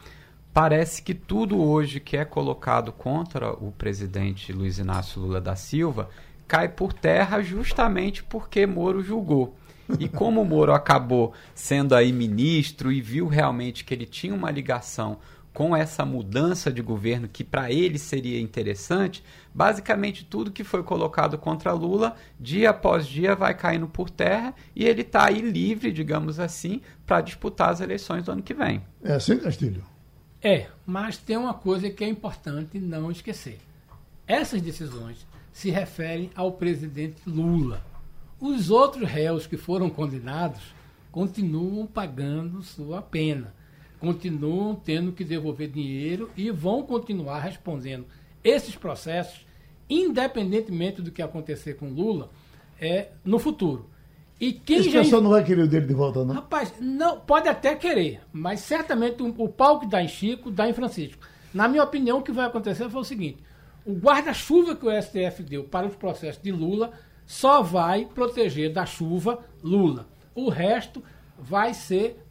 parece 0.53 1.01
que 1.01 1.15
tudo 1.15 1.63
hoje 1.63 2.01
que 2.01 2.17
é 2.17 2.25
colocado 2.25 2.91
contra 2.93 3.53
o 3.53 3.71
presidente 3.71 4.53
Luiz 4.53 4.79
Inácio 4.79 5.21
Lula 5.21 5.41
da 5.41 5.55
Silva 5.55 6.11
cai 6.49 6.69
por 6.69 6.93
terra 6.93 7.41
justamente 7.43 8.25
porque 8.25 8.67
Moro 8.67 9.03
julgou. 9.05 9.57
E 10.01 10.09
como 10.09 10.45
Moro 10.45 10.73
acabou 10.73 11.33
sendo 11.55 11.95
aí 11.95 12.13
ministro 12.13 12.91
e 12.91 13.01
viu 13.01 13.29
realmente 13.29 13.85
que 13.85 13.95
ele 13.95 14.07
tinha 14.07 14.35
uma 14.35 14.51
ligação 14.51 15.19
com 15.55 15.75
essa 15.75 16.05
mudança 16.05 16.71
de 16.73 16.83
governo 16.83 17.29
que 17.29 17.45
para 17.45 17.71
ele 17.71 17.97
seria 17.97 18.41
interessante, 18.41 19.23
basicamente 19.55 20.25
tudo 20.25 20.51
que 20.51 20.65
foi 20.65 20.83
colocado 20.83 21.39
contra 21.39 21.73
Lula, 21.73 22.17
dia 22.41 22.71
após 22.71 23.07
dia, 23.07 23.37
vai 23.37 23.55
caindo 23.55 23.87
por 23.87 24.11
terra 24.11 24.53
e 24.75 24.85
ele 24.85 25.03
está 25.03 25.27
aí 25.27 25.41
livre, 25.41 25.93
digamos 25.93 26.41
assim, 26.41 26.81
para 27.07 27.21
disputar 27.21 27.71
as 27.71 27.81
eleições 27.81 28.25
do 28.25 28.33
ano 28.33 28.43
que 28.43 28.53
vem. 28.53 28.83
É 29.03 29.15
assim, 29.15 29.39
Castilho? 29.39 29.85
É, 30.43 30.67
mas 30.85 31.17
tem 31.17 31.37
uma 31.37 31.55
coisa 31.55 31.89
que 31.89 32.03
é 32.03 32.09
importante 32.09 32.81
não 32.81 33.11
esquecer. 33.11 33.61
Essas 34.27 34.61
decisões 34.61 35.25
se 35.53 35.71
referem 35.71 36.33
ao 36.35 36.51
presidente 36.51 37.23
Lula. 37.25 37.81
Os 38.41 38.71
outros 38.71 39.09
réus 39.09 39.47
que 39.47 39.57
foram 39.57 39.89
condenados 39.89 40.75
continuam 41.13 41.87
pagando 41.87 42.61
sua 42.61 43.01
pena, 43.01 43.55
continuam 44.05 44.75
tendo 44.75 45.13
que 45.13 45.25
devolver 45.25 45.69
dinheiro 45.69 46.31
e 46.37 46.51
vão 46.51 46.83
continuar 46.83 47.41
respondendo 47.41 48.07
esses 48.43 48.77
processos, 48.77 49.47
independentemente 49.89 51.01
do 51.01 51.11
que 51.11 51.23
acontecer 51.23 51.75
com 51.75 51.89
Lula, 51.89 52.31
é, 52.81 53.09
no 53.25 53.39
futuro. 53.39 53.89
E 54.39 54.53
quem 54.53 54.79
Esse 54.79 54.91
já... 54.91 55.01
pessoal 55.01 55.23
não 55.23 55.31
vai 55.31 55.43
querer 55.43 55.63
o 55.63 55.69
dele 55.69 55.87
de 55.87 55.95
volta, 55.95 56.25
não? 56.25 56.35
Rapaz, 56.35 56.75
não, 56.81 57.21
pode 57.21 57.49
até 57.49 57.75
querer, 57.75 58.21
mas 58.33 58.61
certamente 58.61 59.23
o, 59.23 59.35
o 59.39 59.49
pau 59.49 59.81
que 59.81 59.87
dá 59.87 60.03
em 60.03 60.09
Chico, 60.09 60.51
dá 60.51 60.69
em 60.69 60.75
Francisco. 60.75 61.27
Na 61.53 61.69
minha 61.69 61.83
opinião, 61.83 62.19
o 62.19 62.23
que 62.23 62.33
vai 62.33 62.47
acontecer 62.47 62.91
foi 62.91 63.01
o 63.01 63.05
seguinte: 63.05 63.39
o 63.87 63.95
guarda-chuva 63.95 64.75
que 64.75 64.87
o 64.87 65.03
STF 65.03 65.43
deu 65.43 65.65
para 65.65 65.87
os 65.87 65.95
processos 65.95 66.43
de 66.43 66.51
Lula 66.51 66.93
só 67.25 67.63
vai 67.63 68.07
proteger 68.07 68.73
da 68.73 68.85
chuva 68.85 69.39
Lula. 69.63 70.07
O 70.35 70.51
resto 70.51 71.03
vai 71.39 71.73
ser 71.73 72.24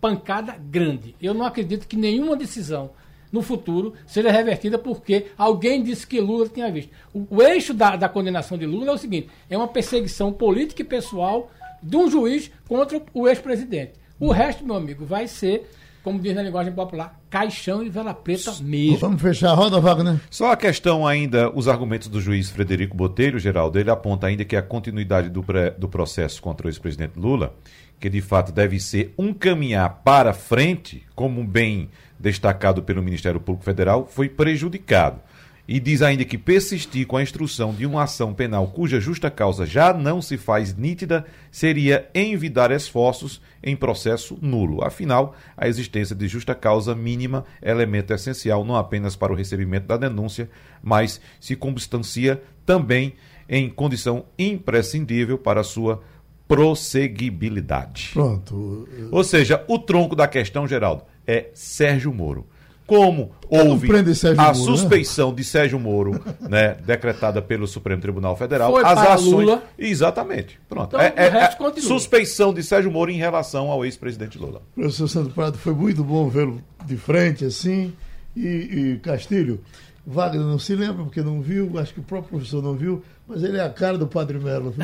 pancada 0.00 0.56
grande. 0.58 1.14
Eu 1.20 1.34
não 1.34 1.44
acredito 1.44 1.86
que 1.86 1.96
nenhuma 1.96 2.36
decisão 2.36 2.90
no 3.32 3.42
futuro 3.42 3.94
seja 4.06 4.30
revertida 4.30 4.78
porque 4.78 5.26
alguém 5.36 5.82
disse 5.82 6.06
que 6.06 6.20
Lula 6.20 6.48
tinha 6.48 6.70
visto. 6.70 6.90
O, 7.12 7.26
o 7.36 7.42
eixo 7.42 7.74
da, 7.74 7.96
da, 7.96 8.08
condenação 8.08 8.56
de 8.56 8.66
Lula 8.66 8.90
é 8.90 8.94
o 8.94 8.98
seguinte: 8.98 9.28
é 9.48 9.56
uma 9.56 9.68
perseguição 9.68 10.32
política 10.32 10.82
e 10.82 10.84
pessoal 10.84 11.50
de 11.82 11.96
um 11.96 12.10
juiz 12.10 12.50
contra 12.66 13.00
o 13.12 13.28
ex-presidente. 13.28 13.92
O 14.18 14.32
resto, 14.32 14.64
meu 14.64 14.74
amigo, 14.74 15.04
vai 15.04 15.28
ser, 15.28 15.70
como 16.02 16.18
diz 16.18 16.34
na 16.34 16.42
linguagem 16.42 16.72
popular, 16.72 17.20
caixão 17.30 17.84
e 17.84 17.88
vela 17.88 18.12
preta 18.12 18.52
mesmo. 18.60 18.98
Vamos 18.98 19.22
fechar 19.22 19.50
a 19.50 19.54
roda, 19.54 19.78
Wagner. 19.78 20.20
Só 20.28 20.50
a 20.50 20.56
questão 20.56 21.06
ainda, 21.06 21.50
os 21.54 21.68
argumentos 21.68 22.08
do 22.08 22.20
juiz 22.20 22.50
Frederico 22.50 22.96
Botelho, 22.96 23.38
Geraldo, 23.38 23.78
ele 23.78 23.90
aponta 23.90 24.26
ainda 24.26 24.44
que 24.44 24.56
a 24.56 24.62
continuidade 24.62 25.28
do, 25.28 25.42
pré, 25.42 25.70
do 25.70 25.88
processo 25.88 26.42
contra 26.42 26.66
o 26.66 26.70
ex-presidente 26.70 27.16
Lula, 27.16 27.54
que 28.00 28.08
de 28.08 28.20
fato 28.20 28.52
deve 28.52 28.78
ser 28.78 29.12
um 29.18 29.32
caminhar 29.32 30.02
para 30.04 30.32
frente, 30.32 31.04
como 31.14 31.42
bem 31.44 31.90
destacado 32.18 32.82
pelo 32.82 33.02
Ministério 33.02 33.40
Público 33.40 33.64
Federal, 33.64 34.06
foi 34.06 34.28
prejudicado. 34.28 35.20
E 35.66 35.78
diz 35.78 36.00
ainda 36.00 36.24
que 36.24 36.38
persistir 36.38 37.06
com 37.06 37.18
a 37.18 37.22
instrução 37.22 37.74
de 37.74 37.84
uma 37.84 38.04
ação 38.04 38.32
penal 38.32 38.68
cuja 38.68 38.98
justa 38.98 39.30
causa 39.30 39.66
já 39.66 39.92
não 39.92 40.22
se 40.22 40.38
faz 40.38 40.74
nítida 40.74 41.26
seria 41.50 42.08
envidar 42.14 42.70
esforços 42.70 43.38
em 43.62 43.76
processo 43.76 44.38
nulo. 44.40 44.82
Afinal, 44.82 45.36
a 45.54 45.68
existência 45.68 46.16
de 46.16 46.26
justa 46.26 46.54
causa 46.54 46.94
mínima 46.94 47.44
é 47.60 47.70
elemento 47.70 48.14
essencial 48.14 48.64
não 48.64 48.76
apenas 48.76 49.14
para 49.14 49.30
o 49.30 49.36
recebimento 49.36 49.86
da 49.86 49.98
denúncia, 49.98 50.48
mas 50.82 51.20
se 51.38 51.54
constancia 51.54 52.42
também 52.64 53.12
em 53.46 53.68
condição 53.68 54.24
imprescindível 54.38 55.36
para 55.36 55.60
a 55.60 55.64
sua 55.64 56.02
prosseguibilidade. 56.48 58.10
Pronto. 58.14 58.88
Ou 59.12 59.22
seja, 59.22 59.62
o 59.68 59.78
tronco 59.78 60.16
da 60.16 60.26
questão, 60.26 60.66
Geraldo, 60.66 61.04
é 61.26 61.50
Sérgio 61.52 62.12
Moro. 62.12 62.46
Como 62.86 63.32
houve 63.50 63.86
a 63.86 63.92
Moro, 63.92 64.06
né? 64.34 64.54
suspeição 64.54 65.28
né? 65.28 65.36
de 65.36 65.44
Sérgio 65.44 65.78
Moro, 65.78 66.18
né, 66.40 66.74
decretada 66.86 67.42
pelo 67.42 67.66
Supremo 67.66 68.00
Tribunal 68.00 68.34
Federal, 68.34 68.72
Foi 68.72 68.82
as 68.82 68.98
ações. 68.98 69.30
Lula. 69.30 69.62
Exatamente. 69.78 70.58
Pronto. 70.66 70.96
Então, 70.96 71.00
é, 71.00 71.12
é, 71.14 71.26
é 71.26 71.80
suspeição 71.82 72.54
de 72.54 72.62
Sérgio 72.62 72.90
Moro 72.90 73.10
em 73.10 73.18
relação 73.18 73.70
ao 73.70 73.84
ex-presidente 73.84 74.38
Lula. 74.38 74.62
Professor 74.74 75.06
Santo 75.06 75.34
Prado, 75.34 75.58
foi 75.58 75.74
muito 75.74 76.02
bom 76.02 76.30
vê-lo 76.30 76.62
de 76.86 76.96
frente 76.96 77.44
assim. 77.44 77.92
E, 78.34 78.46
e 78.94 79.00
Castilho, 79.02 79.60
Wagner 80.06 80.40
não 80.40 80.58
se 80.58 80.74
lembra 80.74 81.04
porque 81.04 81.20
não 81.20 81.42
viu, 81.42 81.78
acho 81.78 81.92
que 81.92 82.00
o 82.00 82.02
próprio 82.02 82.30
professor 82.30 82.62
não 82.62 82.74
viu, 82.74 83.04
mas 83.28 83.44
ele 83.44 83.58
é 83.58 83.60
a 83.60 83.68
cara 83.68 83.98
do 83.98 84.06
Padre 84.06 84.38
Melo. 84.38 84.74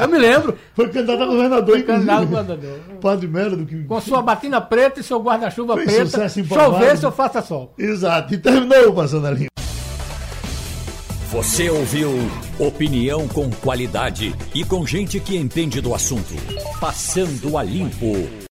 Eu 0.00 0.08
me 0.08 0.16
lembro. 0.16 0.56
Foi 0.74 0.88
candidato 0.88 1.22
a 1.22 1.26
governador, 1.26 1.74
Foi 1.74 1.82
candidato 1.82 2.22
a 2.22 2.24
governador. 2.24 2.80
Padre 3.00 3.28
Melo. 3.28 3.56
Do 3.58 3.66
que... 3.66 3.84
Com 3.84 4.00
sua 4.00 4.22
batina 4.22 4.58
preta 4.58 5.00
e 5.00 5.02
seu 5.02 5.20
guarda-chuva 5.20 5.74
preta. 5.74 6.26
Chover 6.28 6.96
se 6.96 7.04
eu 7.04 7.12
faça 7.12 7.42
sol. 7.42 7.74
Exato. 7.76 8.32
E 8.32 8.38
terminou 8.38 8.88
o 8.88 8.94
Passando 8.94 9.26
a 9.26 9.30
Limpo. 9.30 9.48
Você 11.30 11.68
ouviu 11.68 12.10
opinião 12.58 13.28
com 13.28 13.50
qualidade 13.50 14.34
e 14.54 14.64
com 14.64 14.86
gente 14.86 15.20
que 15.20 15.36
entende 15.36 15.82
do 15.82 15.94
assunto. 15.94 16.34
Passando 16.80 17.58
a 17.58 17.62
Limpo. 17.62 18.38